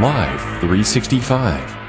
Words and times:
Live 0.00 0.40
365. 0.60 1.83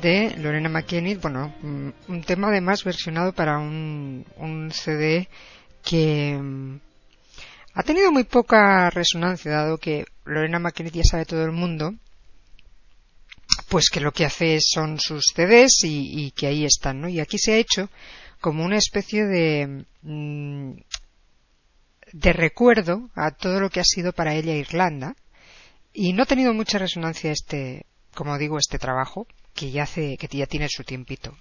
De 0.00 0.36
Lorena 0.38 0.68
McKennitt, 0.68 1.20
bueno, 1.20 1.54
un 1.62 2.22
tema 2.26 2.48
además 2.48 2.84
versionado 2.84 3.32
para 3.32 3.58
un, 3.58 4.24
un 4.36 4.70
CD 4.72 5.28
que 5.84 6.38
mm, 6.40 6.80
ha 7.74 7.82
tenido 7.82 8.10
muy 8.12 8.24
poca 8.24 8.90
resonancia, 8.90 9.50
dado 9.50 9.78
que 9.78 10.04
Lorena 10.24 10.58
McKennitt 10.58 10.94
ya 10.94 11.04
sabe 11.04 11.24
todo 11.24 11.44
el 11.44 11.52
mundo, 11.52 11.94
pues 13.68 13.90
que 13.90 14.00
lo 14.00 14.12
que 14.12 14.24
hace 14.24 14.58
son 14.60 14.98
sus 14.98 15.24
CDs 15.34 15.84
y, 15.84 16.26
y 16.26 16.30
que 16.32 16.46
ahí 16.46 16.64
están, 16.64 17.00
¿no? 17.00 17.08
Y 17.08 17.20
aquí 17.20 17.38
se 17.38 17.52
ha 17.52 17.56
hecho 17.56 17.88
como 18.40 18.64
una 18.64 18.78
especie 18.78 19.26
de 19.26 19.84
mm, 20.02 20.72
de 22.12 22.32
recuerdo 22.32 23.10
a 23.14 23.30
todo 23.30 23.60
lo 23.60 23.70
que 23.70 23.80
ha 23.80 23.84
sido 23.84 24.12
para 24.12 24.34
ella 24.34 24.54
Irlanda. 24.54 25.14
Y 25.92 26.12
no 26.12 26.22
ha 26.22 26.26
tenido 26.26 26.54
mucha 26.54 26.78
resonancia 26.78 27.32
este, 27.32 27.86
como 28.14 28.38
digo, 28.38 28.58
este 28.58 28.78
trabajo 28.78 29.26
que 29.54 29.70
ya 29.70 29.84
hace, 29.84 30.16
que 30.16 30.28
ya 30.28 30.46
tiene 30.46 30.68
su 30.68 30.84
tiempito. 30.84 31.36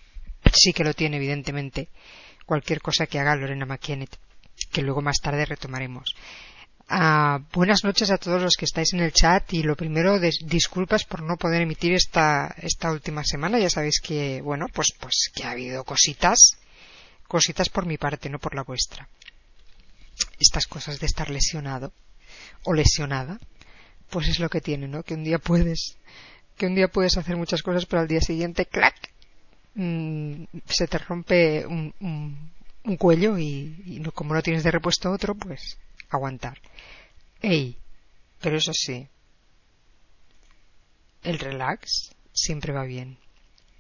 Sí 0.54 0.74
que 0.74 0.84
lo 0.84 0.94
tiene, 0.94 1.18
evidentemente, 1.18 1.90
cualquier 2.46 2.82
cosa 2.82 3.06
que 3.06 3.20
haga 3.20 3.36
Lorena 3.36 3.66
McKennet, 3.66 4.18
que 4.72 4.82
luego 4.82 5.02
más 5.02 5.20
tarde 5.22 5.46
retomaremos. 5.46 6.16
Ah, 6.92 7.40
buenas 7.54 7.84
noches 7.84 8.10
a 8.10 8.18
todos 8.18 8.42
los 8.42 8.56
que 8.58 8.66
estáis 8.66 8.94
en 8.94 9.02
el 9.02 9.14
chat 9.14 9.54
y 9.54 9.62
lo 9.62 9.76
primero 9.76 10.20
disculpas 10.20 11.06
por 11.06 11.22
no 11.22 11.38
poder 11.38 11.62
emitir 11.62 11.94
esta, 11.94 12.56
esta 12.58 12.92
última 12.92 13.24
semana 13.24 13.60
ya 13.60 13.70
sabéis 13.70 14.02
que 14.02 14.42
bueno 14.42 14.66
pues 14.74 14.88
pues 15.00 15.30
que 15.36 15.44
ha 15.44 15.52
habido 15.52 15.84
cositas 15.84 16.58
cositas 17.28 17.70
por 17.70 17.86
mi 17.86 18.00
parte 18.00 18.28
no 18.28 18.40
por 18.40 18.56
la 18.56 18.64
vuestra 18.64 19.08
estas 20.40 20.66
cosas 20.66 21.00
de 21.00 21.06
estar 21.06 21.30
lesionado 21.30 21.94
o 22.64 22.74
lesionada 22.74 23.40
pues 24.10 24.28
es 24.28 24.40
lo 24.40 24.50
que 24.50 24.60
tiene 24.60 24.88
no 24.88 25.04
que 25.04 25.14
un 25.14 25.24
día 25.24 25.38
puedes 25.38 25.96
que 26.60 26.68
un 26.68 26.76
día 26.76 26.90
puedes 26.90 27.18
hacer 27.18 27.38
muchas 27.38 27.64
cosas 27.64 27.88
pero 27.88 28.02
al 28.04 28.08
día 28.08 28.22
siguiente 28.22 28.68
clac 28.68 28.96
mm, 29.74 30.44
se 30.66 30.88
te 30.88 30.98
rompe 31.00 31.66
un, 31.66 31.94
un, 32.02 32.98
cuello 32.98 33.38
y, 33.38 34.04
como 34.14 34.34
no 34.34 34.42
tienes 34.42 34.64
de 34.64 34.72
repuesto 34.72 35.12
otro 35.12 35.36
pues 35.36 35.78
aguantar 36.10 36.60
Ey, 37.42 37.78
pero 38.42 38.58
eso 38.58 38.74
sí, 38.74 39.08
el 41.24 41.40
relax 41.40 42.14
siempre 42.34 42.74
va 42.74 42.84
bien. 42.84 43.18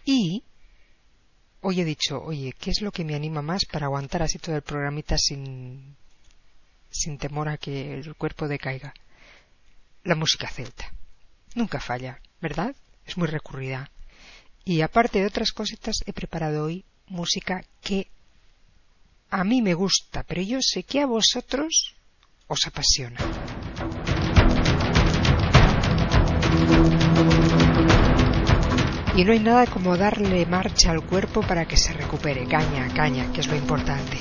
Y 0.06 0.44
hoy 1.62 1.81
he 1.81 1.86
dicho, 1.86 2.22
oye, 2.22 2.54
¿qué 2.58 2.72
es 2.72 2.81
lo 2.81 2.92
que 2.92 3.04
me 3.04 3.16
anima 3.16 3.42
más 3.42 3.66
para 3.66 3.88
aguantar 3.88 4.24
así 4.24 4.40
todo 4.40 4.56
el 4.56 4.62
programita 4.62 5.18
sin, 5.18 5.96
sin 6.90 7.18
temor 7.18 7.50
a 7.50 7.58
que 7.58 7.94
el 7.94 8.16
cuerpo 8.16 8.48
decaiga? 8.48 8.94
La 10.04 10.16
música 10.16 10.48
celta. 10.48 10.90
Nunca 11.56 11.81
falla, 11.81 12.22
¿verdad? 12.41 12.75
Es 13.06 13.18
muy 13.18 13.27
recurrida. 13.27 13.91
Y 14.65 14.81
aparte 14.81 15.19
de 15.19 15.27
otras 15.27 15.51
cositas, 15.51 15.97
he 16.06 16.13
preparado 16.13 16.65
hoy 16.65 16.86
música 17.07 17.63
que 17.81 18.07
a 19.31 19.44
mí 19.44 19.62
me 19.62 19.74
gusta, 19.74 20.24
pero 20.24 20.41
yo 20.41 20.59
sé 20.62 20.83
que 20.83 21.01
a 21.01 21.06
vosotros 21.06 21.95
os 22.47 22.59
apasiona. 22.65 23.19
Y 29.15 29.24
no 29.25 29.33
hay 29.33 29.39
nada 29.39 29.65
como 29.68 29.97
darle 29.97 30.45
marcha 30.45 30.92
al 30.92 31.06
cuerpo 31.06 31.42
para 31.42 31.65
que 31.65 31.77
se 31.77 31.94
recupere. 31.94 32.47
Caña, 32.47 32.88
caña, 32.94 33.31
que 33.33 33.42
es 33.42 33.47
lo 33.47 33.56
importante. 33.56 34.18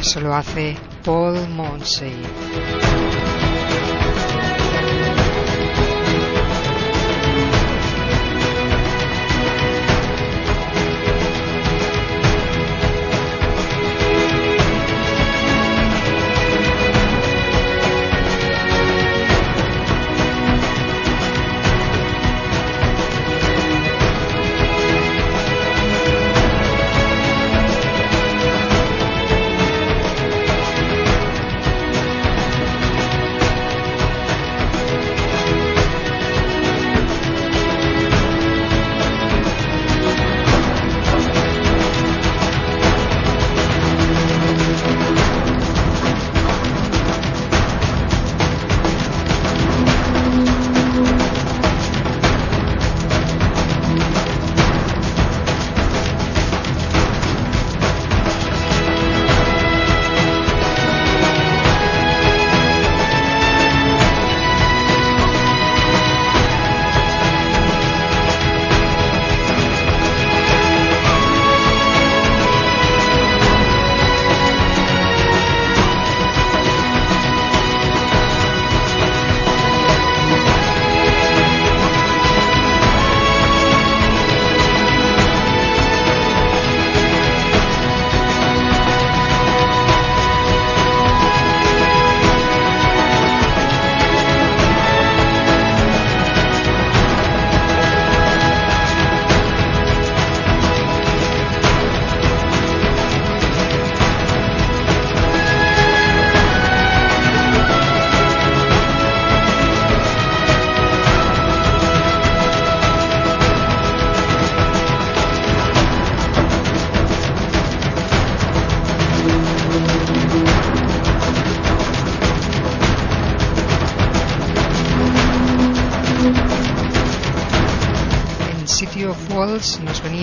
Eso 0.00 0.20
lo 0.20 0.34
hace 0.34 0.76
Paul 1.04 1.48
Monsey. 1.50 2.16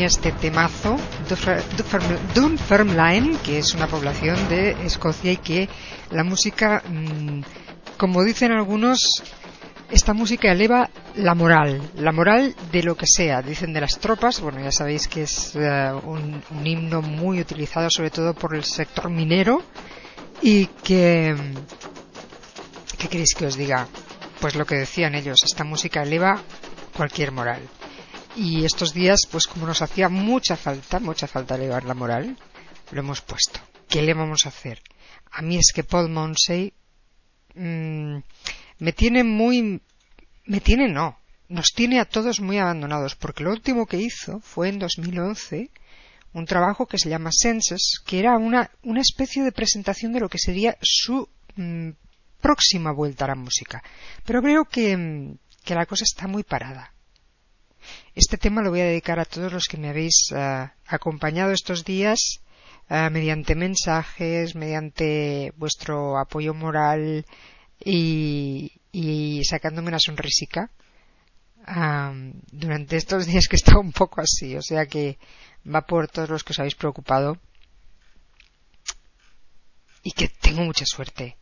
Este 0.07 0.31
temazo, 0.31 0.98
Dunfermline, 2.34 3.38
que 3.39 3.60
es 3.60 3.74
una 3.74 3.88
población 3.88 4.38
de 4.50 4.72
Escocia 4.86 5.31
y 5.31 5.38
que 5.38 5.70
la 6.12 6.24
música, 6.24 6.81
mm, 6.88 7.41
como 7.98 8.24
dicen 8.24 8.51
algunos, 8.51 9.22
esta 9.91 10.13
música 10.13 10.51
eleva 10.51 10.89
la 11.15 11.36
moral, 11.36 11.81
la 11.96 12.12
moral 12.12 12.55
de 12.72 12.84
lo 12.84 12.96
que 12.96 13.05
sea, 13.05 13.41
dicen 13.41 13.74
de 13.74 13.81
las 13.81 14.00
tropas, 14.00 14.39
bueno, 14.39 14.60
ya 14.62 14.72
sabéis 14.72 15.08
que 15.08 15.24
es 15.24 15.55
eh, 15.55 15.91
un, 16.03 16.41
himno 16.63 17.01
muy 17.01 17.39
utilizado 17.39 17.89
sobre 17.89 18.10
todo 18.10 18.34
por 18.34 18.55
el 18.55 18.63
sector 18.63 19.10
minero 19.10 19.62
y 20.41 20.67
que, 20.84 21.36
¿qué 22.98 23.08
queréis 23.08 23.36
que 23.36 23.46
os 23.46 23.55
diga? 23.58 23.88
Pues 24.39 24.55
lo 24.55 24.65
que 24.65 24.75
decían 24.75 25.15
ellos, 25.15 25.38
esta 25.43 25.63
música 25.63 26.03
eleva 26.03 26.41
cualquier 26.96 27.31
moral. 27.31 27.62
Y 28.39 28.65
estos 28.65 28.94
días, 28.94 29.22
pues 29.32 29.48
como 29.48 29.65
nos 29.65 29.82
hacía 29.82 30.10
mucha 30.10 30.56
falta, 30.56 31.00
mucha 31.00 31.25
falta 31.25 31.56
elevar 31.56 31.86
la 31.86 31.96
moral, 31.96 32.38
lo 32.91 33.00
hemos 33.00 33.22
puesto. 33.22 33.60
¿Qué 33.89 34.03
le 34.03 34.13
vamos 34.13 34.46
a 34.46 34.50
hacer? 34.50 34.79
A 35.32 35.41
mí 35.41 35.58
es 35.58 35.72
que 35.74 35.84
Paul 35.84 36.10
Monsey 36.10 36.72
mm, 37.56 38.17
me 38.77 38.94
tiene 38.94 39.24
muy... 39.24 39.82
me 40.46 40.62
tiene 40.62 40.88
no, 40.88 41.17
nos 41.50 41.74
tiene 41.74 42.00
a 42.00 42.06
todos 42.06 42.39
muy 42.39 42.60
abandonados, 42.60 43.15
porque 43.15 43.44
lo 43.44 43.50
último 43.50 43.88
que 43.88 43.98
hizo 43.98 44.39
fue 44.41 44.70
en 44.70 44.77
2011 44.77 45.72
un 46.34 46.46
trabajo 46.46 46.86
que 46.86 47.00
se 47.00 47.10
llama 47.10 47.32
Senses, 47.32 48.00
que 48.06 48.20
era 48.20 48.38
una, 48.38 48.70
una 48.84 49.01
especie 49.01 49.44
de 49.44 49.51
presentación 49.51 50.13
de 50.13 50.20
lo 50.20 50.29
que 50.29 50.38
sería 50.38 50.77
su 50.79 51.27
mm, 51.56 51.89
próxima 52.39 52.91
vuelta 52.91 53.25
a 53.25 53.29
la 53.29 53.36
música. 53.36 53.82
Pero 54.24 54.44
creo 54.44 54.65
que, 54.65 54.96
mm, 54.96 55.38
que 55.63 55.74
la 55.74 55.88
cosa 55.88 56.03
está 56.03 56.27
muy 56.27 56.44
parada. 56.44 56.94
Este 58.17 58.39
tema 58.39 58.63
lo 58.63 58.71
voy 58.71 58.79
a 58.79 58.86
dedicar 58.86 59.19
a 59.19 59.25
todos 59.25 59.53
los 59.53 59.67
que 59.67 59.77
me 59.77 59.89
habéis 59.89 60.31
eh, 60.36 60.71
acompañado 60.88 61.51
estos 61.51 61.86
días 61.86 62.39
eh, 62.89 63.12
mediante 63.12 63.53
mensajes, 63.53 64.55
mediante 64.55 65.53
vuestro 65.55 66.17
apoyo 66.17 66.55
moral 66.55 67.27
y, 67.79 68.71
sacándome 69.47 69.89
una 69.89 70.00
sonrisica 70.00 70.71
durante 72.51 72.97
estos 72.97 73.27
días 73.27 73.47
que 73.47 73.55
he 73.55 73.62
estado 73.62 73.81
un 73.81 73.91
poco 73.91 74.19
así. 74.19 74.55
O 74.55 74.63
sea 74.63 74.88
que 74.88 75.19
va 75.63 75.86
por 75.86 76.07
todos 76.07 76.27
los 76.27 76.43
que 76.43 76.53
os 76.53 76.59
habéis 76.59 76.74
preocupado 76.74 77.38
y 80.01 80.13
que 80.13 80.27
tengo 80.27 80.63
mucha 80.63 80.86
suerte. 80.88 81.38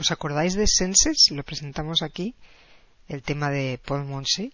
¿Os 0.00 0.10
acordáis 0.10 0.54
de 0.54 0.66
Senses? 0.66 1.28
Lo 1.30 1.44
presentamos 1.44 2.02
aquí, 2.02 2.34
el 3.06 3.22
tema 3.22 3.50
de 3.50 3.78
Paul 3.86 4.04
Monsey. 4.04 4.52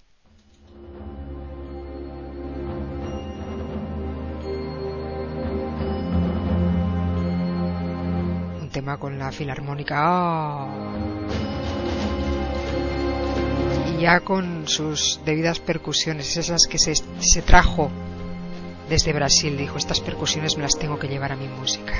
Tema 8.79 8.97
con 8.97 9.19
la 9.19 9.33
filarmónica. 9.33 10.69
Y 13.91 14.03
ya 14.03 14.21
con 14.21 14.69
sus 14.69 15.21
debidas 15.25 15.59
percusiones, 15.59 16.37
esas 16.37 16.69
que 16.71 16.79
se, 16.79 16.95
se 16.95 17.43
trajo 17.43 17.91
desde 18.89 19.13
Brasil. 19.13 19.57
Dijo, 19.57 19.79
estas 19.79 20.01
percusiones 20.01 20.57
me 20.57 20.63
las 20.63 20.79
tengo 20.79 20.97
que 20.97 21.09
llevar 21.09 21.33
a 21.33 21.37
mi 21.37 21.49
música. 21.49 21.93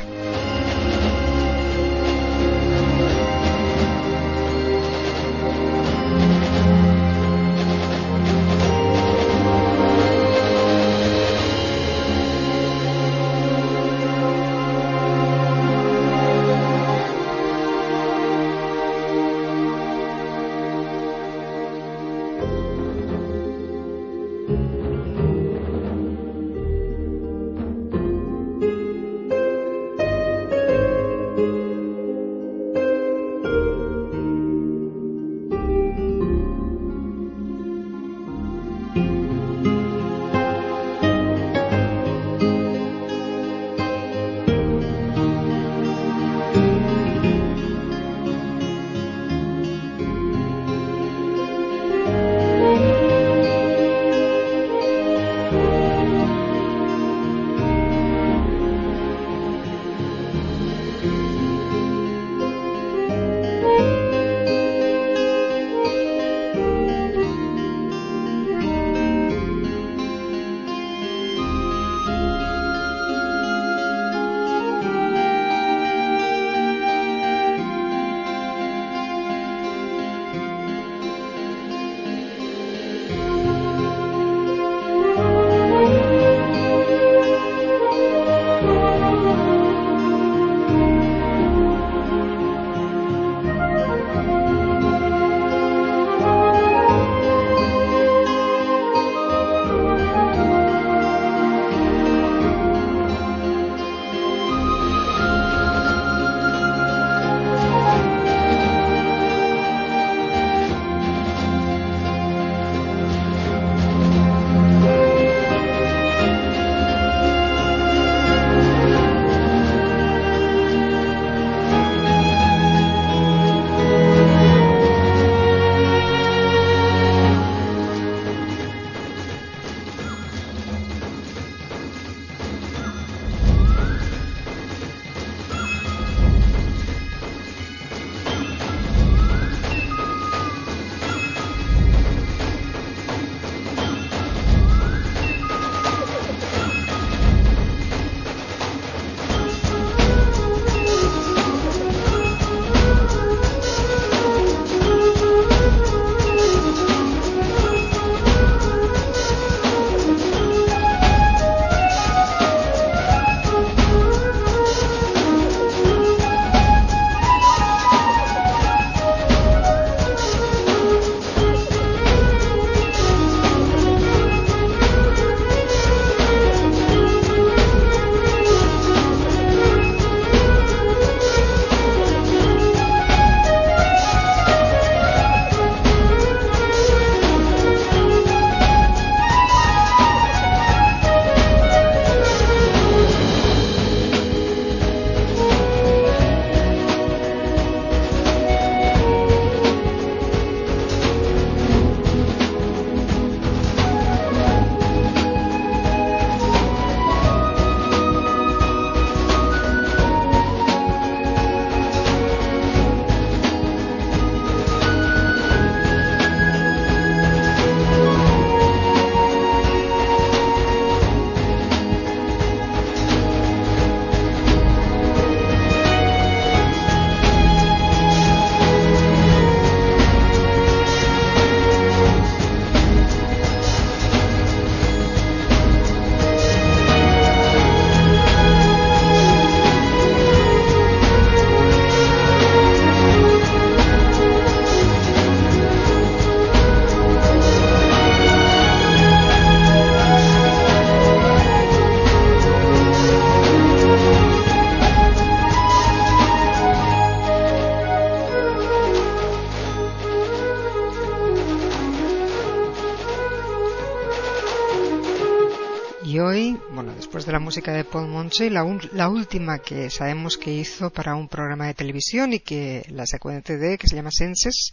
Música 267.49 267.73
de 267.73 267.85
Paul 267.85 268.09
Monche, 268.09 268.51
la, 268.51 268.63
la, 268.93 269.09
última 269.09 269.59
que 269.61 269.89
sabemos 269.89 270.37
que 270.37 270.53
hizo 270.53 270.91
para 270.91 271.15
un 271.15 271.29
programa 271.29 271.67
de 271.67 271.73
televisión 271.73 272.35
y 272.35 272.41
que 272.41 272.85
la 272.91 273.07
sacó 273.07 273.31
CD, 273.31 273.79
que 273.79 273.87
se 273.87 273.97
llama 273.97 274.11
Senses. 274.13 274.73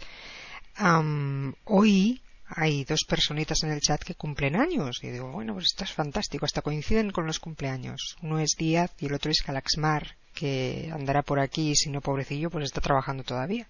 hoy 1.64 2.22
hay 2.48 2.84
dos 2.84 3.06
personitas 3.08 3.64
en 3.64 3.72
el 3.72 3.80
chat 3.80 4.04
que 4.04 4.16
cumplen 4.16 4.58
años. 4.58 5.00
Y 5.04 5.08
digo, 5.08 5.32
bueno, 5.32 5.54
pues 5.54 5.68
esto 5.68 5.86
es 5.86 5.94
fantástico, 5.94 6.44
hasta 6.44 6.62
coinciden 6.62 7.12
con 7.12 7.26
los 7.26 7.40
cumpleaños. 7.40 8.18
Uno 8.22 8.40
es 8.40 8.56
Díaz 8.58 8.92
y 9.00 9.06
el 9.06 9.14
otro 9.14 9.32
es 9.32 9.42
Galaxmar, 9.48 10.18
que 10.34 10.92
andará 10.92 11.22
por 11.22 11.40
aquí 11.40 11.70
y 11.70 11.76
si 11.78 11.90
no 11.90 12.02
pobrecillo 12.02 12.50
pues 12.50 12.66
está 12.66 12.82
trabajando 12.82 13.24
todavía. 13.24 13.70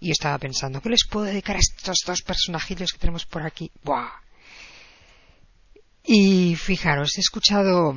Y 0.00 0.12
estaba 0.12 0.38
pensando, 0.38 0.80
¿qué 0.80 0.88
les 0.88 1.06
puedo 1.10 1.26
dedicar 1.26 1.56
a 1.56 1.60
estos 1.60 1.98
dos 2.06 2.22
personajillos 2.22 2.90
que 2.90 3.00
tenemos 3.00 3.26
por 3.26 3.42
aquí? 3.42 3.70
¡Buah! 3.82 4.24
Y 6.06 6.54
fijaros, 6.56 7.16
he 7.16 7.20
escuchado 7.20 7.96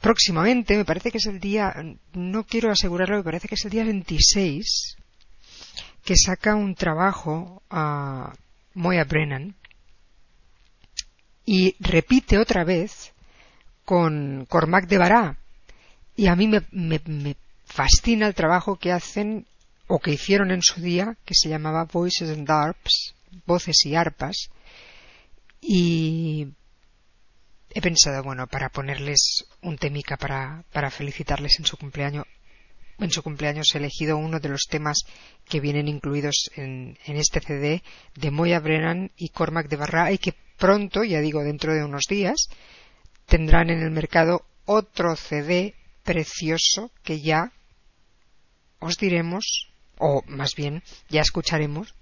próximamente, 0.00 0.76
me 0.76 0.84
parece 0.84 1.10
que 1.10 1.18
es 1.18 1.26
el 1.26 1.40
día, 1.40 1.74
no 2.12 2.44
quiero 2.44 2.70
asegurarlo, 2.70 3.18
me 3.18 3.24
parece 3.24 3.48
que 3.48 3.54
es 3.54 3.64
el 3.64 3.70
día 3.70 3.84
26, 3.84 4.96
que 6.04 6.14
saca 6.16 6.54
un 6.54 6.74
trabajo 6.74 7.62
a 7.70 8.32
Moya 8.74 9.04
Brennan 9.04 9.56
y 11.44 11.76
repite 11.80 12.38
otra 12.38 12.64
vez 12.64 13.12
con 13.84 14.46
Cormac 14.48 14.86
de 14.86 14.98
Bará. 14.98 15.38
Y 16.16 16.26
a 16.28 16.36
mí 16.36 16.48
me, 16.48 16.62
me 16.72 17.36
fascina 17.64 18.26
el 18.26 18.34
trabajo 18.34 18.76
que 18.76 18.92
hacen 18.92 19.46
o 19.86 19.98
que 20.00 20.12
hicieron 20.12 20.50
en 20.50 20.62
su 20.62 20.80
día, 20.80 21.16
que 21.24 21.34
se 21.34 21.48
llamaba 21.48 21.84
Voices 21.84 22.30
and 22.30 22.50
Harps, 22.50 23.14
voces 23.46 23.84
y 23.84 23.94
arpas, 23.94 24.50
y 25.60 26.48
he 27.76 27.82
pensado, 27.82 28.22
bueno, 28.22 28.46
para 28.46 28.70
ponerles 28.70 29.44
un 29.60 29.76
temica 29.76 30.16
para, 30.16 30.64
para 30.72 30.90
felicitarles 30.90 31.58
en 31.58 31.66
su 31.66 31.76
cumpleaños, 31.76 32.24
en 32.98 33.10
su 33.10 33.22
cumpleaños 33.22 33.74
he 33.74 33.78
elegido 33.78 34.16
uno 34.16 34.40
de 34.40 34.48
los 34.48 34.62
temas 34.62 35.04
que 35.44 35.60
vienen 35.60 35.86
incluidos 35.86 36.50
en, 36.56 36.98
en 37.04 37.16
este 37.18 37.40
CD 37.40 37.82
de 38.14 38.30
Moya 38.30 38.60
Brennan 38.60 39.10
y 39.18 39.28
Cormac 39.28 39.68
de 39.68 39.76
Barra 39.76 40.10
y 40.10 40.16
que 40.16 40.32
pronto, 40.56 41.04
ya 41.04 41.20
digo 41.20 41.44
dentro 41.44 41.74
de 41.74 41.84
unos 41.84 42.04
días, 42.08 42.48
tendrán 43.26 43.68
en 43.68 43.82
el 43.82 43.90
mercado 43.90 44.46
otro 44.64 45.14
CD 45.14 45.74
precioso 46.02 46.90
que 47.02 47.20
ya 47.20 47.52
os 48.78 48.96
diremos, 48.96 49.68
o 49.98 50.22
más 50.28 50.54
bien 50.54 50.82
ya 51.10 51.20
escucharemos 51.20 51.94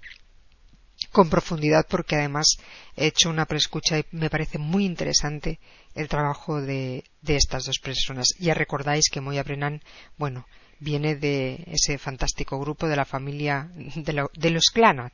con 1.11 1.30
profundidad 1.30 1.87
porque 1.88 2.16
además 2.16 2.56
he 2.96 3.06
hecho 3.06 3.30
una 3.30 3.46
preescucha 3.46 3.99
y 3.99 4.04
me 4.12 4.30
parece 4.30 4.58
muy 4.58 4.84
interesante 4.84 5.58
el 5.94 6.08
trabajo 6.08 6.61
de, 6.61 7.04
estas 7.26 7.64
dos 7.64 7.78
personas. 7.78 8.28
Ya 8.38 8.54
recordáis 8.54 9.08
que 9.11 9.20
Moya 9.20 9.42
Brennan, 9.42 9.82
bueno, 10.16 10.46
viene 10.80 11.16
de 11.16 11.64
ese 11.66 11.99
fantástico 11.99 12.58
grupo 12.58 12.88
de 12.88 12.96
la 12.96 13.04
familia 13.04 13.70
de, 13.75 14.50
los 14.50 14.66
Clanat, 14.73 15.12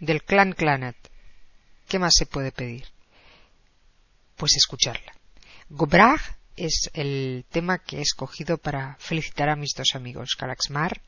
del 0.00 0.22
clan 0.22 0.52
Clanat. 0.52 0.96
¿Qué 1.88 1.98
más 1.98 2.14
se 2.16 2.26
puede 2.26 2.50
pedir? 2.50 2.84
Pues 4.36 4.56
escucharla. 4.56 5.12
Gobrag 5.68 6.20
es 6.56 6.90
el 6.94 7.44
tema 7.50 7.78
que 7.78 7.98
he 7.98 8.02
escogido 8.02 8.58
para 8.58 8.96
felicitar 8.98 9.48
a 9.48 9.56
mis 9.56 9.72
dos 9.76 9.94
amigos, 9.94 10.36
Calaxmar 10.38 11.00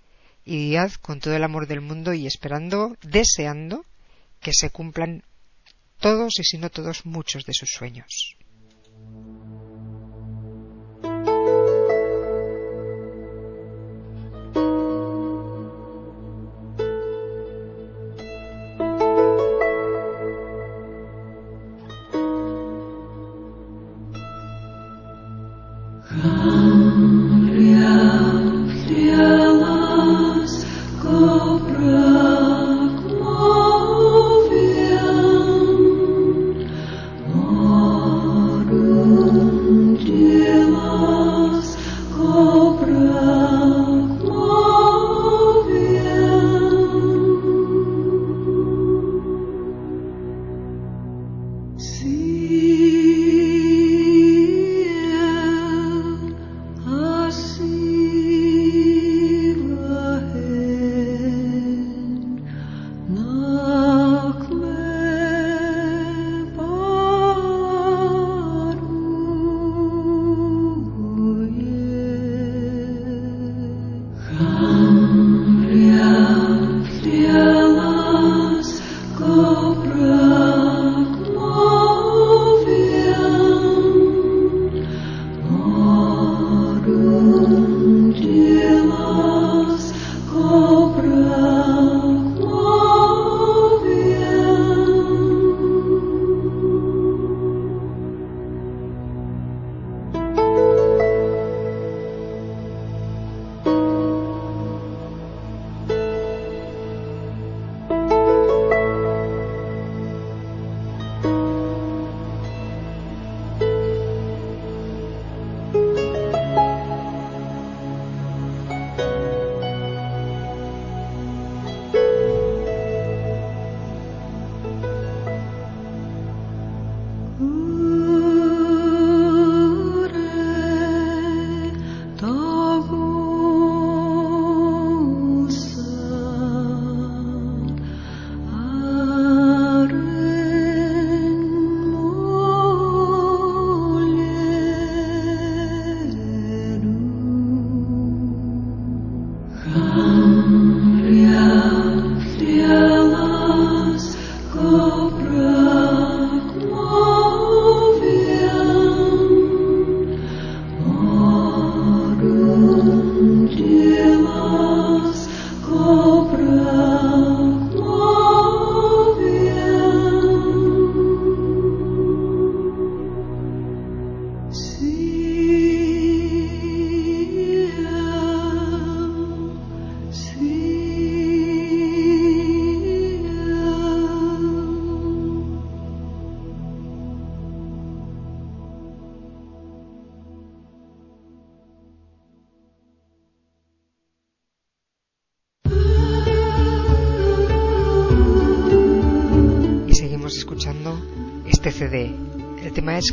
y 0.44 0.56
Díaz, 0.56 0.98
con 0.98 1.20
todo 1.20 1.34
el 1.34 1.44
amor 1.44 1.66
del 1.66 1.80
mundo 1.80 2.12
y 2.12 2.26
esperando, 2.26 2.96
deseando 3.02 3.84
que 4.40 4.52
se 4.52 4.70
cumplan 4.70 5.22
todos 6.00 6.38
y 6.38 6.44
si 6.44 6.58
no 6.58 6.70
todos 6.70 7.04
muchos 7.06 7.44
de 7.44 7.54
sus 7.54 7.70
sueños. 7.70 8.36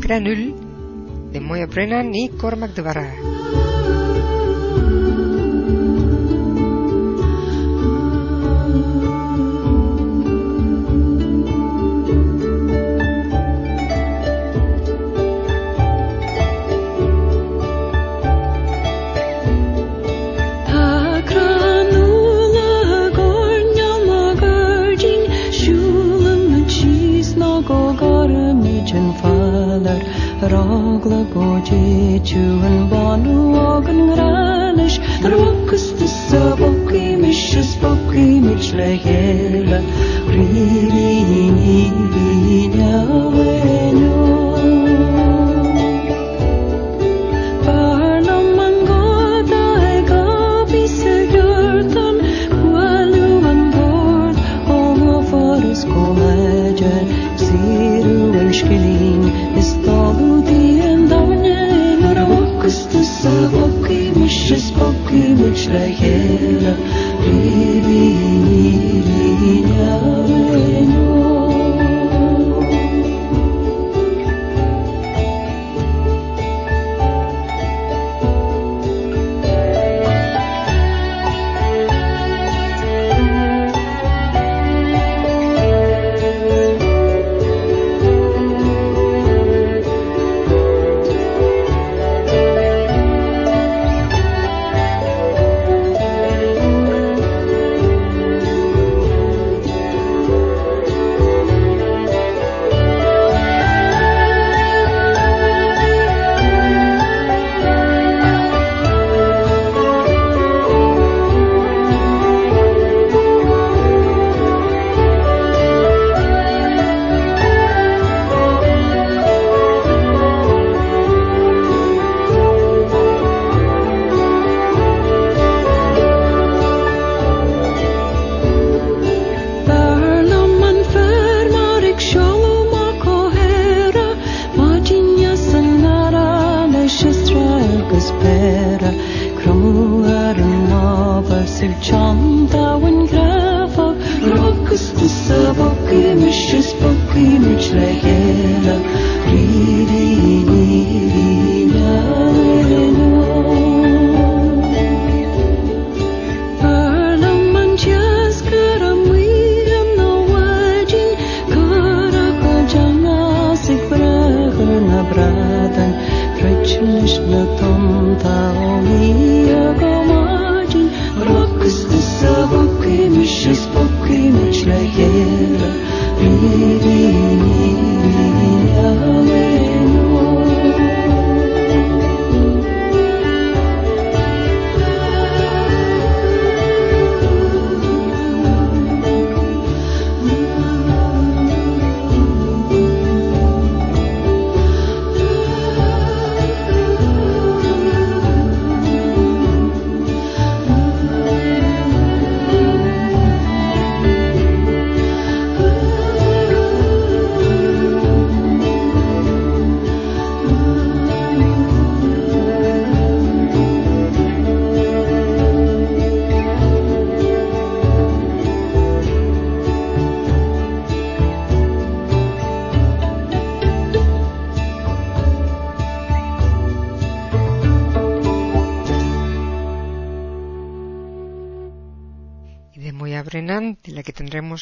Granul 0.02 0.56
de 1.32 1.40
Moya 1.40 1.68
Brennan 1.68 2.14
y 2.14 2.30
Cormac 2.30 2.74
de 2.74 2.82
Barra. 2.82 3.35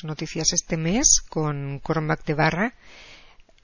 Noticias 0.04 0.54
este 0.54 0.78
mes 0.78 1.21
con 1.30 1.80
Cormac 1.80 2.26
de 2.26 2.34
Barra, 2.34 2.76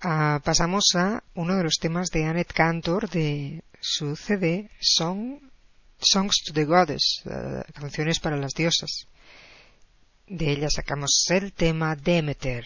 ah, 0.01 0.41
pasamos 0.43 0.95
a 0.95 1.23
uno 1.35 1.55
de 1.55 1.63
los 1.63 1.77
temas 1.79 2.09
de 2.09 2.25
Annette 2.25 2.53
Cantor 2.53 3.09
de 3.09 3.63
su 3.79 4.15
CD 4.15 4.69
Song, 4.79 5.39
Songs 5.99 6.43
to 6.45 6.53
the 6.53 6.65
Goddess, 6.65 7.23
ah, 7.25 7.63
canciones 7.73 8.19
para 8.19 8.38
las 8.38 8.53
diosas. 8.53 9.07
De 10.27 10.51
ella 10.51 10.69
sacamos 10.69 11.25
el 11.29 11.53
tema 11.53 11.95
Demeter. 11.95 12.65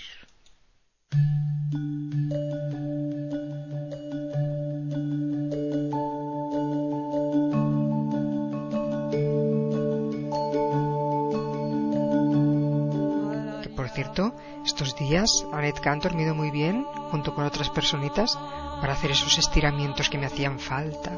Estos 14.65 14.95
días 14.95 15.45
Anet 15.51 15.85
ha 15.85 15.95
dormido 15.95 16.35
muy 16.35 16.51
bien 16.51 16.85
junto 17.11 17.33
con 17.33 17.45
otras 17.45 17.69
personitas 17.69 18.37
para 18.81 18.93
hacer 18.93 19.11
esos 19.11 19.37
estiramientos 19.37 20.09
que 20.09 20.17
me 20.17 20.25
hacían 20.25 20.59
falta. 20.59 21.11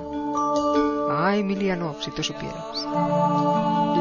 Ay, 1.10 1.40
Emiliano, 1.40 1.96
si 2.02 2.12
tú 2.12 2.24
supieras. 2.24 3.95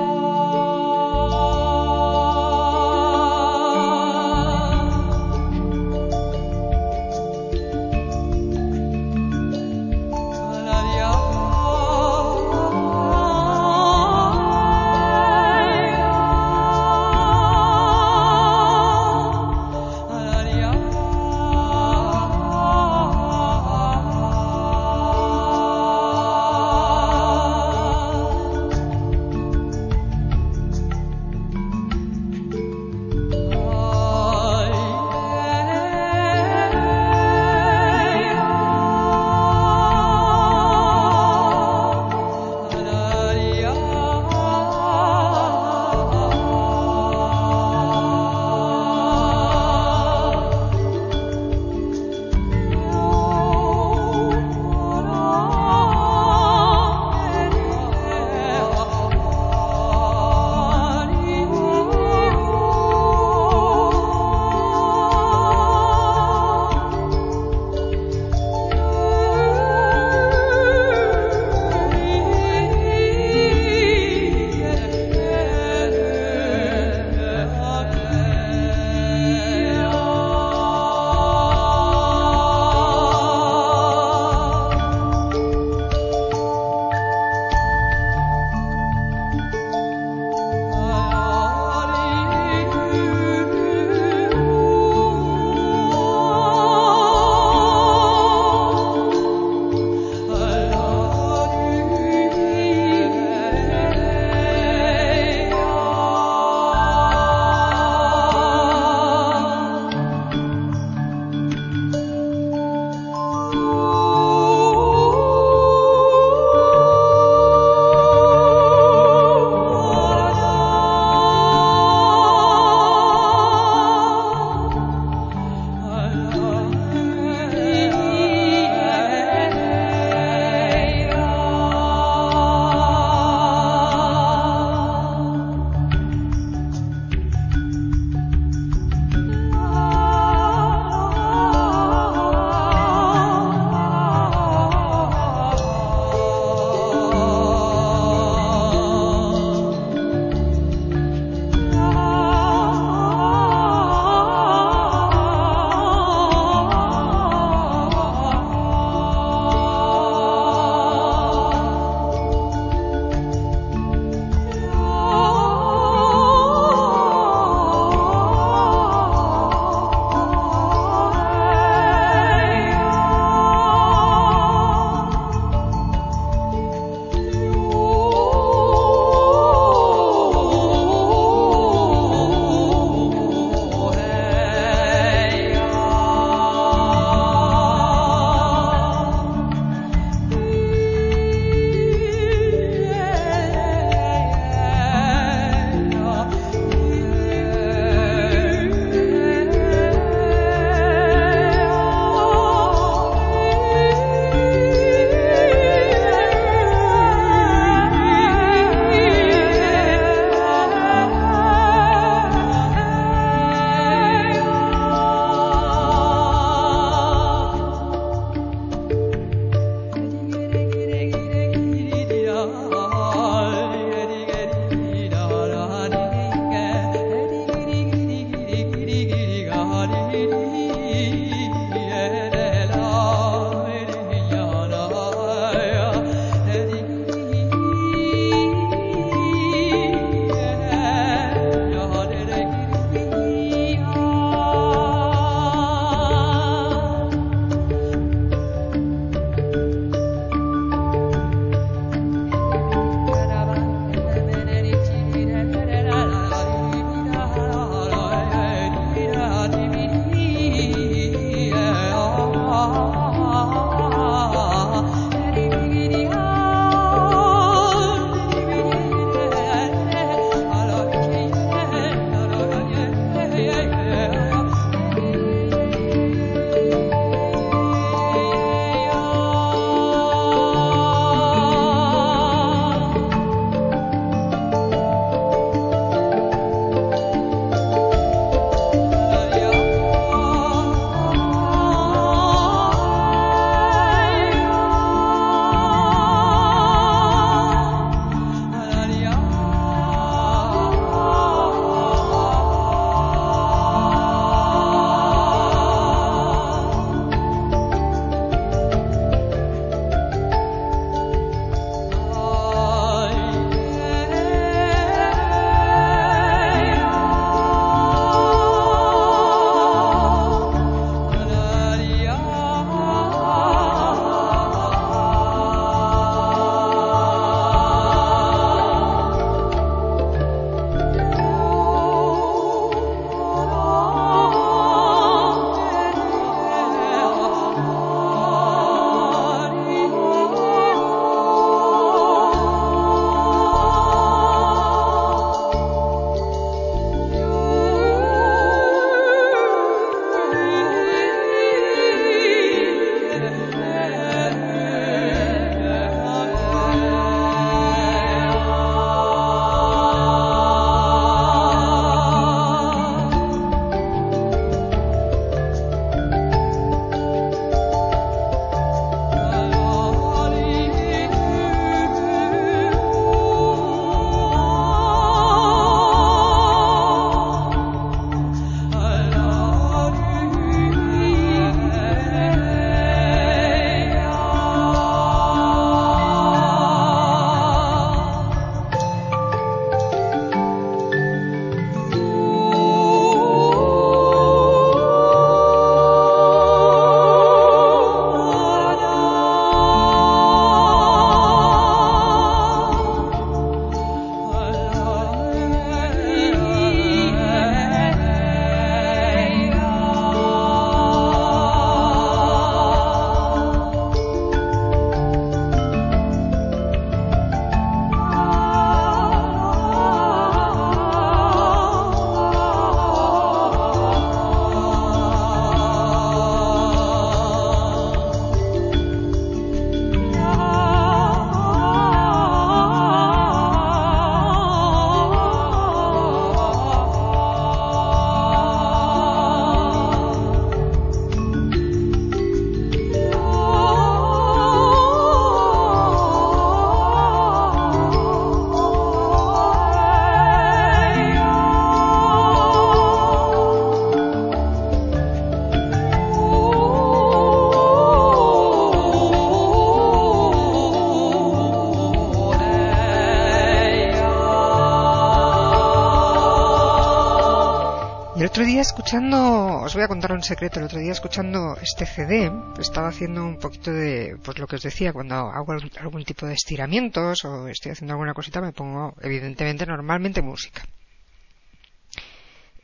Os 468.97 469.75
voy 469.75 469.83
a 469.83 469.89
contar 469.89 470.13
un 470.13 470.23
secreto. 470.23 470.61
El 470.61 470.67
otro 470.67 470.79
día 470.79 470.93
escuchando 470.93 471.57
este 471.61 471.85
CD, 471.85 472.31
estaba 472.61 472.89
haciendo 472.89 473.25
un 473.25 473.39
poquito 473.39 473.73
de, 473.73 474.17
pues 474.23 474.39
lo 474.39 474.47
que 474.47 474.57
os 474.57 474.63
decía, 474.63 474.93
cuando 474.93 475.17
hago 475.17 475.53
algún 475.81 476.05
tipo 476.05 476.27
de 476.27 476.35
estiramientos 476.35 477.25
o 477.25 477.49
estoy 477.49 477.73
haciendo 477.73 477.95
alguna 477.95 478.15
cosita, 478.15 478.41
me 478.41 478.53
pongo, 478.53 478.95
evidentemente, 479.01 479.67
normalmente 479.67 480.23
música. 480.23 480.63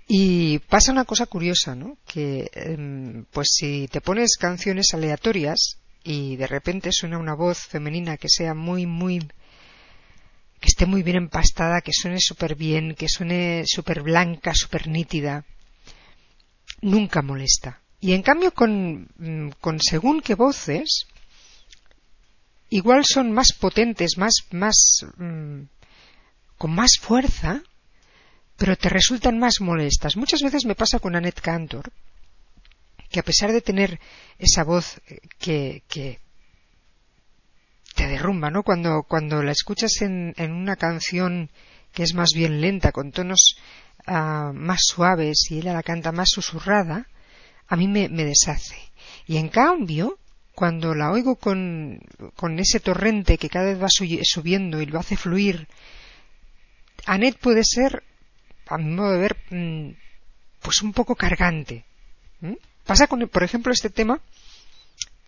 Y 0.06 0.60
pasa 0.60 0.92
una 0.92 1.04
cosa 1.04 1.26
curiosa, 1.26 1.74
¿no? 1.74 1.96
Que, 2.06 2.48
em, 2.52 3.24
pues 3.32 3.48
si 3.52 3.88
te 3.88 4.00
pones 4.00 4.36
canciones 4.38 4.94
aleatorias 4.94 5.78
y 6.04 6.36
de 6.36 6.46
repente 6.46 6.90
suena 6.92 7.18
una 7.18 7.34
voz 7.34 7.58
femenina 7.58 8.16
que 8.16 8.28
sea 8.28 8.54
muy, 8.54 8.86
muy 8.86 9.18
que 9.18 10.66
esté 10.66 10.86
muy 10.86 11.02
bien 11.02 11.16
empastada, 11.16 11.80
que 11.80 11.92
suene 11.92 12.18
súper 12.20 12.54
bien, 12.54 12.94
que 12.94 13.08
suene 13.08 13.64
súper 13.66 14.02
blanca, 14.02 14.52
súper 14.54 14.88
nítida, 14.88 15.44
nunca 16.82 17.22
molesta. 17.22 17.80
Y 18.00 18.12
en 18.12 18.22
cambio 18.22 18.52
con, 18.52 19.08
mm, 19.18 19.50
con 19.60 19.80
según 19.80 20.20
qué 20.20 20.34
voces, 20.34 21.06
igual 22.70 23.04
son 23.04 23.32
más 23.32 23.52
potentes, 23.52 24.16
más, 24.16 24.32
más, 24.50 25.04
mm, 25.16 25.62
con 26.56 26.74
más 26.74 26.92
fuerza, 27.00 27.62
pero 28.56 28.76
te 28.76 28.88
resultan 28.88 29.38
más 29.38 29.60
molestas. 29.60 30.16
Muchas 30.16 30.42
veces 30.42 30.64
me 30.64 30.74
pasa 30.74 30.98
con 30.98 31.16
Annette 31.16 31.40
Cantor, 31.40 31.92
que 33.10 33.20
a 33.20 33.24
pesar 33.24 33.52
de 33.52 33.60
tener 33.60 34.00
esa 34.38 34.64
voz 34.64 35.00
eh, 35.08 35.20
que, 35.38 35.82
que 35.88 36.20
te 37.94 38.06
derrumba, 38.06 38.50
¿no? 38.50 38.62
Cuando, 38.62 39.02
cuando 39.02 39.42
la 39.42 39.52
escuchas 39.52 40.00
en, 40.00 40.32
en 40.36 40.52
una 40.52 40.76
canción 40.76 41.50
que 41.92 42.02
es 42.02 42.14
más 42.14 42.30
bien 42.34 42.60
lenta, 42.60 42.92
con 42.92 43.10
tonos 43.10 43.56
uh, 44.06 44.52
más 44.52 44.80
suaves 44.84 45.50
y 45.50 45.58
ella 45.58 45.72
la 45.72 45.82
canta 45.82 46.12
más 46.12 46.30
susurrada, 46.30 47.06
a 47.68 47.76
mí 47.76 47.88
me, 47.88 48.08
deshace. 48.08 48.76
Y 49.26 49.36
en 49.36 49.48
cambio, 49.48 50.18
cuando 50.54 50.94
la 50.94 51.10
oigo 51.10 51.36
con, 51.36 52.00
ese 52.58 52.80
torrente 52.80 53.38
que 53.38 53.48
cada 53.48 53.66
vez 53.66 53.82
va 53.82 53.88
subiendo 53.88 54.82
y 54.82 54.86
lo 54.86 54.98
hace 54.98 55.16
fluir, 55.16 55.68
Annette 57.06 57.38
puede 57.38 57.62
ser, 57.64 58.02
a 58.66 58.76
mi 58.76 58.90
modo 58.90 59.12
de 59.12 59.18
ver, 59.18 59.36
mm, 59.50 59.90
pues 60.60 60.82
un 60.82 60.92
poco 60.92 61.14
cargante. 61.14 61.84
Pasa 62.84 63.06
con, 63.06 63.26
por 63.28 63.44
ejemplo, 63.44 63.72
este 63.72 63.90
tema, 63.90 64.20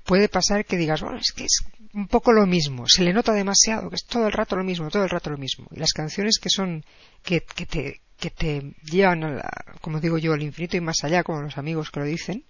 puede 0.05 0.29
pasar 0.29 0.65
que 0.65 0.77
digas, 0.77 1.01
bueno, 1.01 1.19
es 1.19 1.33
que 1.33 1.45
es 1.45 1.63
un 1.95 2.09
poco 2.09 2.33
lo 2.33 2.47
mismo, 2.47 2.89
se 2.89 3.03
le 3.03 3.13
nota 3.13 3.33
demasiado, 3.33 3.89
que 3.89 3.97
es 3.97 4.05
todo 4.05 4.27
el 4.27 4.33
rato 4.33 4.57
lo 4.57 4.65
mismo, 4.65 4.91
todo 4.91 5.05
el 5.05 5.11
rato 5.11 5.31
lo 5.31 5.39
mismo. 5.39 5.69
Y 5.71 5.79
las 5.79 5.93
canciones 5.93 6.39
que 6.39 6.51
son, 6.51 6.85
que, 7.23 7.41
que 7.43 7.67
te, 7.67 8.02
que 8.23 8.31
te 8.31 8.77
llevan, 8.85 9.25
a 9.25 9.43
como 9.81 9.99
digo 9.99 10.17
yo, 10.17 10.33
al 10.33 10.43
infinito 10.43 10.77
y 10.77 10.81
más 10.81 11.03
allá, 11.03 11.25
como 11.25 11.43
los 11.43 11.59
amigos 11.59 11.91
que 11.91 11.99
lo 11.99 12.07
dicen, 12.07 12.45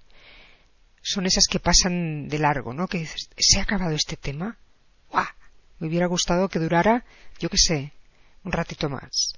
son 1.01 1.25
esas 1.25 1.47
que 1.51 1.61
pasan 1.61 2.29
de 2.29 2.39
largo, 2.39 2.75
¿no? 2.75 2.87
Que 2.87 2.99
dices, 2.99 3.31
¿se 3.39 3.59
ha 3.59 3.63
acabado 3.63 3.95
este 3.95 4.19
tema? 4.19 4.59
¡Guau! 5.11 5.25
Me 5.79 5.89
hubiera 5.89 6.07
gustado 6.09 6.51
que 6.51 6.59
durara, 6.59 7.07
yo 7.39 7.49
qué 7.49 7.57
sé, 7.57 7.93
un 8.45 8.53
ratito 8.53 8.91
más. 8.91 9.33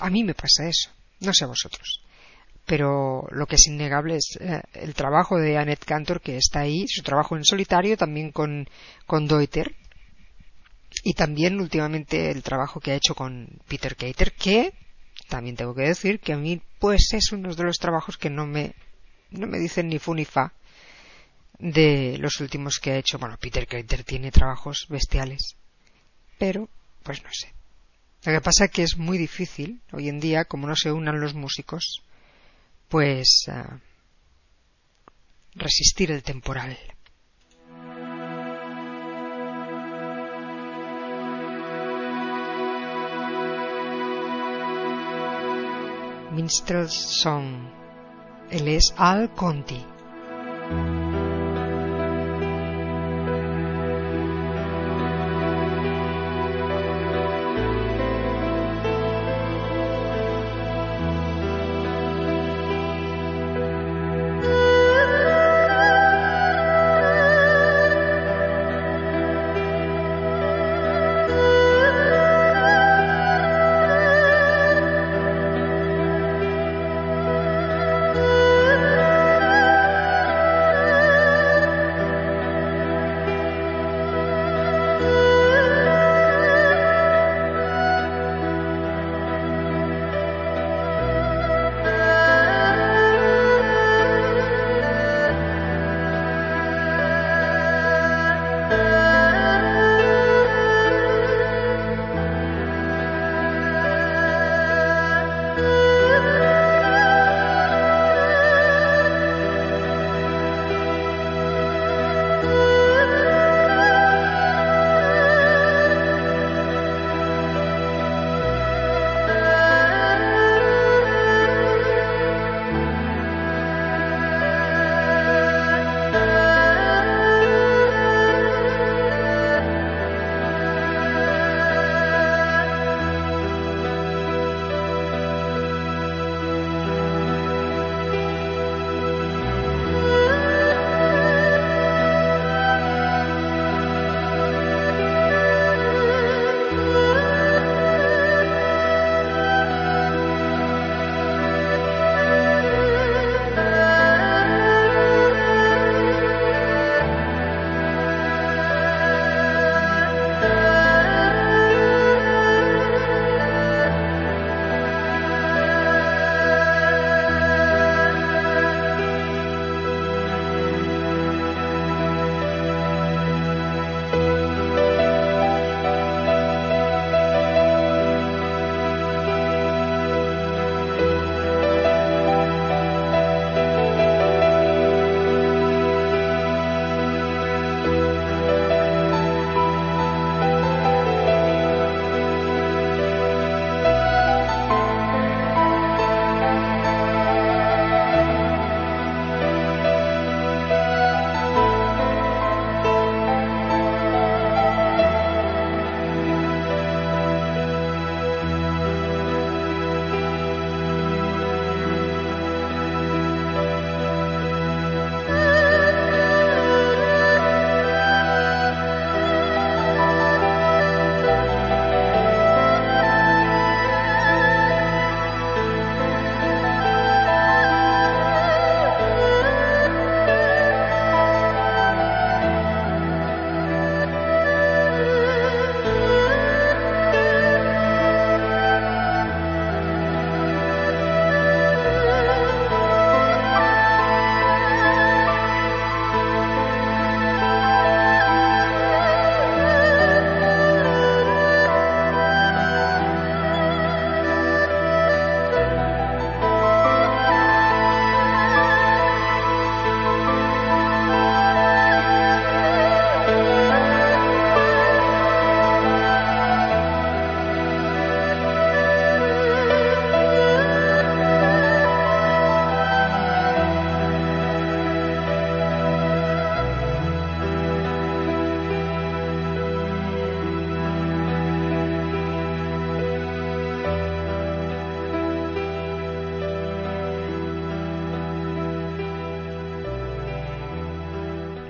A 0.00 0.10
mí 0.10 0.24
me 0.24 0.34
pasa 0.34 0.66
eso, 0.66 0.90
no 1.20 1.32
sé 1.32 1.44
a 1.44 1.48
vosotros. 1.48 2.02
Pero 2.66 3.28
lo 3.30 3.46
que 3.46 3.54
es 3.54 3.68
innegable 3.68 4.16
es 4.16 4.38
eh, 4.40 4.60
el 4.74 4.92
trabajo 4.94 5.38
de 5.38 5.56
Annette 5.56 5.84
Cantor, 5.84 6.20
que 6.20 6.36
está 6.36 6.60
ahí, 6.60 6.88
su 6.88 7.02
trabajo 7.02 7.36
en 7.36 7.44
solitario, 7.44 7.96
también 7.96 8.32
con, 8.32 8.68
con 9.06 9.28
Deuter, 9.28 9.76
y 11.04 11.14
también 11.14 11.60
últimamente 11.60 12.30
el 12.30 12.42
trabajo 12.42 12.80
que 12.80 12.92
ha 12.92 12.96
hecho 12.96 13.14
con 13.14 13.60
Peter 13.68 13.96
Cater, 13.96 14.32
que 14.32 14.72
también 15.28 15.56
tengo 15.56 15.74
que 15.74 15.82
decir 15.82 16.20
que 16.20 16.32
a 16.32 16.36
mí 16.36 16.60
pues 16.78 17.12
es 17.12 17.32
uno 17.32 17.54
de 17.54 17.64
los 17.64 17.78
trabajos 17.78 18.16
que 18.16 18.30
no 18.30 18.46
me, 18.46 18.74
no 19.30 19.46
me 19.46 19.58
dicen 19.58 19.88
ni 19.88 19.98
fu 19.98 20.14
ni 20.14 20.24
fa 20.24 20.52
de 21.58 22.16
los 22.18 22.40
últimos 22.40 22.78
que 22.78 22.92
ha 22.92 22.98
hecho. 22.98 23.18
Bueno, 23.18 23.36
Peter 23.38 23.66
Cater 23.66 24.04
tiene 24.04 24.30
trabajos 24.30 24.86
bestiales, 24.88 25.56
pero 26.38 26.68
pues 27.02 27.22
no 27.22 27.30
sé. 27.32 27.52
Lo 28.24 28.32
que 28.32 28.40
pasa 28.40 28.64
es 28.66 28.70
que 28.70 28.82
es 28.82 28.96
muy 28.96 29.16
difícil 29.16 29.80
hoy 29.92 30.08
en 30.08 30.20
día, 30.20 30.44
como 30.44 30.66
no 30.66 30.76
se 30.76 30.92
unan 30.92 31.20
los 31.20 31.34
músicos, 31.34 32.02
pues 32.88 33.46
uh, 33.48 33.78
resistir 35.54 36.10
el 36.10 36.22
temporal. 36.22 36.76
Minstrel 46.38 46.88
Song. 46.88 47.68
Él 48.48 48.68
es 48.68 48.94
Al 48.96 49.28
Conti. 49.34 49.84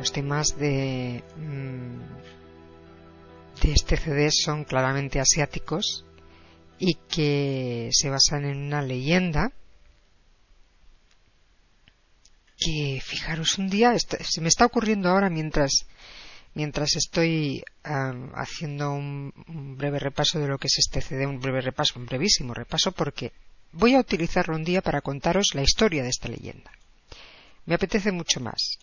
Los 0.09 0.13
temas 0.13 0.57
de, 0.59 1.23
mm, 1.37 2.01
de 3.61 3.73
este 3.73 3.99
CD 3.99 4.31
son 4.31 4.65
claramente 4.65 5.21
asiáticos 5.21 6.07
y 6.79 6.95
que 6.95 7.91
se 7.93 8.09
basan 8.09 8.47
en 8.47 8.57
una 8.57 8.81
leyenda 8.81 9.53
que 12.57 13.01
fijaros 13.05 13.59
un 13.59 13.69
día 13.69 13.93
se 13.99 14.41
me 14.41 14.49
está 14.49 14.65
ocurriendo 14.65 15.11
ahora 15.11 15.29
mientras 15.29 15.85
mientras 16.55 16.97
estoy 16.97 17.63
haciendo 17.83 18.93
un, 18.93 19.77
breve 19.77 19.99
repaso 19.99 20.39
de 20.39 20.49
lo 20.49 20.57
que 20.57 20.69
es 20.69 20.79
este 20.79 21.03
CD, 21.03 21.27
un 21.27 21.39
breve 21.39 21.61
repaso, 21.61 21.99
un 21.99 22.07
brevísimo 22.07 22.55
repaso, 22.55 22.93
porque 22.93 23.33
voy 23.73 23.95
a 23.95 24.01
utilizarlo 24.01 24.57
un 24.57 24.65
día 24.65 24.81
para 24.81 25.03
contaros 25.03 25.55
la 25.55 25.63
historia 25.63 26.03
de 26.03 26.09
esta 26.09 26.29
leyenda. 26.29 26.73
Me 27.67 27.75
apetece 27.75 28.11
mucho 28.11 28.41
más. 28.41 28.79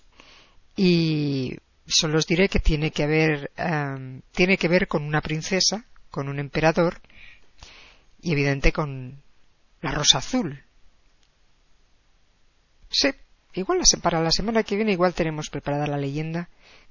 Y 0.75 1.57
solo 1.87 2.17
os 2.17 2.27
diré 2.27 2.49
que 2.49 2.59
tiene 2.59 2.91
que 2.91 3.03
haber, 3.03 3.51
tiene 4.31 4.57
que 4.57 4.67
ver 4.67 4.87
con 4.87 5.03
una 5.03 5.21
princesa, 5.21 5.85
con 6.09 6.27
un 6.29 6.39
emperador 6.39 7.01
y 8.21 8.31
evidente 8.31 8.71
con 8.71 9.21
la 9.81 9.91
rosa 9.91 10.17
azul. 10.17 10.63
Sí, 12.89 13.09
igual 13.53 13.81
para 14.01 14.21
la 14.21 14.31
semana 14.31 14.63
que 14.63 14.75
viene 14.75 14.93
igual 14.93 15.13
tenemos 15.13 15.49
preparada 15.49 15.87
la 15.87 15.97
leyenda 15.97 16.49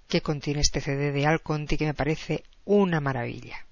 que 0.09 0.21
contiene 0.21 0.61
este 0.61 0.81
CD 0.81 1.13
de 1.13 1.27
Al 1.27 1.41
Conti 1.41 1.77
que 1.77 1.87
me 1.87 1.95
parece 1.95 2.45
una 2.65 3.01
maravilla. 3.01 3.67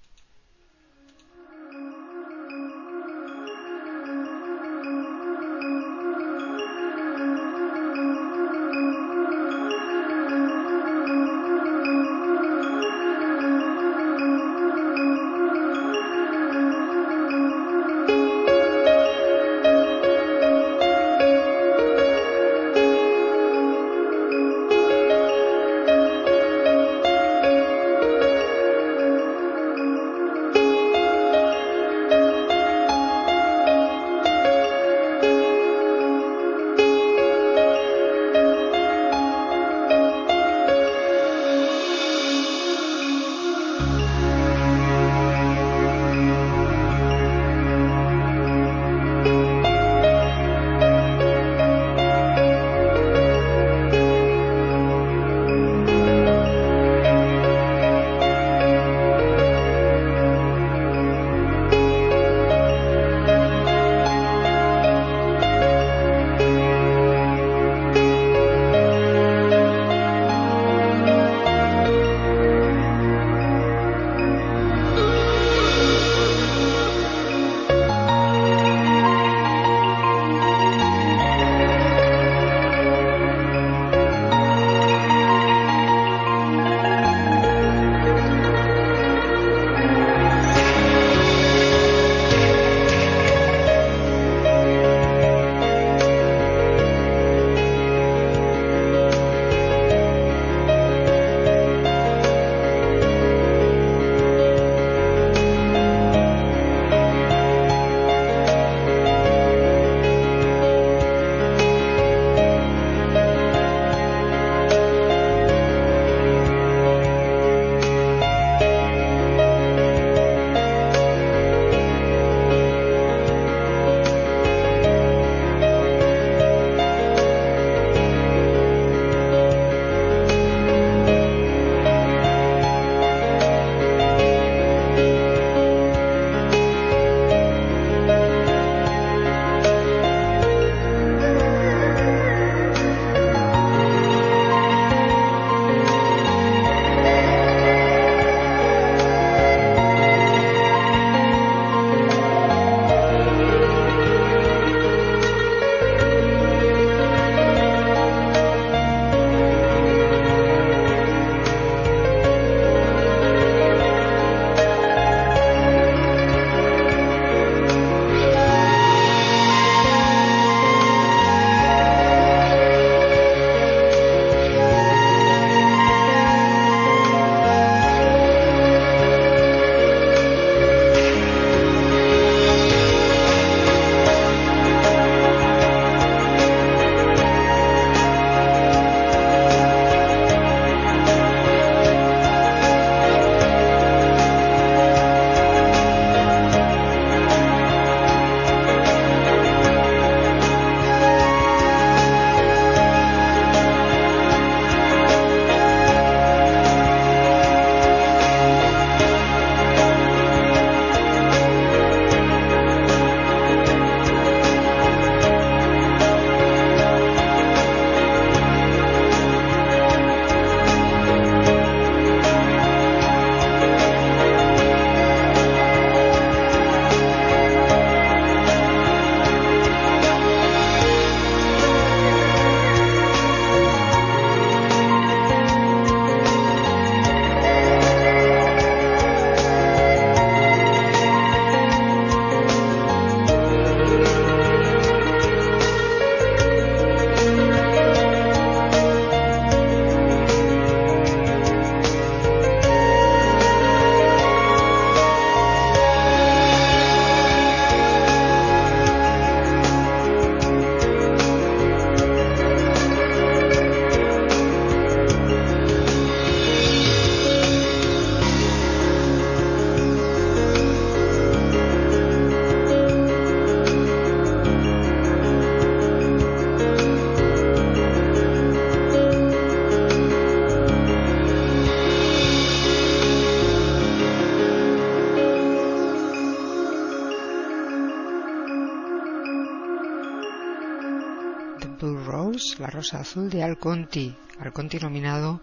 La 292.58 292.68
Rosa 292.68 293.00
Azul 293.00 293.30
de 293.30 293.42
Al 293.42 293.58
Conti. 293.58 294.14
Al 294.38 294.52
Conti 294.52 294.78
nominado 294.78 295.40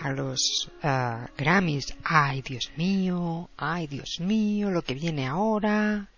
a 0.00 0.10
los 0.10 0.70
ah, 0.82 1.28
Grammys. 1.36 1.94
Ay, 2.04 2.42
Dios 2.42 2.72
mío, 2.76 3.50
ay, 3.56 3.86
Dios 3.86 4.20
mío, 4.20 4.70
lo 4.70 4.82
que 4.82 4.94
viene 4.94 5.26
ahora. 5.26 6.08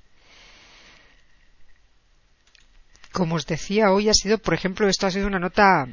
Como 3.12 3.36
os 3.36 3.46
decía, 3.46 3.90
hoy 3.90 4.08
ha 4.08 4.14
sido, 4.14 4.38
por 4.38 4.54
ejemplo, 4.54 4.88
esto 4.88 5.06
ha 5.06 5.10
sido 5.10 5.26
una 5.26 5.38
nota 5.38 5.88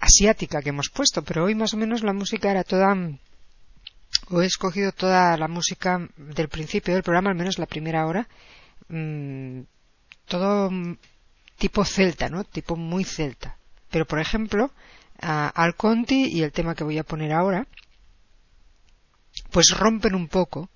asiática 0.00 0.60
que 0.60 0.70
hemos 0.70 0.90
puesto, 0.90 1.22
pero 1.22 1.44
hoy 1.44 1.54
más 1.54 1.72
o 1.74 1.76
menos 1.76 2.02
la 2.02 2.12
música 2.12 2.50
era 2.50 2.64
toda 2.64 2.94
o 4.30 4.42
he 4.42 4.46
escogido 4.46 4.92
toda 4.92 5.36
la 5.36 5.48
música 5.48 6.08
del 6.16 6.48
principio 6.48 6.94
del 6.94 7.02
programa, 7.02 7.30
al 7.30 7.36
menos 7.36 7.58
la 7.58 7.66
primera 7.66 8.06
hora, 8.06 8.28
mmm, 8.88 9.60
todo 10.26 10.70
tipo 11.56 11.84
celta, 11.84 12.28
¿no? 12.28 12.44
Tipo 12.44 12.76
muy 12.76 13.04
celta. 13.04 13.57
Pero, 13.90 14.06
por 14.06 14.20
ejemplo, 14.20 14.70
Al 15.20 15.74
Conti 15.74 16.26
y 16.26 16.42
el 16.42 16.52
tema 16.52 16.74
que 16.74 16.84
voy 16.84 16.98
a 16.98 17.04
poner 17.04 17.32
ahora, 17.32 17.66
pues 19.50 19.70
rompen 19.76 20.14
un 20.14 20.28
poco 20.28 20.68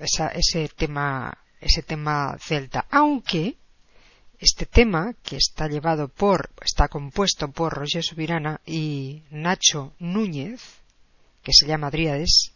ese 0.00 0.68
tema 0.76 1.38
ese 1.60 1.82
tema 1.82 2.36
celta, 2.38 2.86
aunque 2.90 3.56
este 4.38 4.66
tema 4.66 5.14
que 5.22 5.36
está 5.36 5.66
llevado 5.66 6.08
por 6.08 6.50
está 6.62 6.88
compuesto 6.88 7.50
por 7.50 7.72
Roger 7.72 8.02
Subirana 8.02 8.60
y 8.66 9.22
Nacho 9.30 9.94
Núñez, 9.98 10.60
que 11.42 11.52
se 11.54 11.66
llama 11.66 11.90
Dríades, 11.90 12.52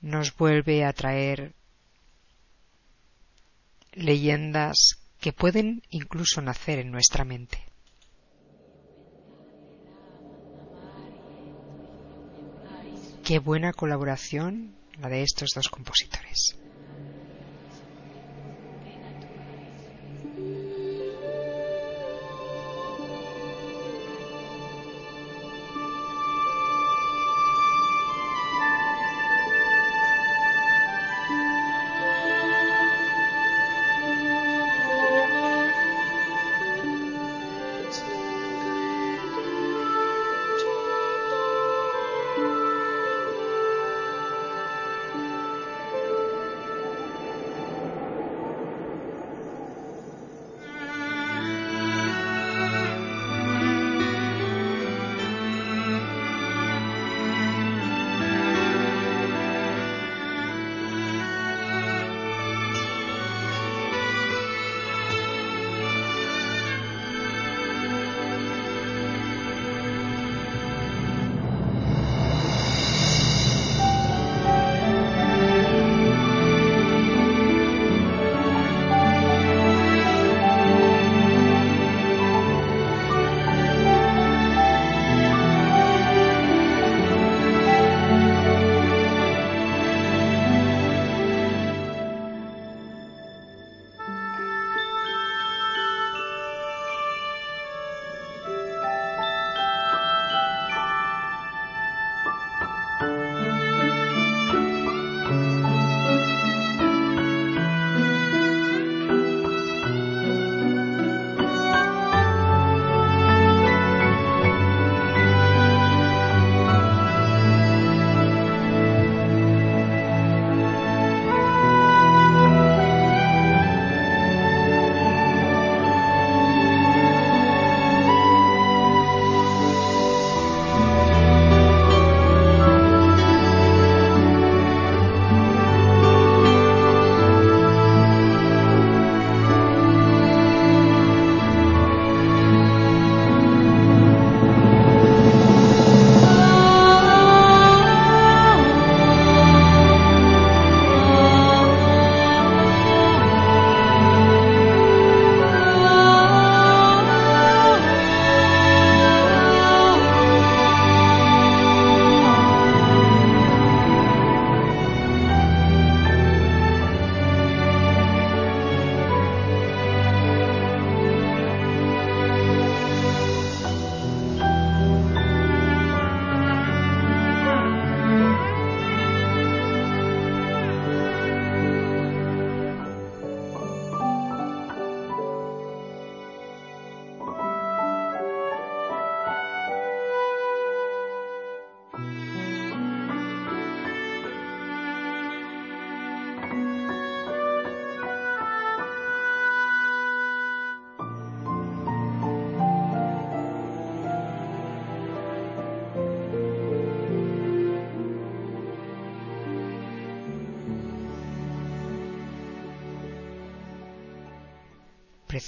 nos 0.00 0.36
vuelve 0.36 0.84
a 0.84 0.92
traer 0.92 1.54
leyendas 3.92 4.98
que 5.26 5.32
pueden 5.32 5.82
incluso 5.90 6.40
nacer 6.40 6.78
en 6.78 6.92
nuestra 6.92 7.24
mente. 7.24 7.58
Qué 13.24 13.40
buena 13.40 13.72
colaboración 13.72 14.76
la 15.00 15.08
de 15.08 15.24
estos 15.24 15.50
dos 15.52 15.68
compositores. 15.68 16.56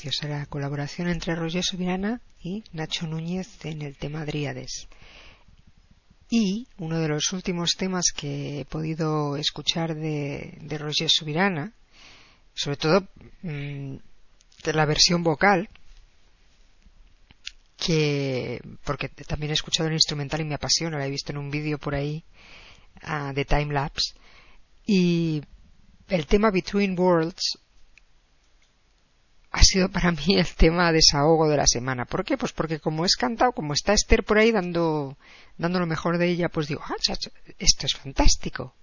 Preciosa 0.00 0.28
la 0.28 0.46
colaboración 0.46 1.08
entre 1.08 1.34
Roger 1.34 1.64
Subirana 1.64 2.20
y 2.40 2.62
Nacho 2.72 3.08
Núñez 3.08 3.64
en 3.64 3.82
el 3.82 3.96
tema 3.96 4.24
Dríades. 4.24 4.86
Y 6.30 6.68
uno 6.78 7.00
de 7.00 7.08
los 7.08 7.32
últimos 7.32 7.72
temas 7.76 8.12
que 8.16 8.60
he 8.60 8.64
podido 8.64 9.36
escuchar 9.36 9.96
de, 9.96 10.56
Roger 10.78 11.10
Subirana, 11.10 11.72
sobre 12.54 12.76
todo 12.76 13.08
mmm, 13.42 13.96
de 14.62 14.72
la 14.72 14.86
versión 14.86 15.24
vocal, 15.24 15.68
que 17.76 18.60
porque 18.84 19.08
también 19.08 19.50
he 19.50 19.54
escuchado 19.54 19.88
el 19.88 19.94
instrumental 19.94 20.40
y 20.42 20.44
me 20.44 20.54
apasiona, 20.54 20.98
la 20.98 21.08
he 21.08 21.10
visto 21.10 21.32
en 21.32 21.38
un 21.38 21.50
vídeo 21.50 21.76
por 21.78 21.96
ahí 21.96 22.22
uh, 23.02 23.32
de 23.34 23.44
time 23.44 23.74
lapse 23.74 24.14
y 24.86 25.42
el 26.08 26.26
tema 26.26 26.52
Between 26.52 26.96
Worlds 26.96 27.58
ha 29.50 29.62
sido 29.62 29.88
para 29.88 30.12
mí 30.12 30.36
el 30.36 30.54
tema 30.54 30.92
desahogo 30.92 31.48
de 31.48 31.56
la 31.56 31.66
semana. 31.66 32.04
¿Por 32.04 32.24
qué? 32.24 32.36
Pues 32.36 32.52
porque 32.52 32.80
como 32.80 33.04
es 33.04 33.16
cantado, 33.16 33.52
como 33.52 33.72
está 33.72 33.92
Esther 33.92 34.24
por 34.24 34.38
ahí 34.38 34.52
dando, 34.52 35.16
dando 35.56 35.78
lo 35.80 35.86
mejor 35.86 36.18
de 36.18 36.28
ella, 36.28 36.48
pues 36.48 36.68
digo, 36.68 36.82
ah, 36.84 36.94
esto 37.58 37.86
es 37.86 37.94
fantástico. 37.94 38.74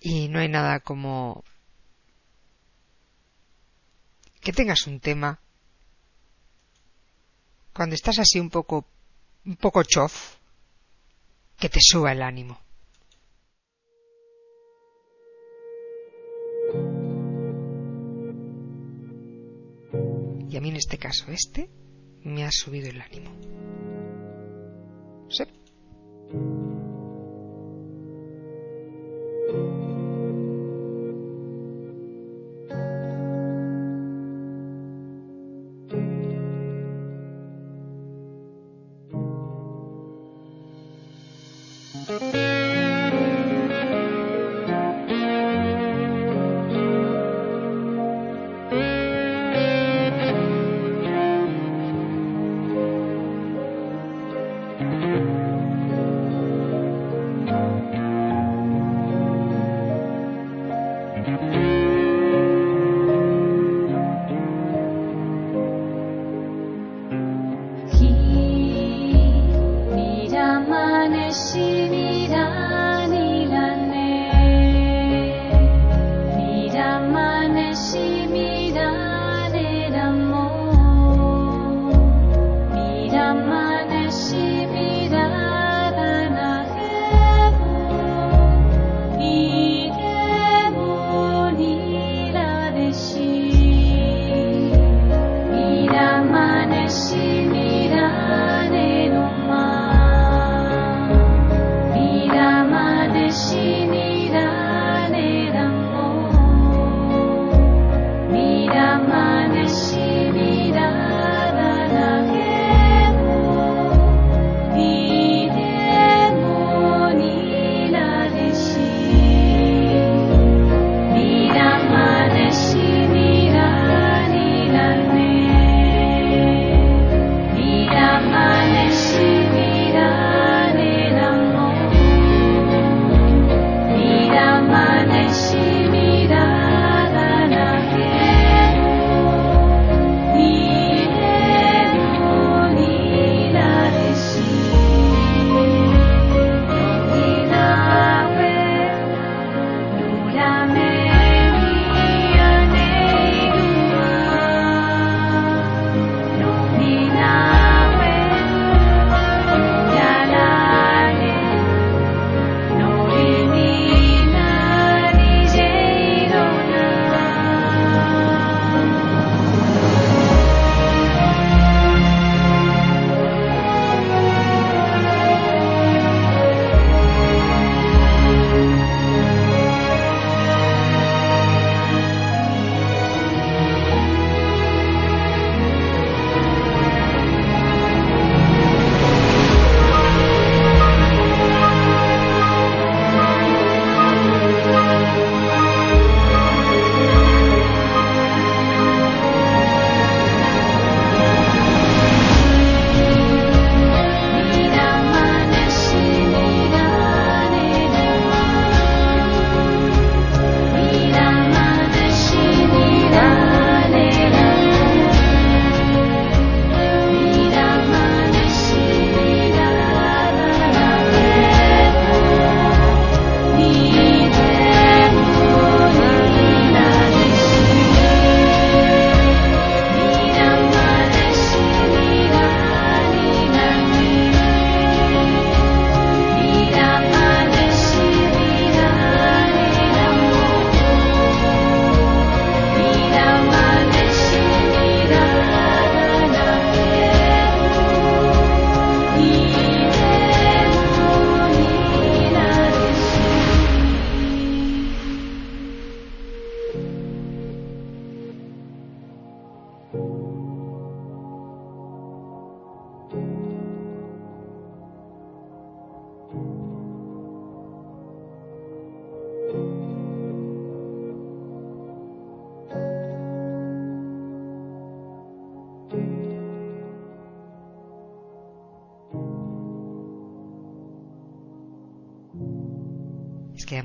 Y 0.00 0.28
no 0.28 0.38
hay 0.38 0.48
nada 0.48 0.80
como 0.80 1.42
que 4.40 4.52
tengas 4.52 4.86
un 4.86 5.00
tema 5.00 5.40
cuando 7.72 7.94
estás 7.94 8.18
así 8.20 8.38
un 8.38 8.48
poco 8.48 8.86
un 9.44 9.56
poco 9.56 9.82
chof 9.82 10.36
que 11.58 11.68
te 11.68 11.80
suba 11.80 12.12
el 12.12 12.22
ánimo. 12.22 12.65
Y 20.56 20.58
a 20.58 20.62
mí 20.62 20.70
en 20.70 20.76
este 20.76 20.96
caso 20.96 21.30
este 21.32 21.68
me 22.24 22.46
ha 22.46 22.50
subido 22.50 22.88
el 22.88 22.98
ánimo. 22.98 23.30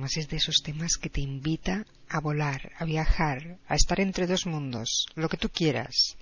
Es 0.06 0.28
de 0.28 0.38
esos 0.38 0.62
temas 0.64 0.98
que 0.98 1.10
te 1.10 1.22
invita 1.22 1.86
a 2.10 2.20
volar, 2.20 2.72
a 2.78 2.86
viajar, 2.86 3.58
a 3.68 3.76
estar 3.76 4.00
entre 4.00 4.28
dos 4.28 4.46
mundos, 4.46 5.06
lo 5.16 5.30
que 5.30 5.38
tú 5.38 5.50
quieras. 5.50 6.18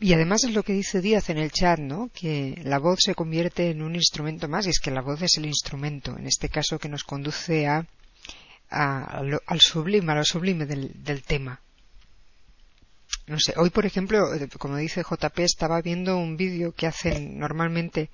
Y 0.00 0.12
además 0.12 0.44
es 0.44 0.54
lo 0.54 0.62
que 0.62 0.72
dice 0.72 1.00
Díaz 1.00 1.28
en 1.30 1.38
el 1.38 1.50
chat, 1.50 1.78
¿no? 1.78 2.10
Que 2.14 2.60
la 2.64 2.78
voz 2.78 3.00
se 3.02 3.14
convierte 3.14 3.70
en 3.70 3.82
un 3.82 3.96
instrumento 3.96 4.48
más, 4.48 4.66
y 4.66 4.70
es 4.70 4.78
que 4.78 4.90
la 4.90 5.02
voz 5.02 5.20
es 5.22 5.36
el 5.38 5.46
instrumento, 5.46 6.16
en 6.16 6.26
este 6.26 6.48
caso 6.48 6.78
que 6.78 6.88
nos 6.88 7.02
conduce 7.02 7.66
a, 7.66 7.84
al 8.70 9.60
sublime, 9.60 10.12
a 10.12 10.16
lo 10.16 10.24
sublime 10.24 10.66
del 10.66 11.22
tema. 11.24 11.60
No 13.28 13.38
sé, 13.38 13.52
hoy 13.58 13.68
por 13.68 13.84
ejemplo, 13.84 14.34
eh, 14.34 14.48
como 14.58 14.78
dice 14.78 15.02
JP, 15.02 15.38
estaba 15.40 15.82
viendo 15.82 16.16
un 16.16 16.36
vídeo 16.36 16.72
que 16.72 16.86
hacen 16.86 17.38
normalmente 17.38 18.08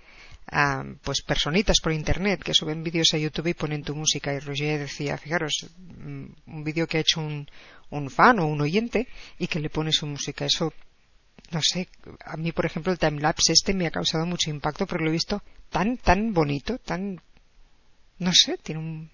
pues 1.03 1.22
personitas 1.22 1.80
por 1.82 1.92
internet 1.92 2.42
que 2.42 2.55
suben 2.55 2.82
vídeos 2.82 3.09
a 3.14 3.18
YouTube 3.18 3.49
y 3.49 3.55
ponen 3.55 3.82
tu 3.82 3.95
música 3.95 4.32
y 4.32 4.38
Roger 4.38 4.80
decía, 4.80 5.16
fijaros, 5.16 5.66
mm, 5.78 6.26
un 6.47 6.64
vídeo 6.64 6.86
que 6.86 6.99
ha 6.99 7.01
hecho 7.01 7.20
un, 7.20 7.49
un 7.90 8.11
fan 8.11 8.38
o 8.38 8.47
un 8.47 8.61
oyente 8.61 9.09
y 9.38 9.47
que 9.47 9.61
le 9.61 9.70
pone 9.70 9.92
su 9.92 10.07
música. 10.07 10.45
Eso, 10.45 10.72
no 11.51 11.61
sé, 11.62 11.88
a 12.24 12.36
mí 12.36 12.53
por 12.53 12.66
ejemplo 12.66 12.92
el 12.92 12.99
timelapse 12.99 13.53
este 13.53 13.74
me 13.74 13.86
ha 13.86 13.90
causado 13.90 14.26
mucho 14.26 14.51
impacto 14.51 14.86
porque 14.86 15.05
lo 15.05 15.11
he 15.11 15.14
visto 15.14 15.42
tan, 15.70 15.97
tan 15.97 16.32
bonito, 16.32 16.78
tan, 16.78 17.20
no 18.18 18.32
sé, 18.32 18.59
tiene 18.59 18.80
un... 18.80 19.11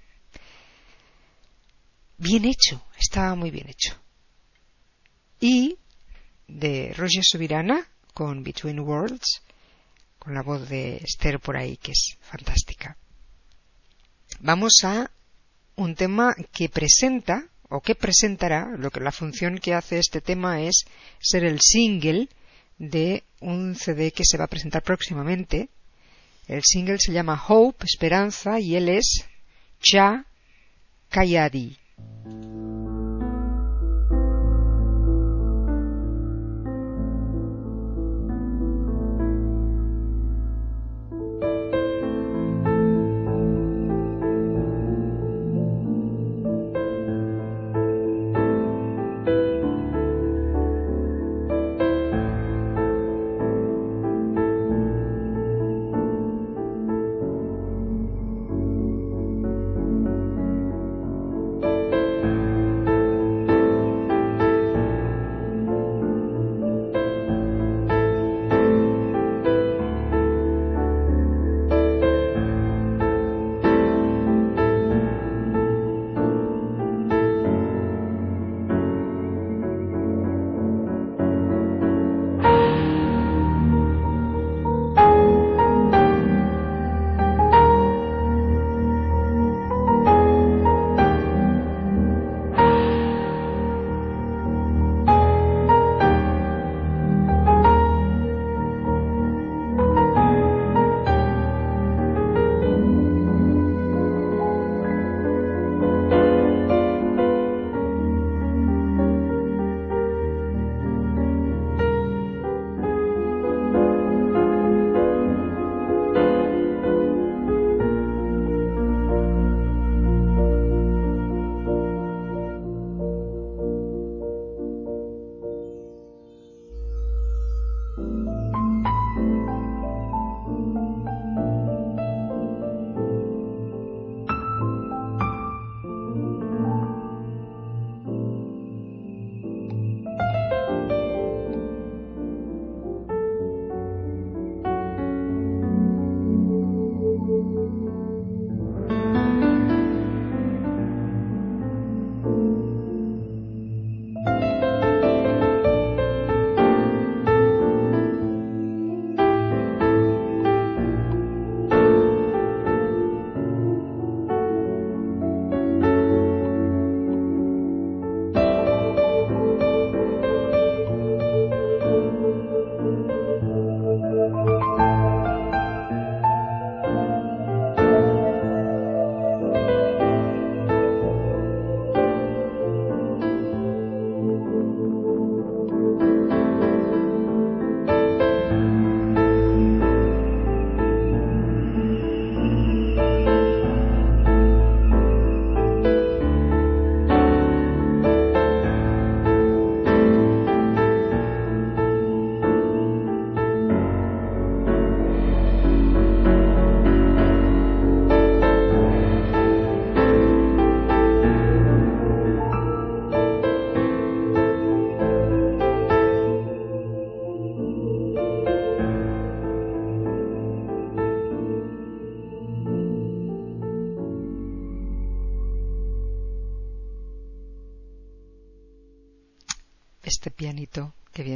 Bien 2.19 2.45
hecho, 2.45 2.85
estaba 2.99 3.35
muy 3.35 3.51
bien 3.51 3.69
hecho. 3.69 3.97
Y 5.41 5.79
de 6.47 6.93
Roger 6.95 7.25
Subirana 7.25 7.89
con 8.13 8.43
Between 8.43 8.81
Worlds, 8.81 9.43
con 10.21 10.35
la 10.35 10.43
voz 10.43 10.69
de 10.69 10.99
Esther 10.99 11.41
por 11.41 11.57
ahí, 11.57 11.77
que 11.79 11.93
es 11.93 12.17
fantástica. 12.21 12.97
Vamos 14.39 14.85
a 14.85 15.11
un 15.77 15.95
tema 15.97 16.37
que 16.53 16.69
presenta 16.69 17.49
o 17.69 17.81
que 17.81 17.95
presentará, 17.95 18.69
lo 18.77 18.91
que 18.91 19.01
la 19.01 19.13
función 19.13 19.59
que 19.59 19.75
hace 19.75 19.99
este 19.99 20.21
tema 20.21 20.61
es 20.61 20.85
ser 21.19 21.45
el 21.45 21.61
single 21.61 22.29
de 22.79 23.25
un 23.41 23.75
CD 23.75 24.13
que 24.13 24.25
se 24.25 24.37
va 24.37 24.45
a 24.45 24.49
presentar 24.49 24.83
próximamente. 24.83 25.69
El 26.47 26.63
single 26.65 26.99
se 26.99 27.13
llama 27.13 27.43
Hope, 27.49 27.85
Esperanza, 27.85 28.61
y 28.61 28.77
él 28.77 28.89
es 28.89 29.25
Cha 29.81 30.27
Kayadi. 31.09 31.79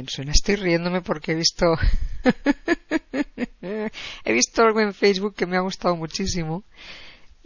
Suena. 0.07 0.31
Estoy 0.31 0.55
riéndome 0.55 1.01
porque 1.01 1.31
he 1.31 1.35
visto. 1.35 1.75
he 3.61 4.33
visto 4.33 4.61
algo 4.61 4.79
en 4.79 4.93
Facebook 4.93 5.35
que 5.35 5.45
me 5.45 5.57
ha 5.57 5.61
gustado 5.61 5.95
muchísimo. 5.95 6.63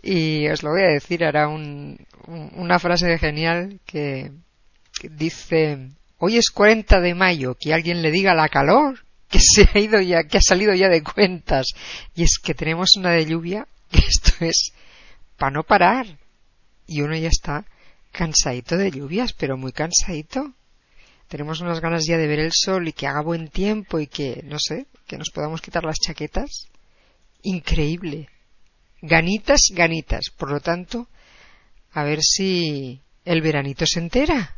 Y 0.02 0.48
os 0.48 0.64
lo 0.64 0.72
voy 0.72 0.84
a 0.84 0.94
decir. 0.94 1.24
Hará 1.24 1.48
una 1.48 2.80
frase 2.80 3.18
genial 3.18 3.80
que, 3.86 4.32
dice: 5.04 5.90
Hoy 6.18 6.38
es 6.38 6.50
40 6.50 7.00
de 7.00 7.16
mayo. 7.16 7.56
Que 7.60 7.74
alguien 7.74 8.02
le 8.02 8.12
diga 8.12 8.34
la 8.34 8.50
calor 8.50 9.00
que 9.30 9.40
se 9.40 9.70
ha 9.72 9.80
ido 9.80 10.02
ya, 10.02 10.24
que 10.24 10.40
ha 10.40 10.42
salido 10.42 10.74
ya 10.74 10.90
de 10.90 11.04
cuentas. 11.04 11.68
Y 12.16 12.24
es 12.24 12.40
que 12.44 12.54
tenemos 12.54 12.98
una 12.98 13.12
de 13.12 13.26
lluvia. 13.26 13.68
Esto 13.92 14.46
es 14.46 14.74
para 15.38 15.52
no 15.52 15.64
parar. 15.64 16.08
Y 16.88 17.02
uno 17.02 17.16
ya 17.16 17.30
está 17.30 17.66
cansadito 18.12 18.78
de 18.78 18.92
lluvias, 18.92 19.34
pero 19.34 19.58
muy 19.58 19.72
cansadito. 19.72 20.54
Tenemos 21.30 21.62
unas 21.62 21.80
ganas 21.80 22.06
ya 22.08 22.18
de 22.18 22.28
ver 22.28 22.40
el 22.40 22.52
sol 22.52 22.88
y 22.88 22.94
que 22.94 23.06
haga 23.06 23.22
buen 23.22 23.50
tiempo 23.50 24.00
y 24.00 24.08
que, 24.08 24.42
no 24.46 24.58
sé, 24.58 24.88
que 25.06 25.18
nos 25.18 25.30
podamos 25.30 25.62
quitar 25.62 25.84
las 25.84 26.00
chaquetas. 26.00 26.68
Increíble. 27.44 28.30
Ganitas, 29.02 29.70
ganitas. 29.72 30.32
Por 30.36 30.52
lo 30.52 30.60
tanto, 30.60 31.08
a 31.92 32.04
ver 32.04 32.20
si 32.24 33.02
el 33.26 33.42
veranito 33.44 33.86
se 33.86 34.00
entera. 34.00 34.56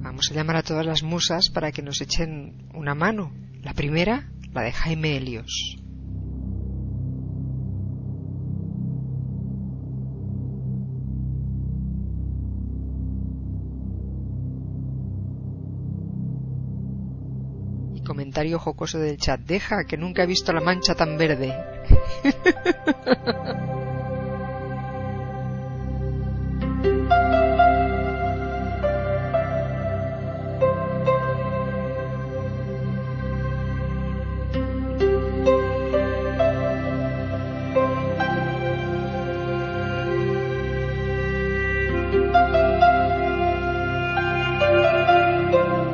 Vamos 0.00 0.30
a 0.30 0.34
llamar 0.34 0.56
a 0.58 0.62
todas 0.62 0.86
las 0.86 1.02
musas 1.02 1.50
para 1.52 1.72
que 1.72 1.82
nos 1.82 2.00
echen 2.00 2.68
una 2.72 2.94
mano. 2.94 3.32
La 3.62 3.74
primera, 3.74 4.30
la 4.52 4.62
de 4.62 4.72
Jaime 4.72 5.16
Helios. 5.16 5.81
Comentario 18.12 18.58
jocoso 18.58 18.98
del 18.98 19.16
chat. 19.16 19.40
Deja 19.40 19.84
que 19.84 19.96
nunca 19.96 20.22
he 20.22 20.26
visto 20.26 20.52
la 20.52 20.60
mancha 20.60 20.94
tan 20.94 21.16
verde. 21.16 21.56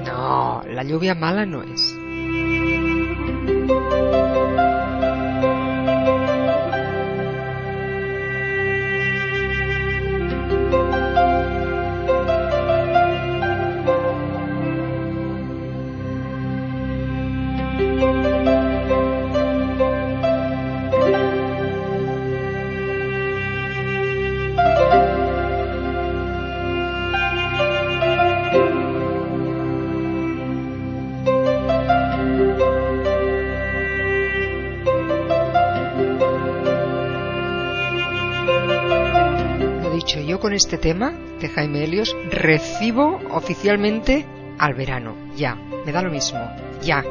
No, 0.04 0.62
la 0.66 0.82
lluvia 0.82 1.14
mala 1.14 1.44
no 1.46 1.62
es. 1.62 1.97
Este 40.58 40.76
tema 40.76 41.12
de 41.40 41.48
Jaime 41.48 41.84
Helios 41.84 42.14
recibo 42.30 43.20
oficialmente 43.30 44.26
al 44.58 44.74
verano. 44.74 45.14
Ya, 45.36 45.54
me 45.86 45.92
da 45.92 46.02
lo 46.02 46.10
mismo. 46.10 46.40
Ya. 46.82 47.04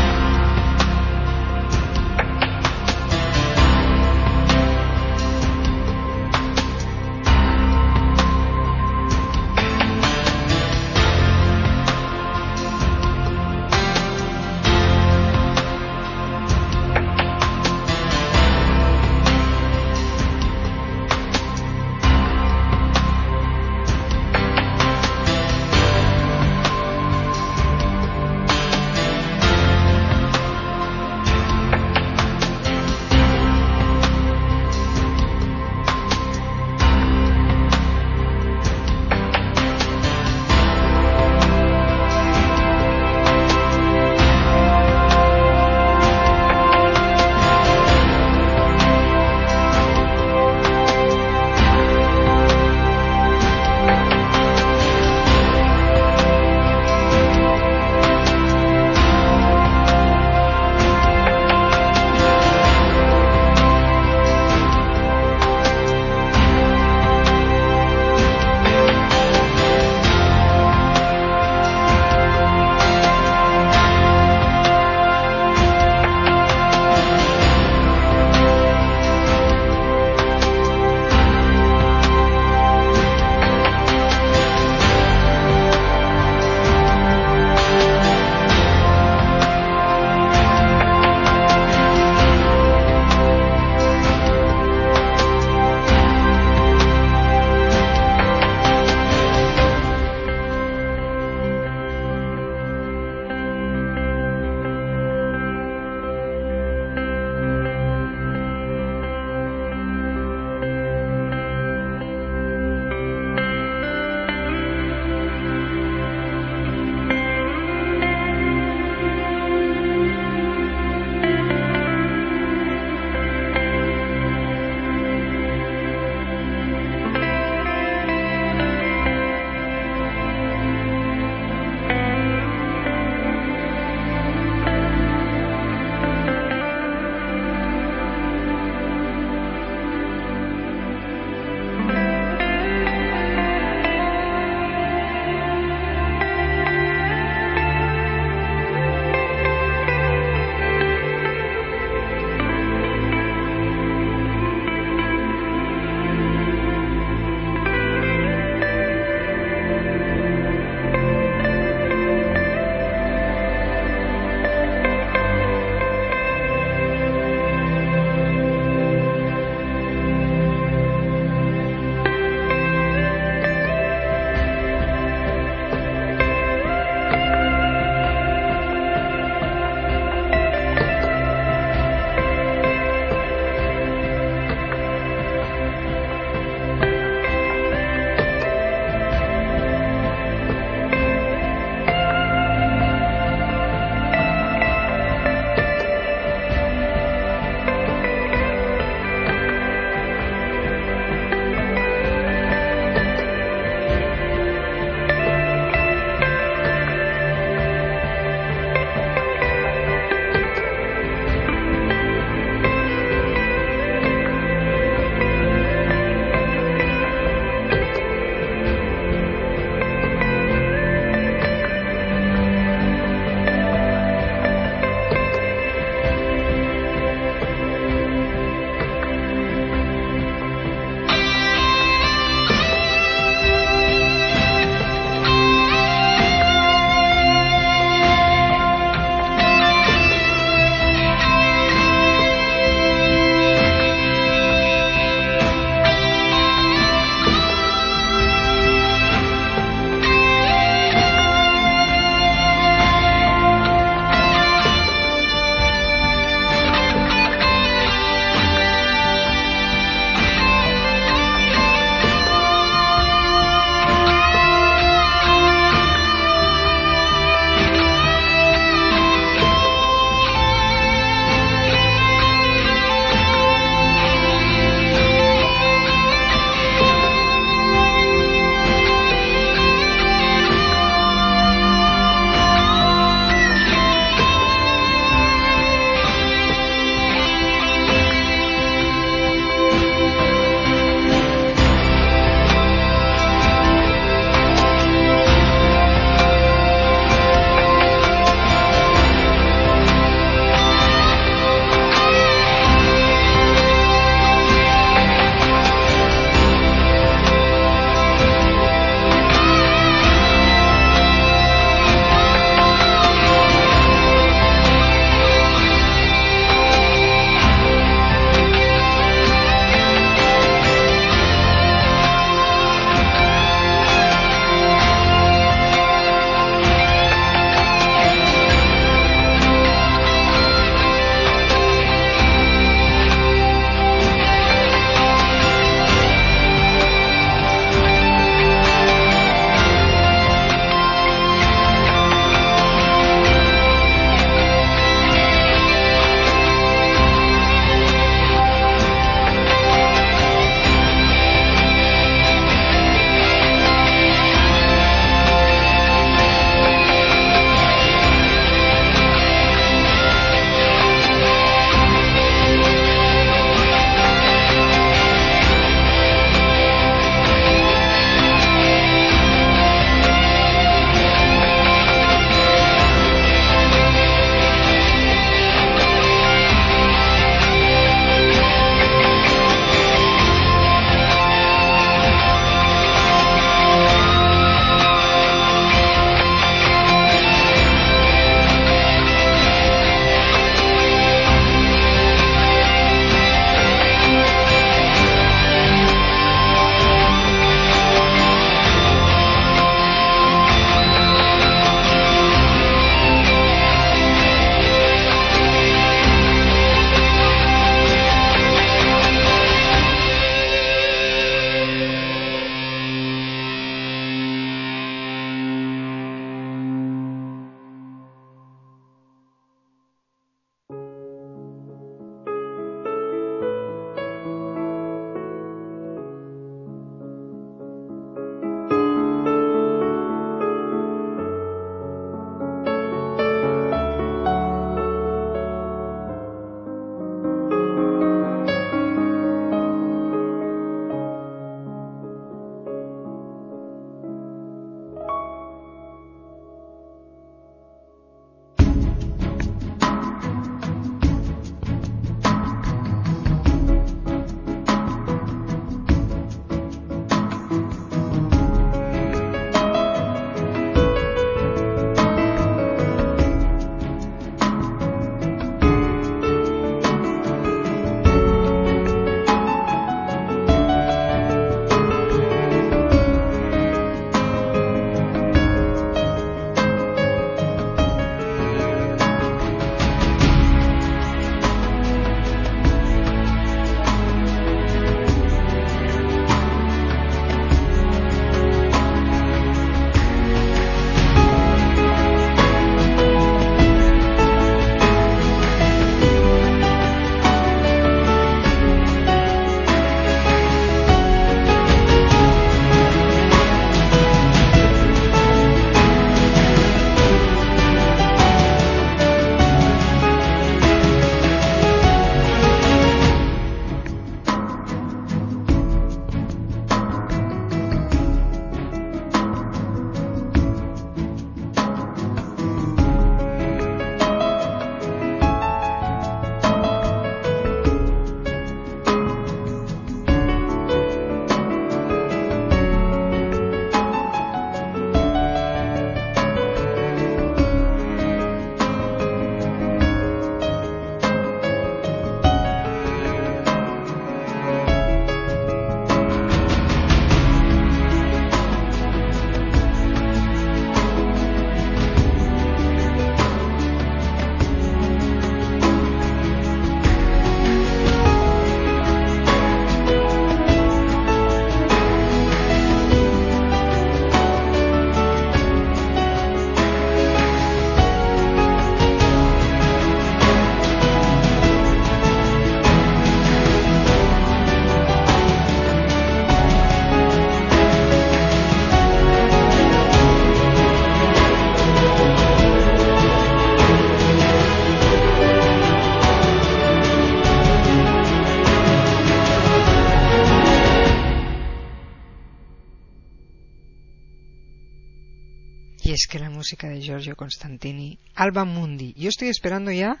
Música 596.46 596.68
de 596.68 596.80
Giorgio 596.80 597.16
Constantini, 597.16 597.98
Alba 598.14 598.44
Mundi, 598.44 598.94
yo 598.96 599.08
estoy 599.08 599.26
esperando 599.30 599.72
ya 599.72 600.00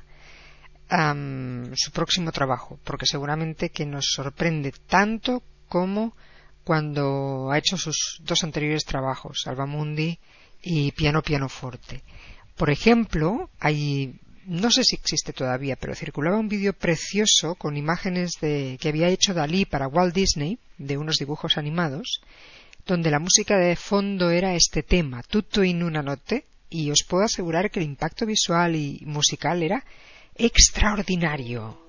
su 1.74 1.90
próximo 1.90 2.30
trabajo, 2.30 2.78
porque 2.84 3.04
seguramente 3.04 3.70
que 3.70 3.84
nos 3.84 4.12
sorprende 4.14 4.72
tanto 4.86 5.42
como 5.68 6.14
cuando 6.62 7.50
ha 7.50 7.58
hecho 7.58 7.76
sus 7.76 8.20
dos 8.22 8.44
anteriores 8.44 8.84
trabajos, 8.84 9.42
Alba 9.46 9.66
Mundi 9.66 10.20
y 10.62 10.92
Piano 10.92 11.20
Piano 11.20 11.48
Forte. 11.48 12.04
Por 12.56 12.70
ejemplo, 12.70 13.50
hay 13.58 14.14
no 14.46 14.70
sé 14.70 14.84
si 14.84 14.94
existe 14.94 15.32
todavía, 15.32 15.74
pero 15.74 15.96
circulaba 15.96 16.38
un 16.38 16.48
vídeo 16.48 16.74
precioso 16.74 17.56
con 17.56 17.76
imágenes 17.76 18.34
de, 18.40 18.78
que 18.80 18.90
había 18.90 19.08
hecho 19.08 19.34
Dalí 19.34 19.64
para 19.64 19.88
Walt 19.88 20.14
Disney, 20.14 20.60
de 20.78 20.96
unos 20.96 21.16
dibujos 21.16 21.58
animados, 21.58 22.20
donde 22.86 23.10
la 23.10 23.18
música 23.18 23.58
de 23.58 23.76
fondo 23.76 24.30
era 24.30 24.54
este 24.54 24.82
tema, 24.82 25.22
Tutto 25.22 25.64
in 25.64 25.82
una 25.82 26.02
notte, 26.02 26.46
y 26.70 26.90
os 26.90 27.04
puedo 27.08 27.24
asegurar 27.24 27.70
que 27.70 27.80
el 27.80 27.86
impacto 27.86 28.26
visual 28.26 28.76
y 28.76 29.00
musical 29.04 29.62
era 29.62 29.84
extraordinario. 30.34 31.85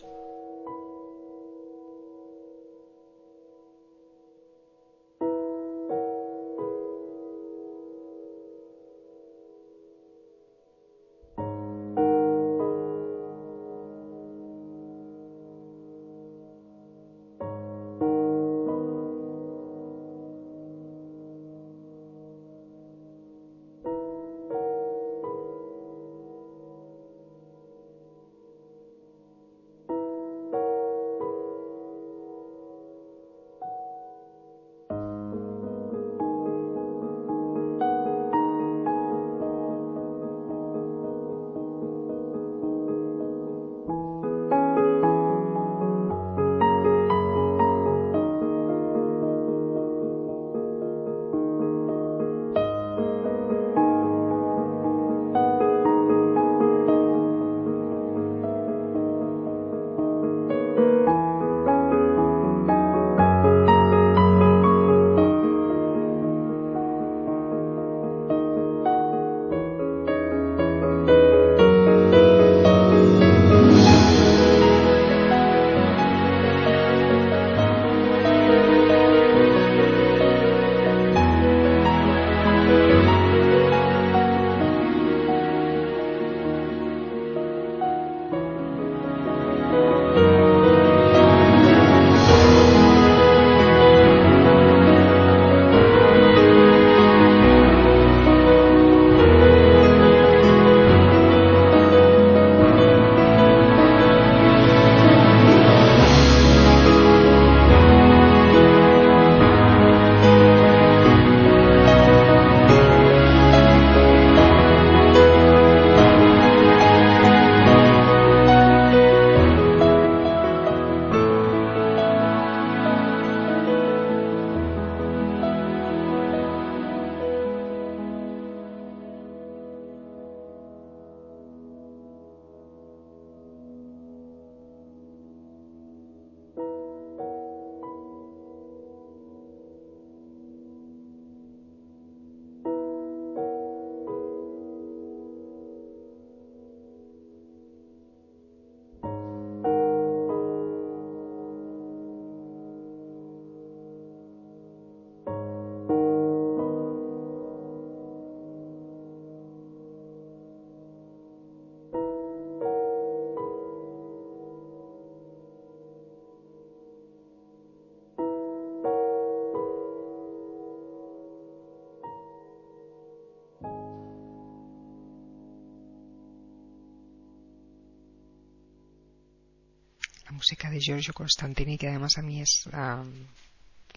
Música 180.48 180.70
de 180.70 180.80
Giorgio 180.80 181.14
Constantini, 181.14 181.78
que 181.78 181.90
además 181.90 182.18
a 182.18 182.22
mí 182.22 182.40
es 182.40 182.70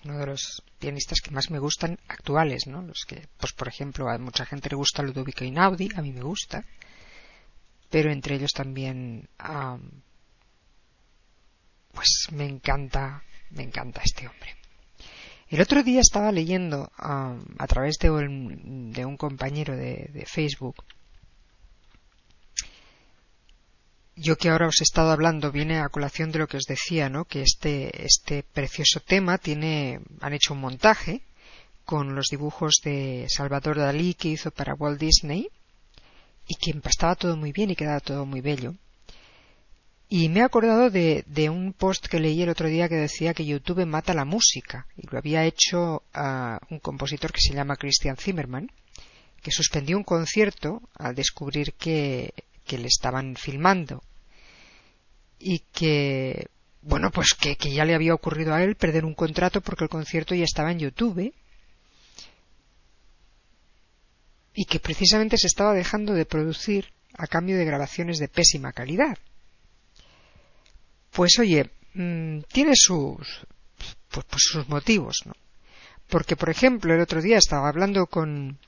uno 0.04 0.18
de 0.18 0.26
los 0.26 0.64
pianistas 0.80 1.20
que 1.20 1.30
más 1.30 1.48
me 1.48 1.60
gustan 1.60 1.96
actuales, 2.08 2.66
¿no? 2.66 2.82
Los 2.82 3.04
que, 3.06 3.28
pues 3.38 3.52
por 3.52 3.68
ejemplo, 3.68 4.10
a 4.10 4.18
mucha 4.18 4.44
gente 4.44 4.68
le 4.68 4.74
gusta 4.74 5.04
Ludovico 5.04 5.44
Inaudi, 5.44 5.90
a 5.94 6.02
mí 6.02 6.12
me 6.12 6.22
gusta, 6.22 6.64
pero 7.88 8.10
entre 8.10 8.34
ellos 8.34 8.50
también, 8.50 9.28
pues 11.92 12.26
me 12.32 12.46
encanta, 12.46 13.22
me 13.50 13.62
encanta 13.62 14.00
este 14.04 14.26
hombre. 14.26 14.56
El 15.50 15.60
otro 15.60 15.84
día 15.84 16.00
estaba 16.00 16.32
leyendo 16.32 16.90
a 16.96 17.66
través 17.68 17.96
de 17.98 18.10
un, 18.10 18.90
de 18.90 19.04
un 19.04 19.16
compañero 19.16 19.76
de 19.76 20.24
Facebook 20.26 20.84
yo 24.20 24.36
que 24.36 24.50
ahora 24.50 24.68
os 24.68 24.80
he 24.80 24.84
estado 24.84 25.10
hablando 25.10 25.50
viene 25.50 25.80
a 25.80 25.88
colación 25.88 26.30
de 26.30 26.40
lo 26.40 26.46
que 26.46 26.58
os 26.58 26.64
decía, 26.64 27.08
¿no? 27.08 27.24
Que 27.24 27.40
este, 27.40 28.04
este 28.04 28.42
precioso 28.42 29.00
tema 29.00 29.38
tiene, 29.38 30.00
han 30.20 30.34
hecho 30.34 30.52
un 30.52 30.60
montaje 30.60 31.22
con 31.84 32.14
los 32.14 32.28
dibujos 32.28 32.80
de 32.84 33.26
Salvador 33.28 33.78
Dalí 33.78 34.14
que 34.14 34.28
hizo 34.28 34.50
para 34.50 34.74
Walt 34.74 35.00
Disney 35.00 35.48
y 36.46 36.54
que 36.56 36.78
estaba 36.86 37.14
todo 37.14 37.36
muy 37.36 37.52
bien 37.52 37.70
y 37.70 37.76
quedaba 37.76 38.00
todo 38.00 38.26
muy 38.26 38.42
bello. 38.42 38.74
Y 40.08 40.28
me 40.28 40.40
he 40.40 40.42
acordado 40.42 40.90
de, 40.90 41.24
de, 41.26 41.48
un 41.48 41.72
post 41.72 42.06
que 42.06 42.20
leí 42.20 42.42
el 42.42 42.48
otro 42.50 42.68
día 42.68 42.88
que 42.88 42.96
decía 42.96 43.32
que 43.32 43.46
YouTube 43.46 43.86
mata 43.86 44.12
la 44.12 44.24
música 44.24 44.86
y 44.96 45.06
lo 45.06 45.18
había 45.18 45.44
hecho 45.44 46.02
a 46.12 46.58
un 46.68 46.80
compositor 46.80 47.32
que 47.32 47.40
se 47.40 47.54
llama 47.54 47.76
Christian 47.76 48.16
Zimmerman 48.16 48.70
que 49.40 49.52
suspendió 49.52 49.96
un 49.96 50.04
concierto 50.04 50.82
al 50.98 51.14
descubrir 51.14 51.72
que, 51.74 52.34
que 52.66 52.76
le 52.76 52.88
estaban 52.88 53.36
filmando 53.36 54.02
y 55.40 55.60
que 55.72 56.48
bueno 56.82 57.10
pues 57.10 57.34
que, 57.34 57.56
ya 57.56 57.84
le 57.84 57.94
había 57.94 58.14
ocurrido 58.14 58.54
a 58.54 58.62
él 58.62 58.76
perder 58.76 59.04
un 59.04 59.14
contrato 59.14 59.60
porque 59.62 59.84
el 59.84 59.90
concierto 59.90 60.34
ya 60.34 60.44
estaba 60.44 60.70
en 60.70 60.78
YouTube 60.78 61.32
y 64.54 64.64
que 64.66 64.78
precisamente 64.78 65.38
se 65.38 65.46
estaba 65.46 65.72
dejando 65.72 66.12
de 66.12 66.26
producir 66.26 66.92
a 67.16 67.26
cambio 67.26 67.56
de 67.56 67.64
grabaciones 67.64 68.18
de 68.18 68.28
pésima 68.28 68.72
calidad. 68.72 69.16
Pues 71.10 71.38
oye, 71.38 71.70
mm, 71.94 72.40
tiene 72.52 72.72
sus 72.74 73.46
pues, 74.10 74.26
pues, 74.28 74.42
sus 74.42 74.68
motivos, 74.68 75.18
¿no? 75.24 75.32
Porque 76.08 76.36
por 76.36 76.50
ejemplo 76.50 76.92
el 76.94 77.00
otro 77.00 77.22
día 77.22 77.38
estaba 77.38 77.68
hablando 77.68 78.06
con 78.06 78.58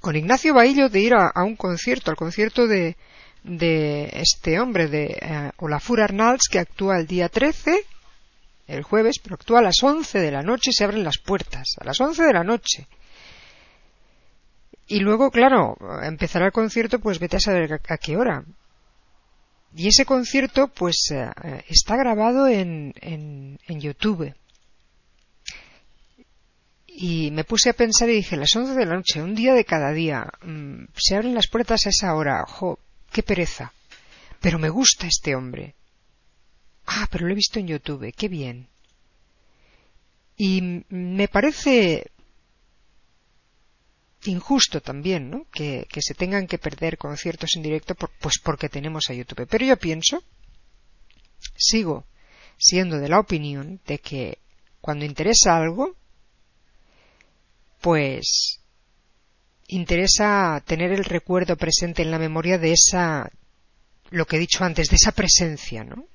con 0.00 0.16
Ignacio 0.16 0.54
Baillo 0.54 0.88
de 0.88 1.00
ir 1.00 1.12
a, 1.14 1.44
un 1.44 1.56
concierto, 1.56 2.10
al 2.10 2.16
concierto 2.16 2.66
de, 2.66 2.96
de 3.42 4.10
este 4.12 4.60
hombre, 4.60 4.88
de 4.88 5.18
eh, 5.20 5.50
Olafur 5.58 6.00
Arnalds, 6.00 6.48
que 6.50 6.58
actúa 6.58 6.98
el 6.98 7.06
día 7.06 7.28
13, 7.28 7.84
el 8.66 8.82
jueves, 8.82 9.18
pero 9.22 9.34
actúa 9.34 9.60
a 9.60 9.62
las 9.62 9.82
11 9.82 10.18
de 10.18 10.30
la 10.30 10.42
noche 10.42 10.70
y 10.70 10.72
se 10.72 10.84
abren 10.84 11.04
las 11.04 11.18
puertas, 11.18 11.76
a 11.80 11.84
las 11.84 12.00
11 12.00 12.22
de 12.22 12.32
la 12.32 12.44
noche. 12.44 12.86
Y 14.86 15.00
luego, 15.00 15.30
claro, 15.30 15.76
empezará 16.02 16.46
el 16.46 16.52
concierto, 16.52 16.98
pues 16.98 17.18
vete 17.18 17.36
a 17.36 17.40
saber 17.40 17.80
a, 17.88 17.98
qué 17.98 18.16
hora. 18.16 18.44
Y 19.74 19.86
ese 19.86 20.04
concierto, 20.04 20.68
pues, 20.68 21.12
eh, 21.12 21.30
está 21.68 21.96
grabado 21.96 22.48
en, 22.48 22.92
en, 23.00 23.80
YouTube 23.80 24.34
y 27.02 27.30
me 27.30 27.44
puse 27.44 27.70
a 27.70 27.72
pensar 27.72 28.10
y 28.10 28.16
dije, 28.16 28.36
las 28.36 28.54
once 28.56 28.74
de 28.74 28.84
la 28.84 28.96
noche, 28.96 29.22
un 29.22 29.34
día 29.34 29.54
de 29.54 29.64
cada 29.64 29.92
día, 29.92 30.26
mm, 30.42 30.86
se 30.94 31.14
abren 31.14 31.34
las 31.34 31.48
puertas 31.48 31.86
a 31.86 31.88
esa 31.88 32.14
hora, 32.14 32.44
qué 33.10 33.22
pereza. 33.22 33.72
Pero 34.40 34.58
me 34.58 34.68
gusta 34.68 35.06
este 35.06 35.34
hombre. 35.34 35.74
Ah, 36.86 37.06
pero 37.10 37.26
lo 37.26 37.32
he 37.32 37.36
visto 37.36 37.58
en 37.58 37.68
YouTube, 37.68 38.12
qué 38.16 38.28
bien. 38.28 38.68
Y 40.36 40.84
me 40.88 41.28
parece 41.28 42.10
injusto 44.24 44.80
también, 44.80 45.30
¿no? 45.30 45.46
Que, 45.52 45.86
que 45.90 46.02
se 46.02 46.14
tengan 46.14 46.46
que 46.46 46.58
perder 46.58 46.98
conciertos 46.98 47.50
en 47.56 47.62
directo 47.62 47.94
pues 47.94 48.38
porque 48.42 48.68
tenemos 48.68 49.08
a 49.08 49.14
YouTube. 49.14 49.46
Pero 49.48 49.66
yo 49.66 49.76
pienso, 49.76 50.22
sigo 51.56 52.06
siendo 52.56 52.98
de 52.98 53.08
la 53.08 53.20
opinión 53.20 53.80
de 53.86 53.98
que 53.98 54.38
cuando 54.80 55.04
interesa 55.04 55.56
algo, 55.56 55.96
pues 57.80 58.59
interesa 59.70 60.62
tener 60.66 60.92
el 60.92 61.04
recuerdo 61.04 61.56
presente 61.56 62.02
en 62.02 62.10
la 62.10 62.18
memoria 62.18 62.58
de 62.58 62.72
esa, 62.72 63.30
lo 64.10 64.26
que 64.26 64.36
he 64.36 64.40
dicho 64.40 64.64
antes, 64.64 64.88
de 64.88 64.96
esa 64.96 65.12
presencia, 65.12 65.84
¿no? 65.84 66.06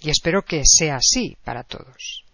Y 0.00 0.10
espero 0.10 0.42
que 0.42 0.62
sea 0.64 0.96
así 0.96 1.36
para 1.44 1.64
todos. 1.64 2.24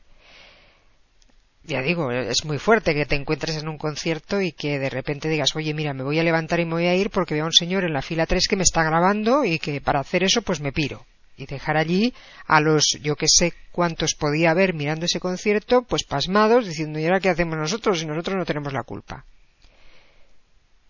Ya 1.65 1.83
digo, 1.83 2.13
es 2.13 2.45
muy 2.45 2.59
fuerte 2.59 2.95
que 2.95 3.07
te 3.07 3.17
encuentres 3.17 3.57
en 3.57 3.69
un 3.69 3.77
concierto 3.77 4.41
y 4.41 4.53
que 4.53 4.79
de 4.79 4.89
repente 4.89 5.29
digas, 5.29 5.57
oye, 5.57 5.75
mira, 5.75 5.95
me 5.95 6.05
voy 6.05 6.19
a 6.21 6.23
levantar 6.23 6.61
y 6.61 6.65
me 6.65 6.75
voy 6.75 6.87
a 6.87 6.95
ir 6.95 7.11
porque 7.11 7.35
veo 7.35 7.43
a 7.43 7.47
un 7.47 7.53
señor 7.53 7.85
en 7.85 7.93
la 7.93 8.03
fila 8.03 8.27
3 8.27 8.47
que 8.47 8.57
me 8.57 8.63
está 8.63 8.85
grabando 8.85 9.45
y 9.45 9.59
que 9.59 9.81
para 9.81 9.99
hacer 9.99 10.23
eso 10.23 10.43
pues 10.43 10.61
me 10.61 10.73
piro 10.73 11.05
y 11.37 11.47
dejar 11.47 11.77
allí 11.77 12.15
a 12.47 12.61
los 12.61 12.99
yo 13.03 13.17
que 13.17 13.27
sé 13.29 13.53
cuántos 13.71 14.15
podía 14.15 14.53
haber 14.53 14.75
mirando 14.75 15.07
ese 15.07 15.21
concierto 15.21 15.83
pues 15.83 16.05
pasmados 16.05 16.67
diciendo 16.67 16.99
y 16.99 17.05
ahora 17.05 17.21
qué 17.21 17.29
hacemos 17.29 17.59
nosotros 17.59 17.99
si 17.99 18.07
nosotros 18.07 18.37
no 18.37 18.47
tenemos 18.47 18.73
la 18.73 18.85
culpa 18.85 19.27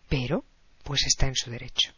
pero 0.08 0.44
pues 0.82 1.06
está 1.06 1.26
en 1.26 1.34
su 1.34 1.50
derecho. 1.50 1.92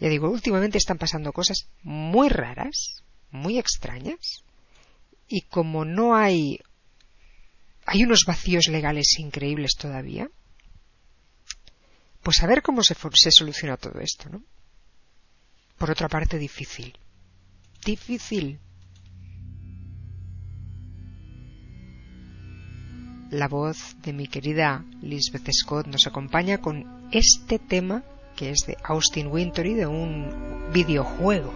Ya 0.00 0.08
digo 0.08 0.30
últimamente 0.30 0.78
están 0.78 0.98
pasando 0.98 1.32
cosas 1.32 1.68
muy 1.82 2.28
raras 2.28 3.02
muy 3.30 3.58
extrañas 3.58 4.44
y 5.28 5.42
como 5.42 5.84
no 5.84 6.14
hay 6.16 6.60
hay 7.86 8.04
unos 8.04 8.24
vacíos 8.26 8.68
legales 8.68 9.18
increíbles 9.18 9.74
todavía 9.76 10.28
pues 12.22 12.42
a 12.42 12.46
ver 12.46 12.62
cómo 12.62 12.82
se, 12.82 12.94
soluciona 13.30 13.76
todo 13.76 14.00
esto 14.00 14.28
no 14.30 14.42
por 15.78 15.90
otra 15.90 16.08
parte 16.08 16.38
difícil. 16.38 16.96
Difícil. 17.84 18.60
La 23.30 23.48
voz 23.48 23.96
de 24.00 24.12
mi 24.12 24.28
querida 24.28 24.84
Lisbeth 25.02 25.50
Scott 25.52 25.86
nos 25.86 26.06
acompaña 26.06 26.58
con 26.58 26.93
este 27.14 27.60
tema 27.60 28.02
que 28.36 28.50
es 28.50 28.66
de 28.66 28.76
Austin 28.82 29.28
Wintory 29.28 29.74
de 29.74 29.86
un 29.86 30.26
videojuego. 30.72 31.52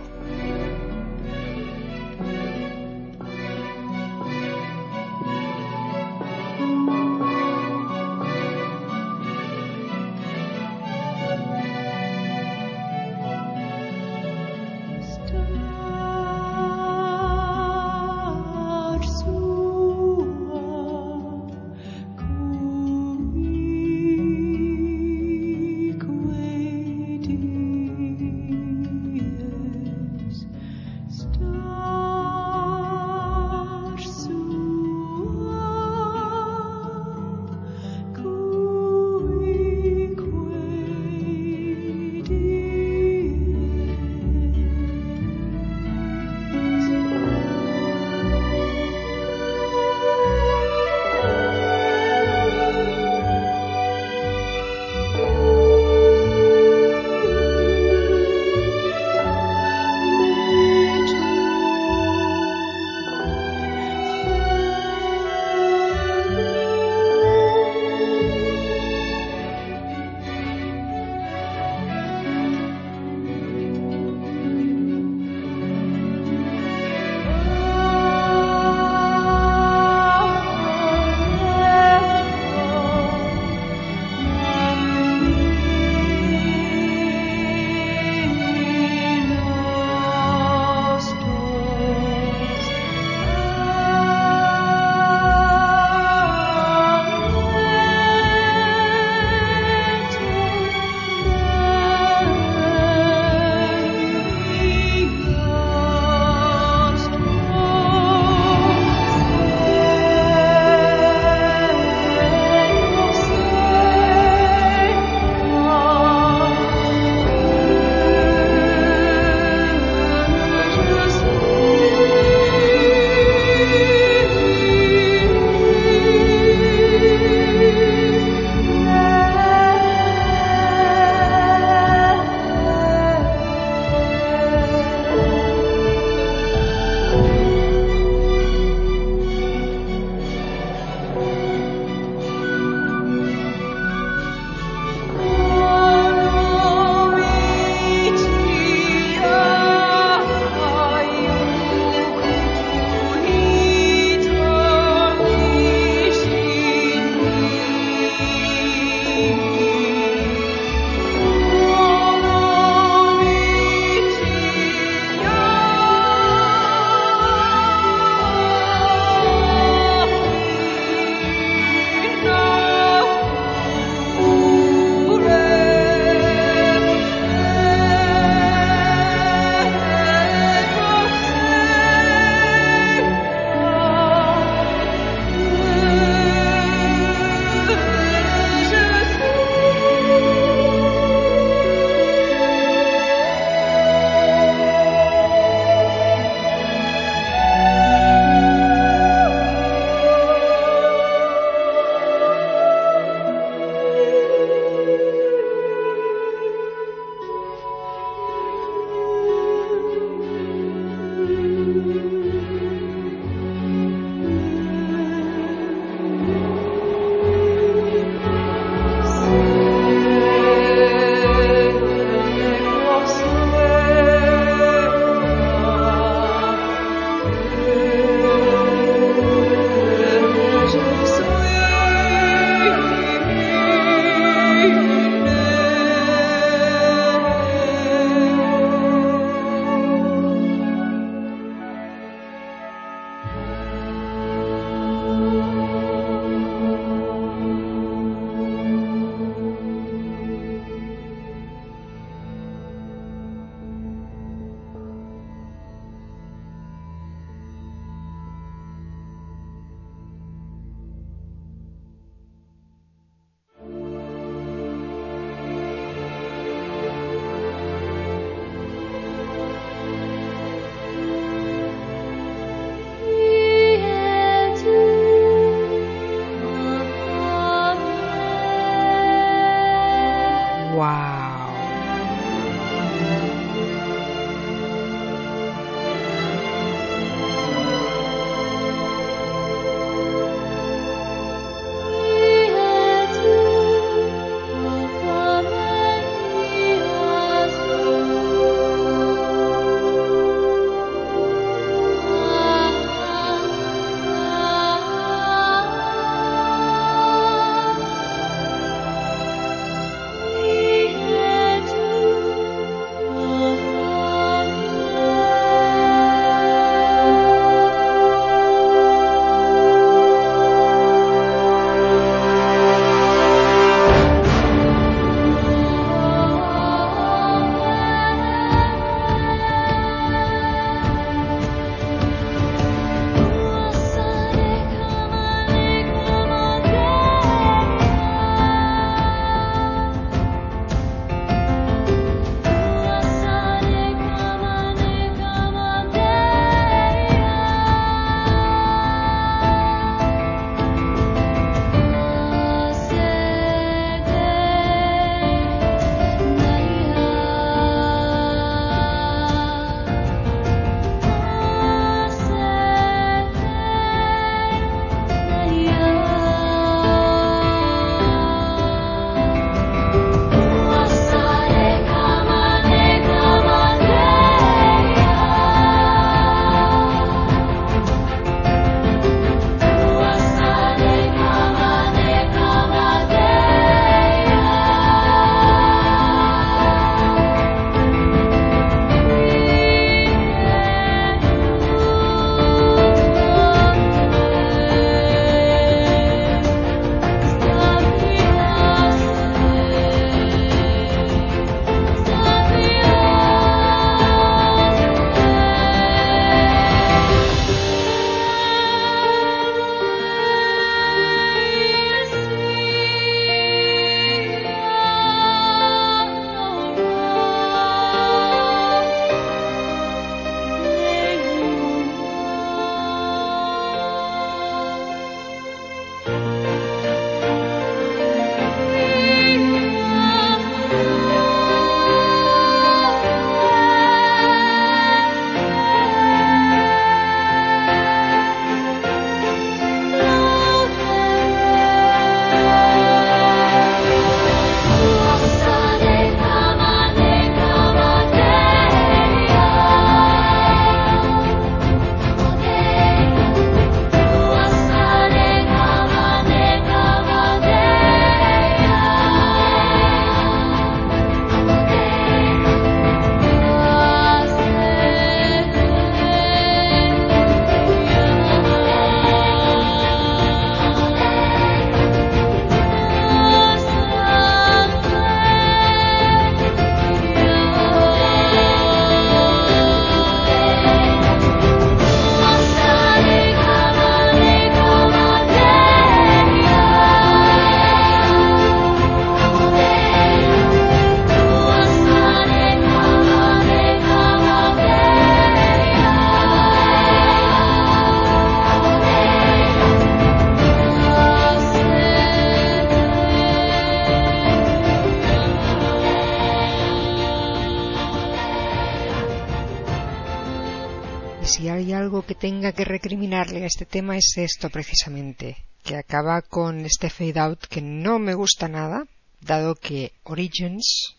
Tenga 512.28 512.52
que 512.52 512.66
recriminarle 512.66 513.42
a 513.42 513.46
este 513.46 513.64
tema 513.64 513.96
es 513.96 514.12
esto 514.18 514.50
precisamente, 514.50 515.46
que 515.64 515.76
acaba 515.76 516.20
con 516.20 516.66
este 516.66 516.90
fade 516.90 517.18
out 517.18 517.46
que 517.46 517.62
no 517.62 517.98
me 517.98 518.12
gusta 518.12 518.48
nada, 518.48 518.84
dado 519.22 519.54
que 519.54 519.92
Origins, 520.04 520.94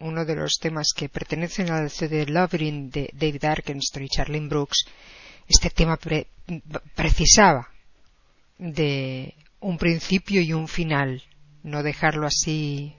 uno 0.00 0.24
de 0.24 0.34
los 0.34 0.54
temas 0.58 0.94
que 0.96 1.10
pertenecen 1.10 1.70
al 1.70 1.90
CD 1.90 2.24
Lovering 2.24 2.88
de 2.88 3.10
David 3.12 3.44
Arkenstone 3.44 4.06
y 4.06 4.08
Charlene 4.08 4.48
Brooks, 4.48 4.86
este 5.46 5.68
tema 5.68 5.98
precisaba 6.94 7.68
de 8.56 9.34
un 9.60 9.76
principio 9.76 10.40
y 10.40 10.54
un 10.54 10.66
final, 10.66 11.22
no 11.62 11.82
dejarlo 11.82 12.26
así 12.26 12.94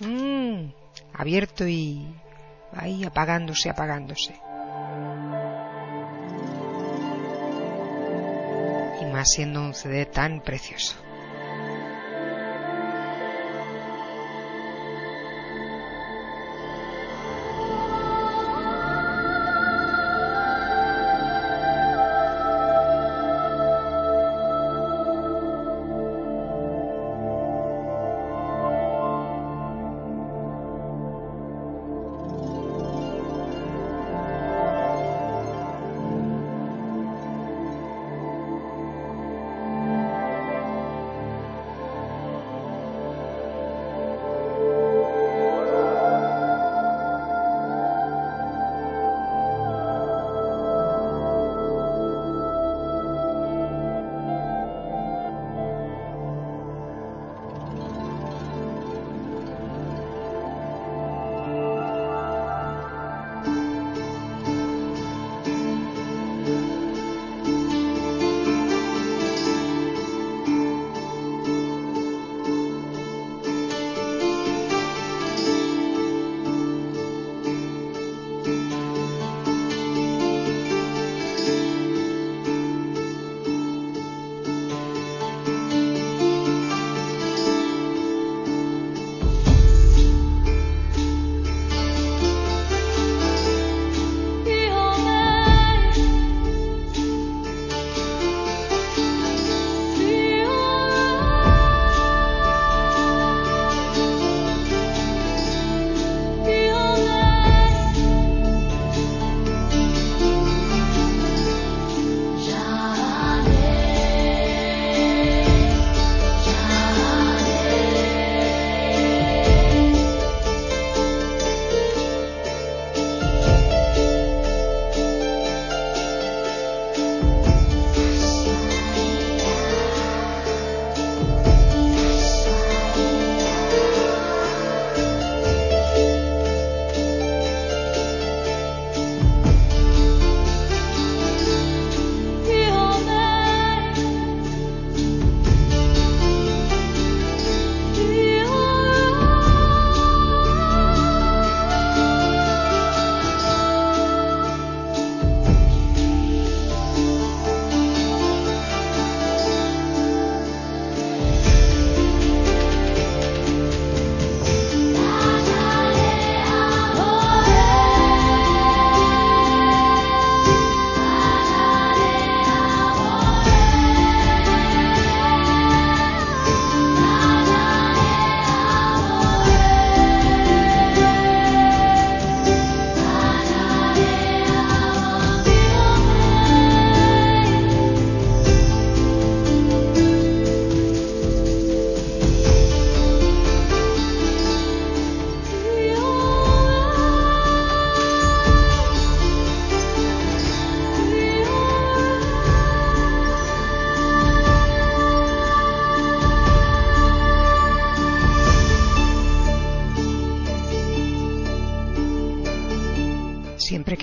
mmm, 0.00 0.66
abierto 1.14 1.68
y 1.68 2.12
ahí 2.72 3.04
apagándose, 3.04 3.70
apagándose. 3.70 4.34
Más 9.12 9.30
siendo 9.30 9.60
un 9.60 9.74
CD 9.74 10.06
tan 10.06 10.40
precioso. 10.40 10.96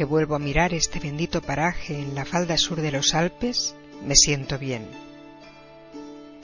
Vuelvo 0.03 0.35
a 0.35 0.39
mirar 0.39 0.73
este 0.73 0.99
bendito 0.99 1.41
paraje 1.41 1.99
en 1.99 2.15
la 2.15 2.25
falda 2.25 2.57
sur 2.57 2.81
de 2.81 2.91
los 2.91 3.13
Alpes, 3.13 3.75
me 4.05 4.15
siento 4.15 4.57
bien. 4.57 4.87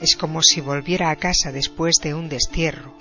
Es 0.00 0.16
como 0.16 0.42
si 0.42 0.60
volviera 0.60 1.10
a 1.10 1.16
casa 1.16 1.52
después 1.52 1.96
de 2.02 2.14
un 2.14 2.28
destierro, 2.28 2.94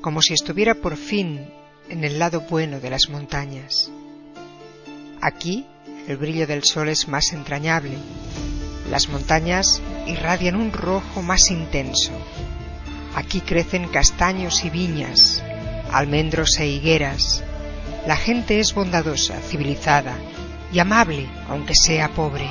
como 0.00 0.22
si 0.22 0.34
estuviera 0.34 0.74
por 0.74 0.96
fin 0.96 1.48
en 1.88 2.04
el 2.04 2.18
lado 2.18 2.40
bueno 2.42 2.80
de 2.80 2.90
las 2.90 3.08
montañas. 3.08 3.90
Aquí 5.20 5.66
el 6.08 6.16
brillo 6.16 6.46
del 6.46 6.64
sol 6.64 6.88
es 6.88 7.06
más 7.06 7.32
entrañable, 7.32 7.96
las 8.90 9.08
montañas 9.08 9.80
irradian 10.06 10.56
un 10.56 10.72
rojo 10.72 11.22
más 11.22 11.50
intenso. 11.50 12.12
Aquí 13.14 13.40
crecen 13.40 13.88
castaños 13.88 14.64
y 14.64 14.70
viñas, 14.70 15.42
almendros 15.90 16.58
e 16.58 16.66
higueras, 16.66 17.44
la 18.06 18.16
gente 18.16 18.58
es 18.58 18.74
bondadosa, 18.74 19.40
civilizada 19.40 20.16
y 20.72 20.78
amable, 20.78 21.28
aunque 21.48 21.74
sea 21.74 22.08
pobre. 22.08 22.50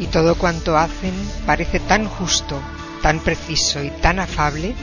Y 0.00 0.06
todo 0.06 0.34
cuanto 0.36 0.76
hacen 0.76 1.14
parece 1.46 1.78
tan 1.78 2.06
justo, 2.06 2.60
tan 3.02 3.20
preciso 3.20 3.82
y 3.82 3.90
tan 3.90 4.18
afable 4.18 4.74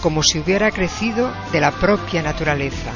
como 0.00 0.22
si 0.22 0.38
hubiera 0.38 0.70
crecido 0.70 1.32
de 1.52 1.60
la 1.60 1.72
propia 1.72 2.22
naturaleza. 2.22 2.92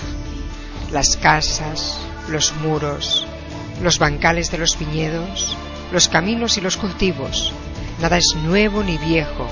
Las 0.93 1.17
casas, 1.17 1.99
los 2.29 2.55
muros, 2.57 3.27
los 3.83 3.99
bancales 3.99 4.51
de 4.51 4.59
los 4.59 4.79
viñedos, 4.79 5.57
los 5.93 6.09
caminos 6.09 6.59
y 6.59 6.61
los 6.61 6.77
cultivos. 6.77 7.53
Nada 8.01 8.19
es 8.19 8.35
nuevo 8.43 8.83
ni 8.83 8.99
viejo. 8.99 9.49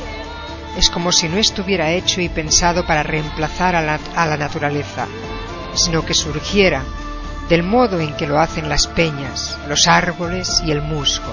es 0.77 0.91
como 0.91 1.13
si 1.13 1.29
no 1.29 1.39
estuviera 1.39 1.93
hecho 1.93 2.21
y 2.21 2.29
pensado 2.29 2.85
para 2.85 3.05
reemplazar 3.05 3.77
a 3.77 3.83
la, 3.83 4.37
naturaleza, 4.37 5.07
sino 5.75 6.05
que 6.05 6.15
surgiera 6.15 6.83
del 7.49 7.63
modo 7.63 8.01
en 8.01 8.17
que 8.17 8.27
lo 8.27 8.41
hacen 8.41 8.69
las 8.69 8.89
peñas, 8.89 9.57
los 9.69 9.87
árboles 9.87 10.61
y 10.67 10.73
el 10.73 10.83
musgo. 10.83 11.33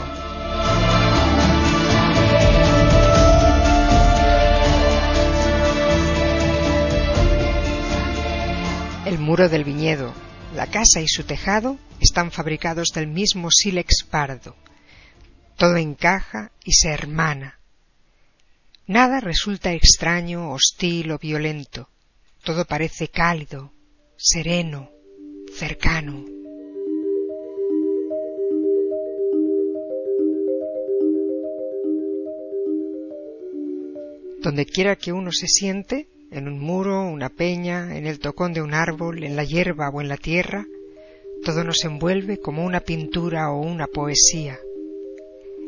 El 9.05 9.17
muro 9.17 9.49
del 9.49 9.63
viñedo, 9.63 10.13
la 10.55 10.67
casa 10.67 11.01
y 11.01 11.07
su 11.07 11.23
tejado 11.23 11.77
están 11.99 12.31
fabricados 12.31 12.89
del 12.93 13.07
mismo 13.07 13.49
sílex 13.49 14.03
pardo. 14.03 14.55
Todo 15.61 15.77
encaja 15.77 16.51
y 16.65 16.71
se 16.73 16.89
hermana. 16.89 17.59
Nada 18.88 19.19
resulta 19.19 19.73
extraño, 19.73 20.49
hostil 20.49 21.11
o 21.11 21.19
violento. 21.19 21.88
Todo 22.43 22.65
parece 22.65 23.09
cálido, 23.09 23.71
sereno, 24.17 24.89
cercano. 25.53 26.25
Donde 34.41 34.65
quiera 34.65 34.95
que 34.95 35.11
uno 35.11 35.31
se 35.31 35.45
siente, 35.45 36.07
en 36.31 36.47
un 36.47 36.57
muro, 36.57 37.03
una 37.03 37.29
peña, 37.29 37.95
en 37.95 38.07
el 38.07 38.17
tocón 38.17 38.53
de 38.53 38.63
un 38.63 38.73
árbol, 38.73 39.23
en 39.23 39.35
la 39.35 39.43
hierba 39.43 39.89
o 39.89 40.01
en 40.01 40.07
la 40.07 40.17
tierra, 40.17 40.65
todo 41.45 41.63
nos 41.63 41.85
envuelve 41.85 42.39
como 42.39 42.65
una 42.65 42.79
pintura 42.79 43.51
o 43.51 43.61
una 43.61 43.85
poesía. 43.85 44.57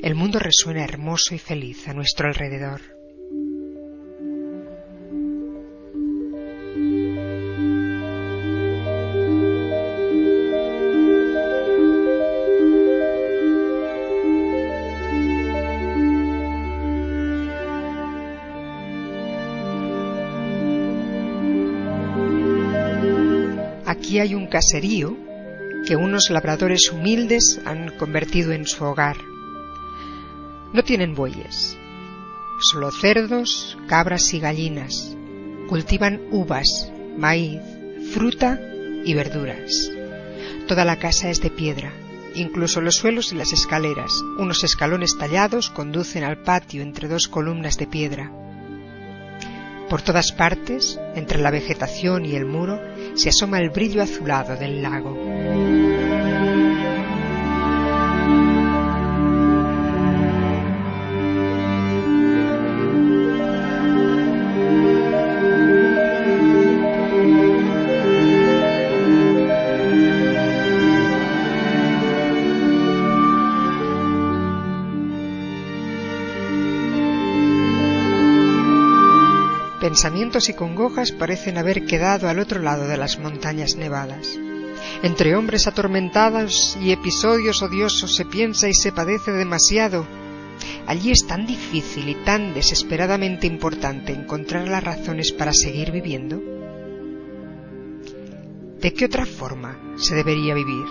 El 0.01 0.15
mundo 0.15 0.39
resuena 0.39 0.83
hermoso 0.83 1.35
y 1.35 1.39
feliz 1.39 1.87
a 1.87 1.93
nuestro 1.93 2.27
alrededor. 2.27 2.81
Aquí 23.85 24.19
hay 24.19 24.35
un 24.35 24.47
caserío 24.47 25.15
que 25.87 25.95
unos 25.95 26.29
labradores 26.29 26.91
humildes 26.91 27.59
han 27.65 27.97
convertido 27.97 28.51
en 28.53 28.65
su 28.65 28.83
hogar. 28.83 29.32
No 30.73 30.83
tienen 30.83 31.13
bueyes, 31.13 31.77
solo 32.59 32.89
cerdos, 32.89 33.77
cabras 33.87 34.33
y 34.33 34.39
gallinas. 34.39 35.15
Cultivan 35.69 36.19
uvas, 36.31 36.91
maíz, 37.15 37.61
fruta 38.11 38.59
y 39.05 39.13
verduras. 39.13 39.91
Toda 40.67 40.83
la 40.83 40.97
casa 40.97 41.29
es 41.29 41.41
de 41.41 41.51
piedra, 41.51 41.93
incluso 42.33 42.81
los 42.81 42.95
suelos 42.95 43.31
y 43.33 43.35
las 43.35 43.53
escaleras. 43.53 44.11
Unos 44.39 44.63
escalones 44.63 45.15
tallados 45.15 45.69
conducen 45.69 46.23
al 46.23 46.41
patio 46.41 46.81
entre 46.81 47.07
dos 47.07 47.27
columnas 47.27 47.77
de 47.77 47.85
piedra. 47.85 48.31
Por 49.91 50.01
todas 50.01 50.31
partes, 50.31 50.99
entre 51.13 51.39
la 51.39 51.51
vegetación 51.51 52.25
y 52.25 52.35
el 52.35 52.45
muro, 52.45 52.81
se 53.13 53.29
asoma 53.29 53.59
el 53.59 53.69
brillo 53.69 54.01
azulado 54.01 54.55
del 54.55 54.81
lago. 54.81 55.92
Pensamientos 79.93 80.49
y 80.49 80.53
congojas 80.53 81.11
parecen 81.11 81.59
haber 81.59 81.85
quedado 81.85 82.27
al 82.27 82.39
otro 82.39 82.59
lado 82.59 82.87
de 82.87 82.97
las 82.97 83.19
montañas 83.19 83.75
nevadas. 83.75 84.39
Entre 85.03 85.35
hombres 85.35 85.67
atormentados 85.67 86.75
y 86.81 86.91
episodios 86.91 87.61
odiosos 87.61 88.15
se 88.15 88.25
piensa 88.25 88.67
y 88.67 88.73
se 88.73 88.91
padece 88.91 89.31
demasiado. 89.33 90.07
Allí 90.87 91.11
es 91.11 91.27
tan 91.27 91.45
difícil 91.45 92.09
y 92.09 92.15
tan 92.25 92.55
desesperadamente 92.55 93.45
importante 93.45 94.13
encontrar 94.13 94.67
las 94.67 94.83
razones 94.83 95.31
para 95.31 95.53
seguir 95.53 95.91
viviendo. 95.91 96.41
¿De 98.81 98.93
qué 98.95 99.05
otra 99.05 99.27
forma 99.27 99.93
se 99.97 100.15
debería 100.15 100.55
vivir? 100.55 100.87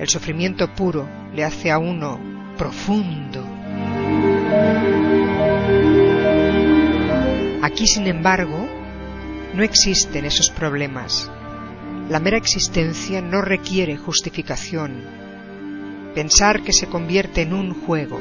El 0.00 0.08
sufrimiento 0.08 0.74
puro 0.74 1.08
le 1.32 1.44
hace 1.44 1.70
a 1.70 1.78
uno 1.78 2.18
profundo. 2.56 3.57
Aquí, 7.78 7.86
sin 7.86 8.08
embargo, 8.08 8.68
no 9.54 9.62
existen 9.62 10.24
esos 10.24 10.50
problemas. 10.50 11.30
La 12.10 12.18
mera 12.18 12.36
existencia 12.36 13.22
no 13.22 13.40
requiere 13.40 13.96
justificación. 13.96 15.04
Pensar 16.12 16.64
que 16.64 16.72
se 16.72 16.88
convierte 16.88 17.42
en 17.42 17.52
un 17.54 17.74
juego. 17.74 18.18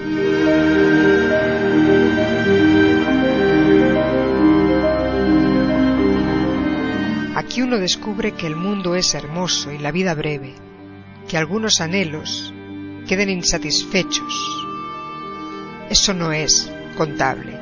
Aquí 7.35 7.63
uno 7.63 7.79
descubre 7.79 8.33
que 8.33 8.45
el 8.45 8.55
mundo 8.55 8.93
es 8.93 9.15
hermoso 9.15 9.71
y 9.71 9.79
la 9.79 9.91
vida 9.91 10.13
breve, 10.13 10.53
que 11.27 11.35
algunos 11.35 11.81
anhelos 11.81 12.53
queden 13.07 13.31
insatisfechos. 13.31 14.35
Eso 15.89 16.13
no 16.13 16.31
es 16.31 16.71
contable. 16.95 17.56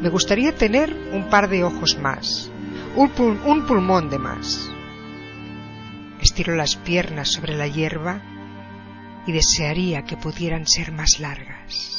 Me 0.00 0.10
gustaría 0.10 0.54
tener 0.54 0.92
un 1.12 1.28
par 1.30 1.48
de 1.48 1.64
ojos 1.64 1.98
más, 1.98 2.50
un, 2.96 3.08
pul 3.10 3.40
un 3.44 3.66
pulmón 3.66 4.10
de 4.10 4.18
más. 4.18 4.70
Estiro 6.20 6.54
las 6.54 6.76
piernas 6.76 7.32
sobre 7.32 7.54
la 7.56 7.66
hierba 7.66 8.20
y 9.26 9.32
desearía 9.32 10.02
que 10.02 10.16
pudieran 10.16 10.66
ser 10.66 10.92
más 10.92 11.18
largas. 11.18 11.95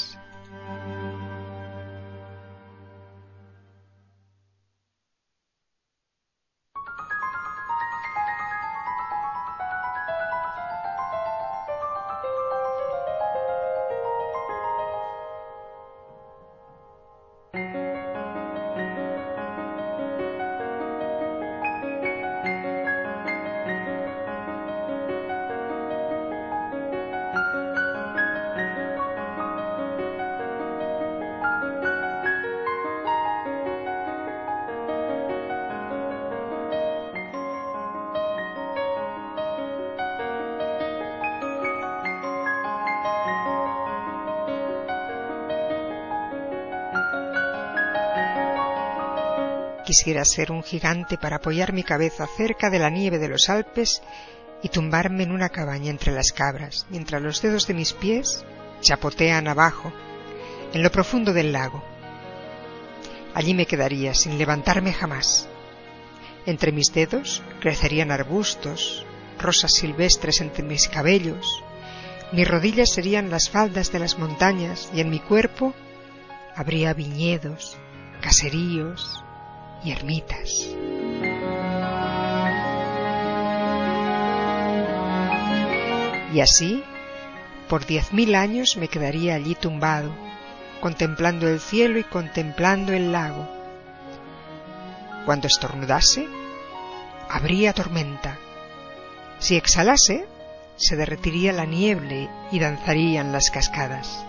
Quisiera 49.97 50.23
ser 50.25 50.51
un 50.51 50.61
gigante 50.61 51.17
para 51.17 51.37
apoyar 51.37 51.73
mi 51.73 51.81
cabeza 51.81 52.27
cerca 52.27 52.69
de 52.69 52.77
la 52.77 52.91
nieve 52.91 53.17
de 53.17 53.29
los 53.29 53.49
Alpes 53.49 54.03
y 54.61 54.69
tumbarme 54.69 55.23
en 55.23 55.31
una 55.31 55.49
cabaña 55.49 55.89
entre 55.89 56.13
las 56.13 56.31
cabras, 56.31 56.85
mientras 56.91 57.19
los 57.19 57.41
dedos 57.41 57.65
de 57.65 57.73
mis 57.73 57.93
pies 57.93 58.45
chapotean 58.79 59.47
abajo, 59.47 59.91
en 60.71 60.83
lo 60.83 60.91
profundo 60.91 61.33
del 61.33 61.51
lago. 61.51 61.83
Allí 63.33 63.55
me 63.55 63.65
quedaría 63.65 64.13
sin 64.13 64.37
levantarme 64.37 64.93
jamás. 64.93 65.47
Entre 66.45 66.71
mis 66.71 66.93
dedos 66.93 67.41
crecerían 67.59 68.11
arbustos, 68.11 69.03
rosas 69.39 69.73
silvestres 69.73 70.41
entre 70.41 70.63
mis 70.63 70.87
cabellos, 70.87 71.63
mis 72.33 72.47
rodillas 72.47 72.91
serían 72.91 73.31
las 73.31 73.49
faldas 73.49 73.91
de 73.91 73.97
las 73.97 74.19
montañas 74.19 74.91
y 74.93 75.01
en 75.01 75.09
mi 75.09 75.19
cuerpo 75.19 75.73
habría 76.55 76.93
viñedos, 76.93 77.79
caseríos, 78.21 79.23
y 79.83 79.91
ermitas. 79.91 80.75
Y 86.33 86.41
así, 86.41 86.83
por 87.67 87.85
diez 87.85 88.13
mil 88.13 88.35
años 88.35 88.77
me 88.77 88.87
quedaría 88.87 89.35
allí 89.35 89.55
tumbado, 89.55 90.11
contemplando 90.81 91.47
el 91.47 91.59
cielo 91.59 91.99
y 91.99 92.03
contemplando 92.03 92.93
el 92.93 93.11
lago. 93.11 93.47
Cuando 95.25 95.47
estornudase, 95.47 96.27
habría 97.29 97.73
tormenta. 97.73 98.37
Si 99.39 99.55
exhalase, 99.55 100.25
se 100.75 100.95
derretiría 100.95 101.51
la 101.51 101.65
nieve 101.65 102.29
y 102.51 102.59
danzarían 102.59 103.31
las 103.31 103.49
cascadas. 103.49 104.23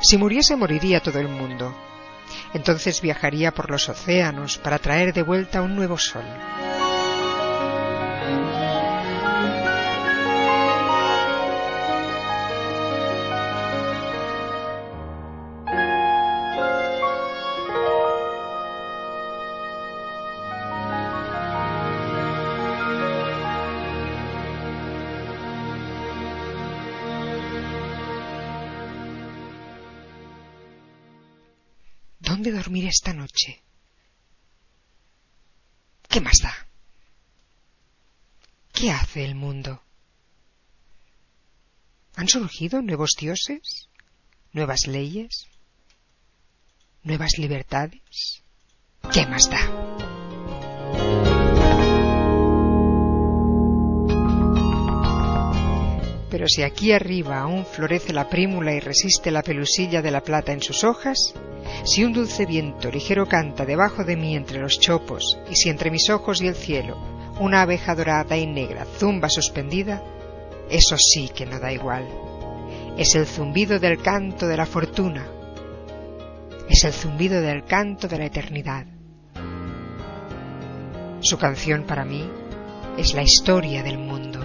Si 0.00 0.18
muriese, 0.18 0.56
moriría 0.56 1.00
todo 1.00 1.18
el 1.20 1.28
mundo. 1.28 1.74
Entonces 2.54 3.00
viajaría 3.00 3.52
por 3.52 3.70
los 3.70 3.88
océanos 3.88 4.58
para 4.58 4.78
traer 4.78 5.12
de 5.12 5.22
vuelta 5.22 5.62
un 5.62 5.76
nuevo 5.76 5.98
sol. 5.98 6.24
Esta 32.92 33.12
noche? 33.14 33.62
¿Qué 36.08 36.20
más 36.20 36.38
da? 36.42 36.54
¿Qué 38.72 38.90
hace 38.90 39.24
el 39.24 39.34
mundo? 39.34 39.82
¿Han 42.16 42.28
surgido 42.28 42.82
nuevos 42.82 43.12
dioses? 43.18 43.88
¿Nuevas 44.52 44.86
leyes? 44.86 45.46
¿Nuevas 47.02 47.32
libertades? 47.38 48.42
¿Qué 49.10 49.26
más 49.26 49.48
da? 49.50 49.91
Pero 56.32 56.48
si 56.48 56.62
aquí 56.62 56.92
arriba 56.92 57.40
aún 57.40 57.66
florece 57.66 58.14
la 58.14 58.30
prímula 58.30 58.72
y 58.72 58.80
resiste 58.80 59.30
la 59.30 59.42
pelusilla 59.42 60.00
de 60.00 60.10
la 60.10 60.22
plata 60.22 60.50
en 60.50 60.62
sus 60.62 60.82
hojas, 60.82 61.34
si 61.84 62.04
un 62.04 62.14
dulce 62.14 62.46
viento 62.46 62.90
ligero 62.90 63.26
canta 63.28 63.66
debajo 63.66 64.02
de 64.02 64.16
mí 64.16 64.34
entre 64.34 64.58
los 64.58 64.80
chopos, 64.80 65.38
y 65.50 65.56
si 65.56 65.68
entre 65.68 65.90
mis 65.90 66.08
ojos 66.08 66.40
y 66.40 66.46
el 66.46 66.54
cielo 66.54 66.96
una 67.38 67.60
abeja 67.60 67.94
dorada 67.94 68.34
y 68.38 68.46
negra 68.46 68.86
zumba 68.98 69.28
suspendida, 69.28 70.02
eso 70.70 70.96
sí 70.96 71.28
que 71.28 71.44
no 71.44 71.60
da 71.60 71.70
igual. 71.70 72.08
Es 72.96 73.14
el 73.14 73.26
zumbido 73.26 73.78
del 73.78 74.00
canto 74.00 74.46
de 74.46 74.56
la 74.56 74.64
fortuna. 74.64 75.28
Es 76.66 76.82
el 76.84 76.94
zumbido 76.94 77.42
del 77.42 77.64
canto 77.64 78.08
de 78.08 78.16
la 78.16 78.24
eternidad. 78.24 78.86
Su 81.20 81.36
canción 81.36 81.84
para 81.84 82.06
mí 82.06 82.26
es 82.96 83.12
la 83.12 83.22
historia 83.22 83.82
del 83.82 83.98
mundo. 83.98 84.40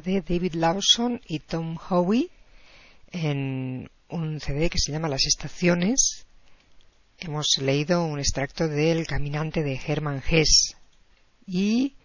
De 0.00 0.22
David 0.22 0.54
Lawson 0.54 1.20
y 1.26 1.40
Tom 1.40 1.78
Howe 1.88 2.28
en 3.10 3.90
un 4.08 4.40
CD 4.40 4.70
que 4.70 4.78
se 4.78 4.92
llama 4.92 5.08
Las 5.08 5.26
Estaciones. 5.26 6.26
Hemos 7.18 7.46
leído 7.60 8.04
un 8.04 8.18
extracto 8.18 8.68
del 8.68 9.06
Caminante 9.06 9.62
de 9.62 9.80
Hermann 9.86 10.22
Hesse. 10.28 10.76
Y 11.46 11.96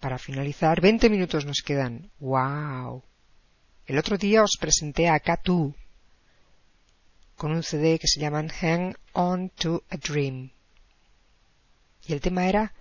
para 0.00 0.18
finalizar, 0.18 0.80
20 0.80 1.08
minutos 1.10 1.44
nos 1.44 1.62
quedan. 1.62 2.10
¡Wow! 2.18 3.04
El 3.86 3.98
otro 3.98 4.18
día 4.18 4.42
os 4.42 4.56
presenté 4.58 5.08
a 5.08 5.20
Katu 5.20 5.74
con 7.36 7.52
un 7.52 7.62
CD 7.62 7.98
que 7.98 8.08
se 8.08 8.20
llama 8.20 8.46
Hang 8.60 8.94
On 9.12 9.50
to 9.50 9.84
a 9.90 9.96
Dream. 9.96 10.50
Y 12.06 12.12
el 12.12 12.20
tema 12.20 12.48
era 12.48 12.72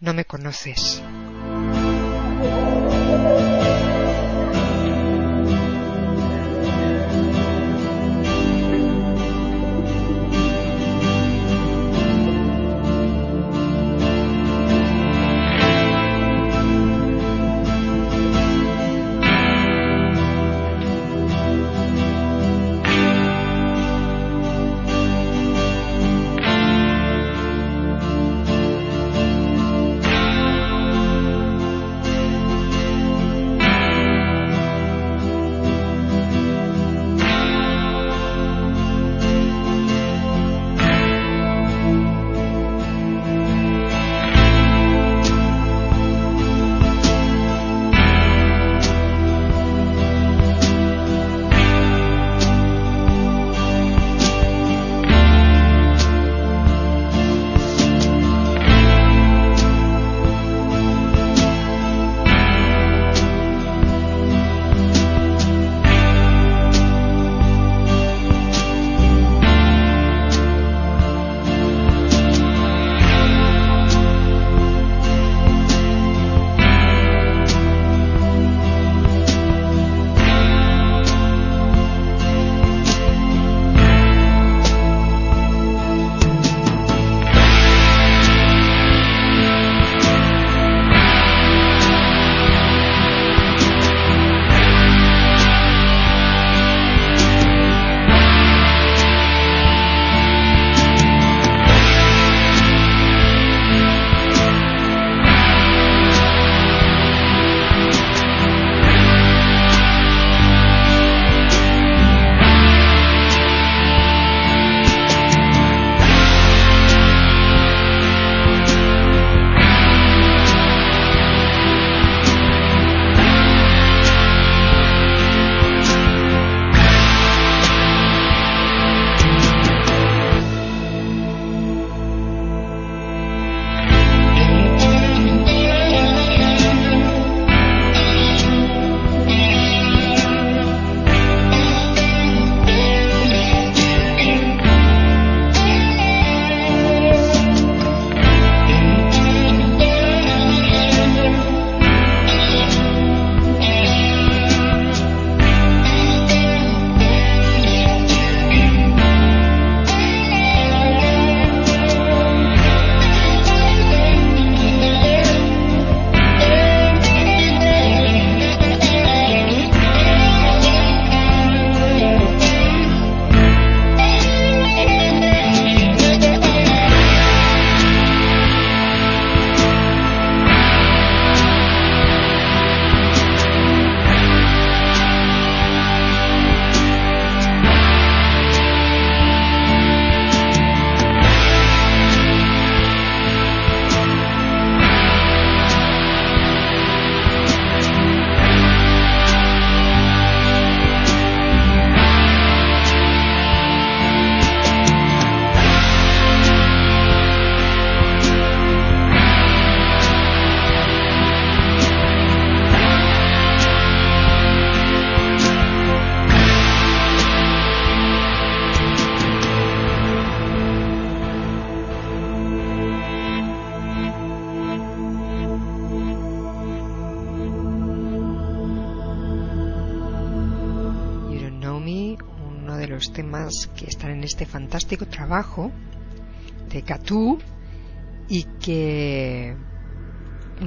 No 0.00 0.14
me 0.14 0.24
conoces. 0.24 1.02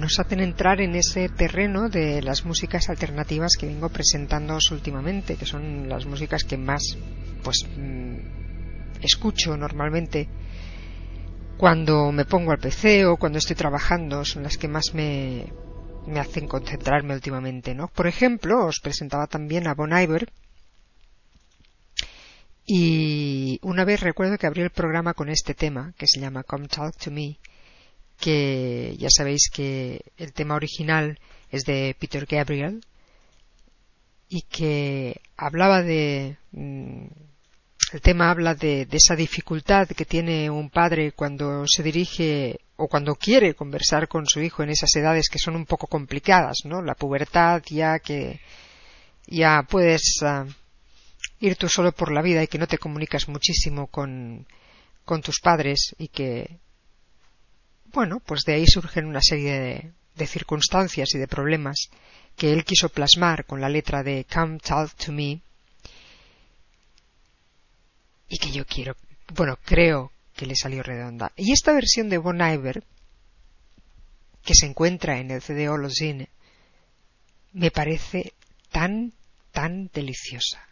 Nos 0.06 0.19
hacen 0.19 0.40
entrar 0.40 0.82
en 0.82 0.94
ese 0.94 1.30
terreno 1.30 1.90
de 1.90 2.22
las 2.22 2.45
músicas 2.45 2.90
alternativas 2.90 3.56
que 3.60 3.65
vengo 3.65 3.90
presentando 3.90 4.56
últimamente, 4.69 5.36
que 5.36 5.48
son 5.48 5.90
las 5.90 6.06
músicas 6.06 6.44
que 6.44 6.57
más 6.57 6.95
pues 7.44 7.65
mm, 7.76 8.18
escucho 9.02 9.57
normalmente 9.57 10.30
cuando 11.57 12.11
me 12.11 12.26
pongo 12.26 12.52
al 12.52 12.60
PC 12.60 13.07
o 13.07 13.18
cuando 13.18 13.40
estoy 13.40 13.56
trabajando, 13.56 14.23
son 14.26 14.44
las 14.44 14.57
que 14.57 14.68
más 14.68 14.94
me, 14.94 15.52
me 16.06 16.19
hacen 16.19 16.48
concentrarme 16.48 17.15
últimamente, 17.15 17.73
¿no? 17.73 17.88
Por 17.88 18.06
ejemplo, 18.06 18.64
os 18.68 18.82
presentaba 18.82 19.26
también 19.26 19.68
a 19.68 19.73
Bon 19.73 19.91
Iver 19.91 20.32
y 22.64 23.60
una 23.64 23.86
vez 23.86 24.02
recuerdo 24.02 24.38
que 24.38 24.45
abrí 24.45 24.61
el 24.61 24.69
programa 24.69 25.15
con 25.15 25.30
este 25.30 25.56
tema 25.56 25.94
que 25.98 26.06
se 26.06 26.19
llama 26.19 26.44
Come 26.44 26.68
Talk 26.68 26.95
to 26.95 27.10
Me 27.10 27.40
que 28.20 28.96
ya 28.98 29.10
sabéis 29.10 29.50
que 29.54 30.02
el 30.18 30.34
tema 30.34 30.56
original 30.56 31.20
es 31.52 31.64
de 31.64 31.96
Peter 32.00 32.26
Gabriel 32.26 32.84
y 34.30 34.42
que 34.44 35.22
hablaba 35.38 35.82
de 35.82 36.38
mm, 36.52 37.06
el 37.94 38.02
tema 38.02 38.30
habla 38.30 38.56
de, 38.56 38.88
esa 38.92 39.16
dificultad 39.16 39.88
que 39.88 40.06
tiene 40.06 40.50
un 40.50 40.70
padre 40.70 41.12
cuando 41.12 41.66
se 41.68 41.84
dirige 41.84 42.60
o 42.78 42.88
cuando 42.88 43.16
quiere 43.16 43.54
conversar 43.54 44.08
con 44.08 44.26
su 44.26 44.42
hijo 44.42 44.64
en 44.64 44.70
esas 44.70 44.94
edades 44.96 45.30
que 45.30 45.40
son 45.40 45.56
un 45.56 45.66
poco 45.66 45.88
complicadas, 45.88 46.60
¿no? 46.66 46.82
La 46.82 46.96
pubertad 46.96 47.62
ya 47.70 48.00
que 48.00 48.42
ya 49.28 49.64
puedes 49.70 50.18
ah, 50.24 50.46
ir 51.40 51.56
tú 51.56 51.70
solo 51.70 51.92
por 51.92 52.12
la 52.12 52.22
vida 52.22 52.44
y 52.44 52.48
que 52.48 52.58
no 52.58 52.68
te 52.68 52.78
comunicas 52.78 53.30
muchísimo 53.30 53.88
con, 53.88 54.46
con 55.06 55.22
tus 55.22 55.40
padres 55.40 55.96
y 55.98 56.10
que 56.10 56.60
bueno, 57.96 58.20
pues 58.20 58.44
de 58.44 58.56
ahí 58.56 58.68
surgen 58.68 59.06
una 59.06 59.22
serie 59.22 59.94
de, 60.16 60.28
circunstancias 60.28 61.16
y 61.16 61.18
de 61.18 61.28
problemas 61.28 61.90
que 62.36 62.52
él 62.52 62.66
quiso 62.66 62.90
plasmar 62.90 63.46
con 63.46 63.62
la 63.62 63.70
letra 63.70 64.04
de 64.04 64.26
Come 64.32 64.60
Talk 64.60 64.94
to 64.96 65.14
Me 65.14 65.42
y 68.28 68.38
que 68.38 68.52
yo 68.52 68.66
quiero, 68.66 68.98
bueno, 69.34 69.58
creo 69.64 70.12
que 70.36 70.46
le 70.46 70.56
salió 70.56 70.84
redonda. 70.84 71.32
Y 71.38 71.54
esta 71.54 71.72
versión 71.72 72.10
de 72.10 72.18
Bon 72.18 72.42
Iver, 72.42 72.84
que 74.44 74.56
se 74.56 74.66
encuentra 74.66 75.20
en 75.20 75.32
el 75.32 75.42
CD 75.42 75.70
Holocene, 75.70 76.30
me 77.54 77.72
parece 77.72 78.34
tan, 78.72 79.14
tan 79.52 79.90
deliciosa. 79.94 80.68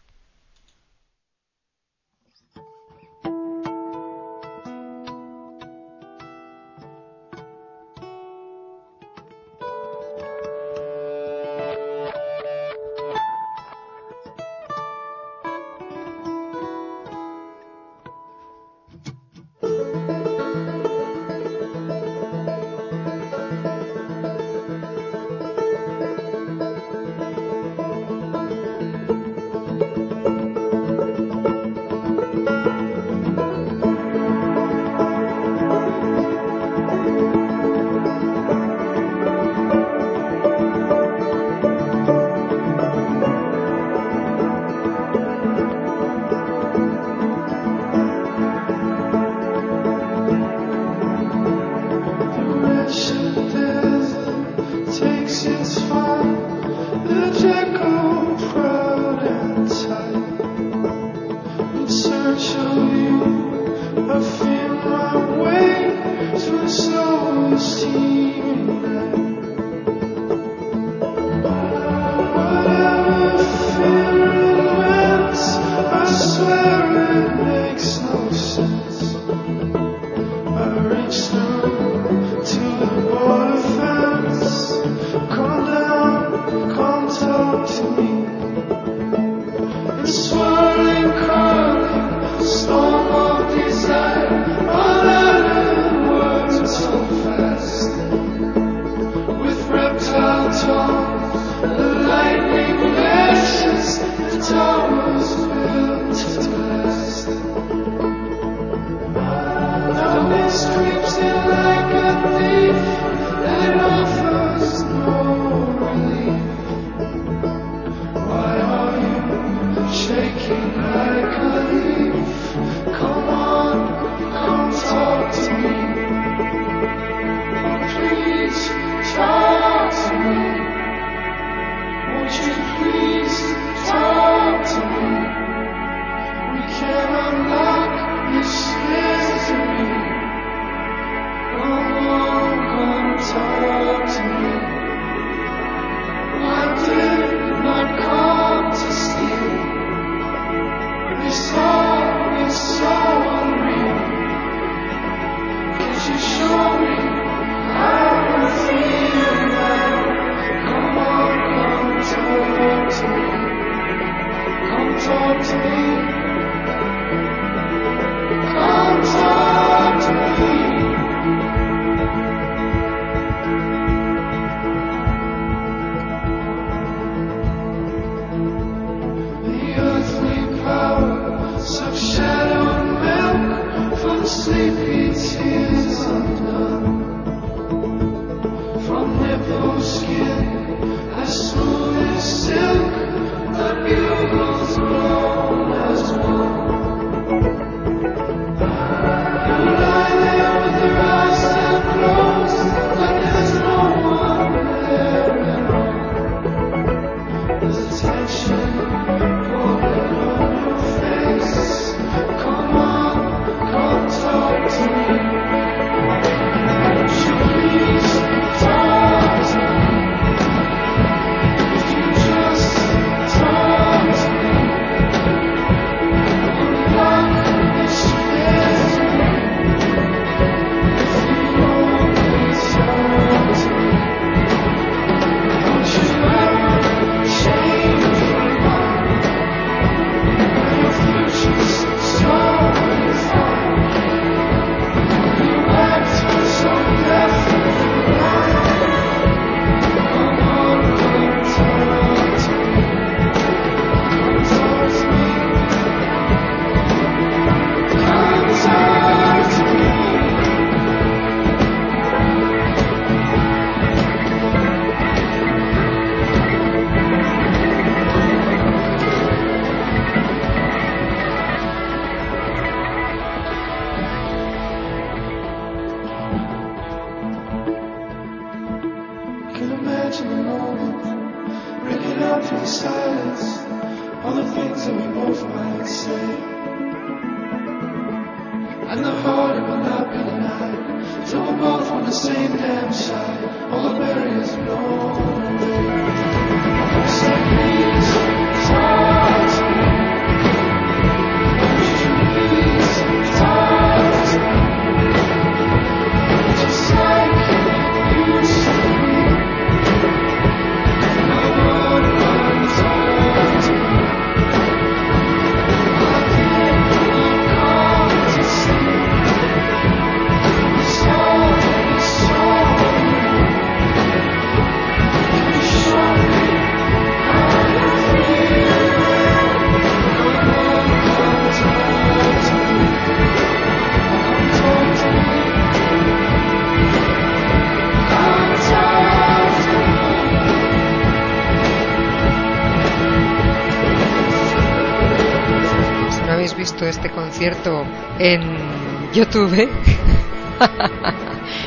Concierto 347.44 347.86
en 348.20 349.12
YouTube, 349.14 349.54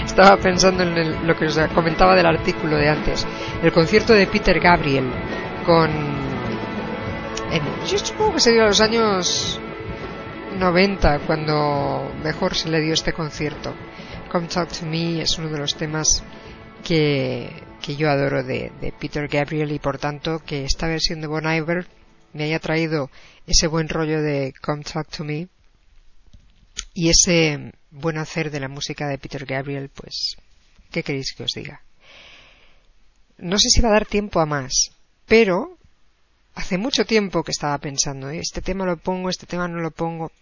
estaba 0.07 0.39
pensando 0.39 0.83
en 0.85 0.97
el- 0.97 1.27
lo 1.27 1.37
que 1.37 1.45
os 1.47 1.59
comentaba 1.75 2.17
del 2.17 2.25
artículo 2.25 2.77
de 2.77 2.89
antes. 2.89 3.27
El 3.63 3.73
concierto 3.73 4.15
de 4.15 4.27
Peter 4.27 4.59
Gabriel 4.59 5.11
con... 5.67 5.91
en- 7.51 7.87
yo 7.87 7.99
supongo 7.99 8.35
que 8.35 8.41
sería 8.41 8.65
los 8.65 8.81
años 8.81 9.61
90 10.59 11.19
cuando 11.27 12.11
mejor 12.25 12.55
se 12.55 12.71
le 12.71 12.81
dio 12.81 12.95
este 12.95 13.13
concierto. 13.13 13.75
Come 14.33 14.47
Talk 14.49 14.71
to 14.71 14.87
Me 14.87 15.21
es 15.21 15.37
uno 15.39 15.51
de 15.51 15.59
los 15.59 15.75
temas 15.77 16.25
que, 16.83 17.51
que 17.83 17.97
yo 17.97 18.09
adoro 18.11 18.43
de, 18.43 18.73
de 18.81 18.93
Peter 18.99 19.29
Gabriel 19.29 19.73
y 19.73 19.79
por 19.79 19.99
tanto 19.99 20.41
que 20.45 20.65
esta 20.65 20.87
versión 20.89 21.21
de 21.21 21.27
Bon 21.27 21.45
Iver 21.45 21.87
me 22.33 22.45
haya 22.45 22.59
traído 22.61 23.11
ese 23.47 23.67
buen 23.67 23.89
rollo 23.91 24.21
de 24.23 24.53
Come 24.63 24.83
Talk 24.83 25.09
to 25.09 25.25
Me 25.25 25.49
y 26.97 27.11
ese 27.11 27.73
buen 27.91 28.17
hacer 28.17 28.51
de 28.51 28.59
la 28.59 28.69
música 28.69 29.07
de 29.07 29.19
Peter 29.19 29.45
Gabriel, 29.45 29.91
pues, 29.91 30.35
¿qué 30.91 31.03
queréis 31.03 31.35
que 31.37 31.43
os 31.43 31.53
diga? 31.55 31.83
No 33.37 33.59
sé 33.59 33.69
si 33.69 33.83
va 33.83 33.91
a 33.91 33.93
dar 33.93 34.07
tiempo 34.07 34.41
a 34.41 34.47
más, 34.47 34.93
pero 35.27 35.77
hace 36.55 36.79
mucho 36.79 37.05
tiempo 37.05 37.43
que 37.43 37.51
estaba 37.51 37.77
pensando, 37.77 38.31
"Eh, 38.31 38.39
este 38.39 38.63
tema 38.63 38.87
lo 38.87 38.97
pongo, 38.97 39.29
este 39.29 39.45
tema 39.45 39.69
no 39.69 39.83
lo 39.83 39.91
pongo. 39.91 40.33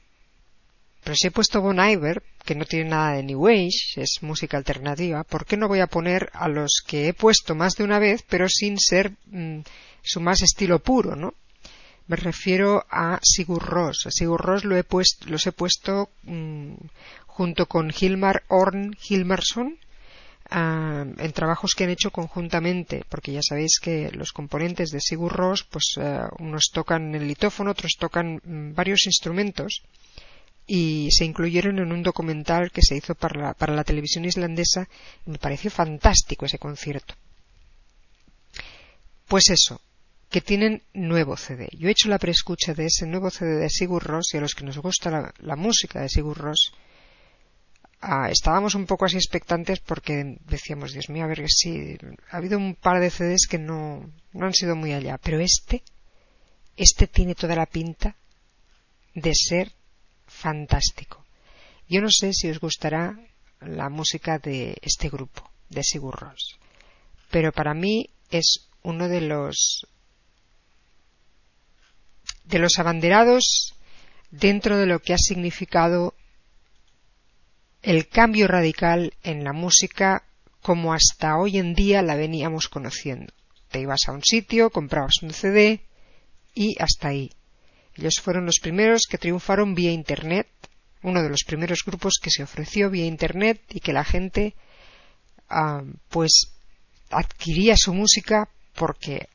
Pero 1.03 1.17
si 1.17 1.27
he 1.27 1.33
puesto 1.33 1.61
Bon 1.61 1.77
Iver, 1.77 2.23
que 2.45 2.55
no 2.55 2.67
tiene 2.67 2.91
nada 2.91 3.17
de 3.17 3.25
New 3.25 3.49
Age, 3.49 3.97
es 3.97 4.19
música 4.23 4.57
alternativa, 4.57 5.25
¿por 5.25 5.47
qué 5.47 5.57
no 5.57 5.67
voy 5.67 5.81
a 5.81 5.89
poner 5.89 6.31
a 6.35 6.47
los 6.47 6.85
que 6.87 7.09
he 7.09 7.15
puesto 7.15 7.57
más 7.57 7.75
de 7.75 7.83
una 7.83 7.99
vez, 7.99 8.23
pero 8.29 8.49
sin 8.49 8.79
ser 8.79 9.11
mm, 9.27 9.59
su 10.03 10.21
más 10.21 10.41
estilo 10.43 10.79
puro, 10.79 11.17
¿no? 11.17 11.35
Me 12.07 12.17
refiero 12.17 12.85
a 12.91 13.19
Sigur 13.23 13.63
Rós. 13.63 14.07
A 14.07 14.11
Sigur 14.11 14.41
Rós 14.41 14.65
lo 14.65 14.77
he 14.77 14.85
puesto, 14.85 15.29
los 15.29 15.47
he 15.47 15.53
puesto 15.53 16.11
mm, 16.25 16.75
junto 17.27 17.67
con 17.67 17.91
Hilmar 17.91 18.45
Orn 18.49 18.95
Hilmarsson 19.09 19.79
ah, 20.51 21.05
en 21.17 21.33
trabajos 21.33 21.75
que 21.75 21.85
han 21.85 21.91
hecho 21.91 22.11
conjuntamente, 22.11 23.05
porque 23.09 23.33
ya 23.33 23.41
sabéis 23.43 23.81
que 23.81 24.11
los 24.13 24.33
componentes 24.33 24.91
de 24.91 25.01
Sigur 25.01 25.33
Rós, 25.33 25.65
pues 25.65 25.95
ah, 25.97 26.29
unos 26.39 26.71
tocan 26.73 27.15
el 27.15 27.27
litófono, 27.27 27.71
otros 27.71 27.97
tocan 27.99 28.41
mm, 28.45 28.75
varios 28.75 29.07
instrumentos 29.07 29.83
y 30.67 31.09
se 31.11 31.25
incluyeron 31.25 31.79
en 31.79 31.91
un 31.91 32.03
documental 32.03 32.71
que 32.71 32.83
se 32.83 32.97
hizo 32.97 33.15
para 33.15 33.41
la, 33.41 33.55
para 33.55 33.75
la 33.75 33.85
televisión 33.85 34.25
islandesa 34.27 34.89
y 35.27 35.31
me 35.31 35.39
pareció 35.39 35.71
fantástico 35.71 36.45
ese 36.45 36.59
concierto. 36.59 37.15
Pues 39.27 39.49
eso, 39.49 39.81
que 40.35 40.41
tienen 40.41 40.83
nuevo 40.95 41.37
CD. 41.37 41.69
Yo 41.79 41.87
he 41.87 41.93
hecho 41.93 42.09
la 42.09 42.19
preescucha 42.19 42.75
de 42.75 42.87
ese 42.87 43.07
nuevo 43.07 43.31
CD 43.31 43.55
de 43.55 43.71
Sigur 43.71 44.03
Rós 44.03 44.35
y 44.35 44.39
a 44.39 44.41
los 44.41 44.57
que 44.57 44.65
nos 44.65 44.79
gusta 44.79 45.33
la, 45.39 45.55
música 45.55 46.01
de 46.01 46.09
Sigur 46.09 46.37
Rós 46.37 46.73
ah, 48.01 48.29
estábamos 48.29 48.75
un 48.75 48.85
poco 48.85 49.05
así 49.05 49.17
expectantes 49.17 49.79
porque 49.79 50.39
decíamos, 50.45 50.93
Dios 50.93 51.09
mío, 51.09 51.23
a 51.23 51.29
ver 51.29 51.41
que 51.41 51.47
sí, 51.47 51.97
ha 52.33 52.39
habido 52.39 52.59
un 52.59 52.75
par 52.75 53.01
de 53.01 53.11
CDs 53.11 53.47
que 53.49 53.59
no, 53.59 54.11
no 54.33 54.47
han 54.47 54.55
sido 54.55 54.75
muy 54.75 54.93
allá, 54.93 55.19
pero 55.19 55.39
este, 55.39 55.85
este 56.77 57.07
tiene 57.07 57.37
toda 57.37 57.55
la 57.55 57.67
pinta 57.67 58.17
de 59.15 59.31
ser 59.37 59.71
fantástico. 60.27 61.25
Yo 61.89 62.01
no 62.01 62.11
sé 62.11 62.33
si 62.33 62.51
os 62.51 62.59
gustará 62.59 63.17
la 63.61 63.89
música 63.89 64.41
de 64.41 64.79
este 64.83 65.09
grupo, 65.09 65.49
de 65.69 65.85
Sigur 65.85 66.19
Rós, 66.19 66.59
pero 67.31 67.53
para 67.53 67.73
mí 67.73 68.11
es 68.33 68.69
uno 68.83 69.07
de 69.07 69.21
los 69.21 69.87
de 72.45 72.59
los 72.59 72.79
abanderados 72.79 73.75
dentro 74.31 74.77
de 74.77 74.87
lo 74.87 75.01
que 75.01 75.15
ha 75.15 75.19
significado 75.19 76.15
el 77.83 78.09
cambio 78.09 78.49
radical 78.49 79.13
en 79.23 79.45
la 79.45 79.53
música 79.53 80.25
como 80.63 80.95
hasta 80.95 81.37
hoy 81.37 81.59
en 81.59 81.75
día 81.75 82.03
la 82.03 82.17
veníamos 82.17 82.69
conociendo. 82.69 83.33
Te 83.71 83.81
ibas 83.81 84.09
a 84.09 84.13
un 84.13 84.23
sitio, 84.23 84.71
comprabas 84.71 85.23
un 85.23 85.33
CD 85.33 85.83
y 86.55 86.75
hasta 86.81 87.09
ahí. 87.09 87.31
Ellos 87.97 88.15
fueron 88.23 88.47
los 88.47 88.59
primeros 88.61 89.03
que 89.09 89.19
triunfaron 89.19 89.75
vía 89.75 89.93
Internet, 89.93 90.49
uno 91.03 91.23
de 91.23 91.29
los 91.29 91.45
primeros 91.47 91.81
grupos 91.85 92.19
que 92.21 92.31
se 92.31 92.43
ofreció 92.43 92.89
vía 92.89 93.05
Internet 93.05 93.61
y 93.69 93.81
que 93.81 93.93
la 93.93 94.05
gente 94.05 94.55
ah, 95.51 95.83
pues 96.09 96.55
adquiría 97.11 97.77
su 97.77 97.93
música 97.93 98.49
porque 98.75 99.29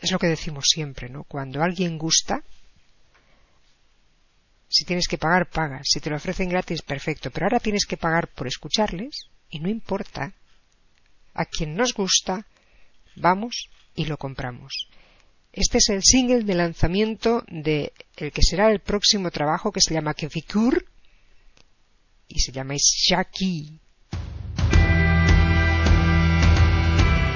es 0.00 0.10
lo 0.10 0.18
que 0.18 0.26
decimos 0.26 0.66
siempre, 0.68 1.08
¿no? 1.08 1.24
Cuando 1.24 1.62
alguien 1.62 1.98
gusta, 1.98 2.42
si 4.68 4.84
tienes 4.84 5.06
que 5.06 5.18
pagar, 5.18 5.48
pagas. 5.48 5.86
Si 5.88 6.00
te 6.00 6.10
lo 6.10 6.16
ofrecen 6.16 6.48
gratis, 6.48 6.82
perfecto. 6.82 7.30
Pero 7.30 7.46
ahora 7.46 7.60
tienes 7.60 7.86
que 7.86 7.96
pagar 7.96 8.28
por 8.28 8.46
escucharles 8.46 9.28
y 9.48 9.60
no 9.60 9.68
importa. 9.68 10.32
A 11.32 11.44
quien 11.44 11.74
nos 11.74 11.94
gusta, 11.94 12.46
vamos 13.14 13.68
y 13.94 14.06
lo 14.06 14.16
compramos. 14.16 14.88
Este 15.52 15.78
es 15.78 15.88
el 15.90 16.02
single 16.02 16.42
de 16.42 16.54
lanzamiento 16.54 17.44
de 17.46 17.92
el 18.16 18.32
que 18.32 18.42
será 18.42 18.72
el 18.72 18.80
próximo 18.80 19.30
trabajo 19.30 19.70
que 19.70 19.80
se 19.80 19.94
llama 19.94 20.14
Kefikur 20.14 20.84
y 22.26 22.40
se 22.40 22.50
llama 22.50 22.74
Shaki. 22.76 23.78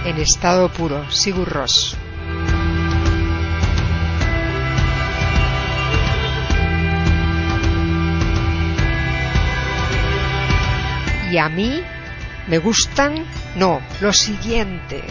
En 0.04 0.16
estado 0.18 0.72
puro, 0.72 1.08
Sigur 1.12 1.48
Rós. 1.48 1.96
Y 11.30 11.38
a 11.38 11.48
mí 11.48 11.82
me 12.46 12.58
gustan, 12.58 13.24
no, 13.56 13.80
lo 14.00 14.12
siguiente. 14.12 15.02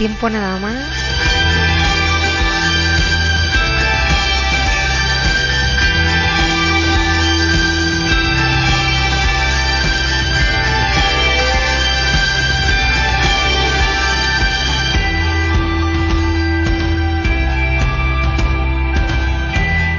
Tiempo 0.00 0.30
nada 0.30 0.58
más. 0.58 0.76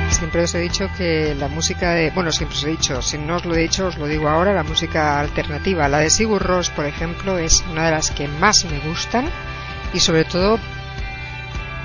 Siempre 0.09 0.41
os 0.41 0.55
he 0.55 0.59
dicho 0.61 0.89
que 0.97 1.35
la 1.35 1.47
música 1.47 1.91
de... 1.91 2.09
Bueno, 2.09 2.31
siempre 2.31 2.57
os 2.57 2.63
he 2.63 2.69
dicho, 2.71 3.03
si 3.03 3.19
no 3.19 3.35
os 3.35 3.45
lo 3.45 3.53
he 3.53 3.59
dicho, 3.59 3.85
os 3.85 3.99
lo 3.99 4.07
digo 4.07 4.27
ahora, 4.27 4.51
la 4.51 4.63
música 4.63 5.19
alternativa. 5.19 5.87
La 5.87 5.99
de 5.99 6.09
Sigur 6.09 6.41
Rós, 6.41 6.71
por 6.71 6.87
ejemplo, 6.87 7.37
es 7.37 7.63
una 7.69 7.85
de 7.85 7.91
las 7.91 8.09
que 8.09 8.27
más 8.27 8.65
me 8.65 8.79
gustan 8.79 9.29
y 9.93 9.99
sobre 9.99 10.25
todo 10.25 10.59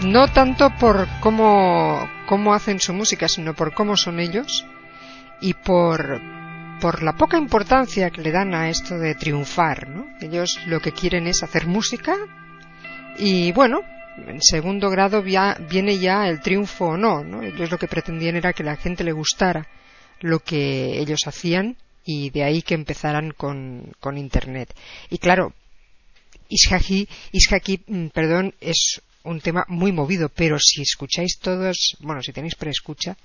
no 0.02 0.28
tanto 0.28 0.70
por 0.78 1.08
cómo, 1.20 2.08
cómo 2.26 2.54
hacen 2.54 2.80
su 2.80 2.92
música, 2.92 3.28
sino 3.28 3.54
por 3.54 3.72
cómo 3.72 3.96
son 3.96 4.20
ellos 4.20 4.66
y 5.40 5.54
por, 5.54 6.20
por 6.80 7.02
la 7.02 7.14
poca 7.14 7.38
importancia 7.38 8.10
que 8.10 8.22
le 8.22 8.32
dan 8.32 8.54
a 8.54 8.68
esto 8.68 8.98
de 8.98 9.14
triunfar. 9.14 9.88
¿no? 9.88 10.06
Ellos 10.20 10.60
lo 10.66 10.80
que 10.80 10.92
quieren 10.92 11.26
es 11.26 11.42
hacer 11.42 11.66
música 11.66 12.16
y 13.18 13.52
bueno, 13.52 13.80
en 14.26 14.42
segundo 14.42 14.90
grado 14.90 15.22
viene 15.22 15.98
ya 15.98 16.28
el 16.28 16.40
triunfo 16.40 16.86
o 16.86 16.96
no, 16.96 17.24
¿no? 17.24 17.42
Ellos 17.42 17.70
lo 17.70 17.78
que 17.78 17.88
pretendían 17.88 18.36
era 18.36 18.52
que 18.52 18.64
la 18.64 18.76
gente 18.76 19.04
le 19.04 19.12
gustara 19.12 19.66
lo 20.20 20.40
que 20.40 20.98
ellos 20.98 21.20
hacían 21.26 21.76
y 22.04 22.30
de 22.30 22.44
ahí 22.44 22.62
que 22.62 22.74
empezaran 22.74 23.32
con, 23.32 23.92
con 24.00 24.16
Internet. 24.16 24.74
Y 25.10 25.18
claro, 25.18 25.52
Ishaki, 26.48 27.08
Ishaki, 27.32 27.80
mm, 27.86 28.06
perdón, 28.08 28.54
es 28.60 29.00
un 29.24 29.40
tema 29.40 29.64
muy 29.68 29.92
movido, 29.92 30.28
pero 30.28 30.58
si 30.60 30.82
escucháis 30.82 31.38
todos, 31.40 31.96
bueno, 32.00 32.22
si 32.22 32.32
tenéis 32.32 32.54
preescucha, 32.54 33.16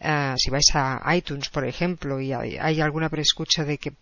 ah, 0.00 0.34
si 0.38 0.50
vais 0.50 0.66
a 0.74 1.02
iTunes, 1.16 1.48
por 1.48 1.66
ejemplo, 1.66 2.20
y 2.20 2.32
hay, 2.32 2.56
hay 2.56 2.80
alguna 2.80 3.08
preescucha 3.08 3.64
de 3.64 3.78
que 3.78 3.92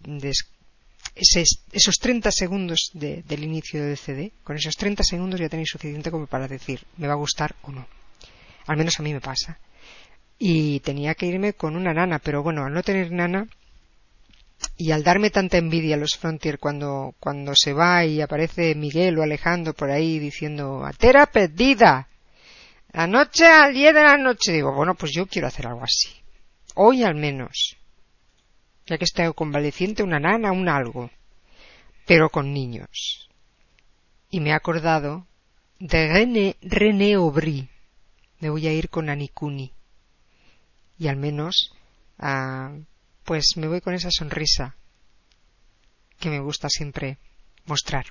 esos 1.14 1.98
30 2.00 2.30
segundos 2.30 2.90
de- 2.94 3.22
del 3.22 3.44
inicio 3.44 3.82
del 3.84 3.96
CD, 3.96 4.32
con 4.44 4.56
esos 4.56 4.74
30 4.76 5.02
segundos 5.02 5.40
ya 5.40 5.48
tenéis 5.48 5.70
suficiente 5.70 6.10
como 6.10 6.26
para 6.26 6.48
decir, 6.48 6.80
me 6.98 7.06
va 7.06 7.14
a 7.14 7.16
gustar 7.16 7.54
o 7.62 7.72
no. 7.72 7.86
Al 8.66 8.76
menos 8.76 8.98
a 8.98 9.02
mí 9.02 9.12
me 9.12 9.20
pasa. 9.20 9.58
Y 10.38 10.80
tenía 10.80 11.14
que 11.14 11.26
irme 11.26 11.52
con 11.54 11.76
una 11.76 11.92
nana, 11.92 12.18
pero 12.18 12.42
bueno, 12.42 12.64
al 12.64 12.72
no 12.72 12.82
tener 12.82 13.10
nana, 13.12 13.46
y 14.76 14.90
al 14.90 15.02
darme 15.02 15.30
tanta 15.30 15.58
envidia 15.58 15.96
a 15.96 15.98
los 15.98 16.16
Frontier 16.16 16.58
cuando, 16.58 17.14
cuando 17.20 17.52
se 17.54 17.72
va 17.72 18.04
y 18.04 18.20
aparece 18.20 18.74
Miguel 18.74 19.18
o 19.18 19.22
Alejandro 19.22 19.74
por 19.74 19.90
ahí 19.90 20.18
diciendo 20.18 20.84
¡Atera 20.84 21.26
perdida! 21.26 22.08
Anoche 22.92 23.46
al 23.46 23.72
10 23.72 23.94
de 23.94 24.02
la 24.02 24.16
noche 24.16 24.52
digo, 24.52 24.74
bueno, 24.74 24.94
pues 24.94 25.12
yo 25.12 25.26
quiero 25.26 25.48
hacer 25.48 25.66
algo 25.66 25.82
así. 25.82 26.10
Hoy 26.74 27.02
al 27.02 27.14
menos. 27.14 27.76
Ya 28.86 28.98
que 28.98 29.04
estoy 29.04 29.32
convaleciente, 29.34 30.02
una 30.02 30.18
nana, 30.18 30.52
un 30.52 30.68
algo. 30.68 31.10
Pero 32.06 32.28
con 32.28 32.52
niños. 32.52 33.28
Y 34.30 34.40
me 34.40 34.50
he 34.50 34.52
acordado 34.52 35.26
de 35.78 36.08
René, 36.08 36.56
René 36.60 37.14
Aubry. 37.14 37.68
Me 38.40 38.50
voy 38.50 38.66
a 38.66 38.72
ir 38.72 38.90
con 38.90 39.08
Anikuni. 39.08 39.72
Y 40.98 41.08
al 41.08 41.16
menos, 41.16 41.72
ah, 42.18 42.72
pues 43.24 43.54
me 43.56 43.68
voy 43.68 43.80
con 43.80 43.94
esa 43.94 44.10
sonrisa 44.10 44.76
que 46.18 46.30
me 46.30 46.40
gusta 46.40 46.68
siempre 46.68 47.18
mostrar. 47.66 48.06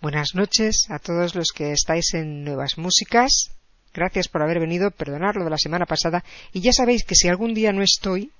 Buenas 0.00 0.34
noches 0.34 0.86
a 0.90 0.98
todos 0.98 1.34
los 1.34 1.52
que 1.54 1.72
estáis 1.72 2.14
en 2.14 2.44
Nuevas 2.44 2.76
Músicas. 2.76 3.52
Gracias 3.94 4.28
por 4.28 4.42
haber 4.42 4.58
venido, 4.58 4.90
perdonad 4.90 5.34
lo 5.34 5.44
de 5.44 5.50
la 5.50 5.58
semana 5.58 5.86
pasada. 5.86 6.24
Y 6.52 6.60
ya 6.60 6.72
sabéis 6.72 7.04
que 7.04 7.14
si 7.14 7.28
algún 7.28 7.54
día 7.54 7.72
no 7.72 7.82
estoy, 7.82 8.32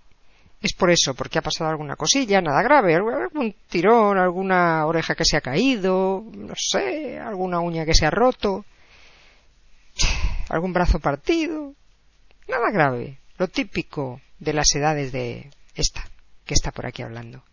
es 0.60 0.72
por 0.74 0.90
eso, 0.90 1.14
porque 1.14 1.38
ha 1.38 1.42
pasado 1.42 1.70
alguna 1.70 1.96
cosilla, 1.96 2.40
nada 2.40 2.62
grave, 2.62 2.94
algún 2.94 3.54
tirón, 3.68 4.18
alguna 4.18 4.86
oreja 4.86 5.14
que 5.14 5.24
se 5.24 5.36
ha 5.36 5.40
caído, 5.40 6.24
no 6.32 6.54
sé, 6.56 7.18
alguna 7.18 7.60
uña 7.60 7.84
que 7.84 7.94
se 7.94 8.06
ha 8.06 8.10
roto, 8.10 8.64
algún 10.48 10.72
brazo 10.72 11.00
partido, 11.00 11.74
nada 12.48 12.70
grave, 12.70 13.18
lo 13.38 13.48
típico 13.48 14.20
de 14.42 14.52
las 14.52 14.74
edades 14.74 15.12
de 15.12 15.50
esta, 15.76 16.04
que 16.44 16.54
está 16.54 16.72
por 16.72 16.86
aquí 16.86 17.02
hablando. 17.02 17.44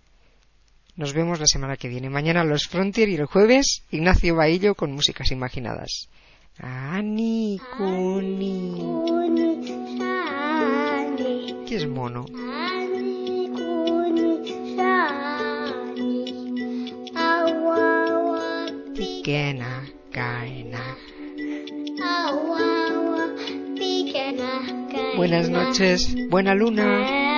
Nos 0.96 1.14
vemos 1.14 1.40
la 1.40 1.46
semana 1.46 1.78
que 1.78 1.88
viene. 1.88 2.10
Mañana 2.10 2.44
los 2.44 2.68
Frontier 2.68 3.10
y 3.10 3.16
el 3.16 3.26
jueves 3.26 3.84
Ignacio 3.92 4.36
Baillo 4.36 4.74
con 4.74 4.92
músicas 4.92 5.32
imaginadas. 5.32 6.10
Ani. 6.58 7.62
¿Qué 11.68 11.76
es 11.76 11.88
mono? 11.88 12.26
Caena. 20.12 20.98
Buenas 25.16 25.50
noches, 25.50 26.16
buena 26.30 26.56
luna. 26.56 27.29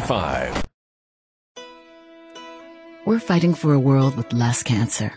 365. 0.00 0.64
We're 3.04 3.18
fighting 3.18 3.52
for 3.52 3.74
a 3.74 3.78
world 3.78 4.16
with 4.16 4.32
less 4.32 4.62
cancer. 4.62 5.12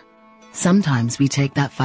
Sometimes 0.51 1.17
we 1.17 1.29
take 1.29 1.53
that 1.53 1.71
fight 1.71 1.83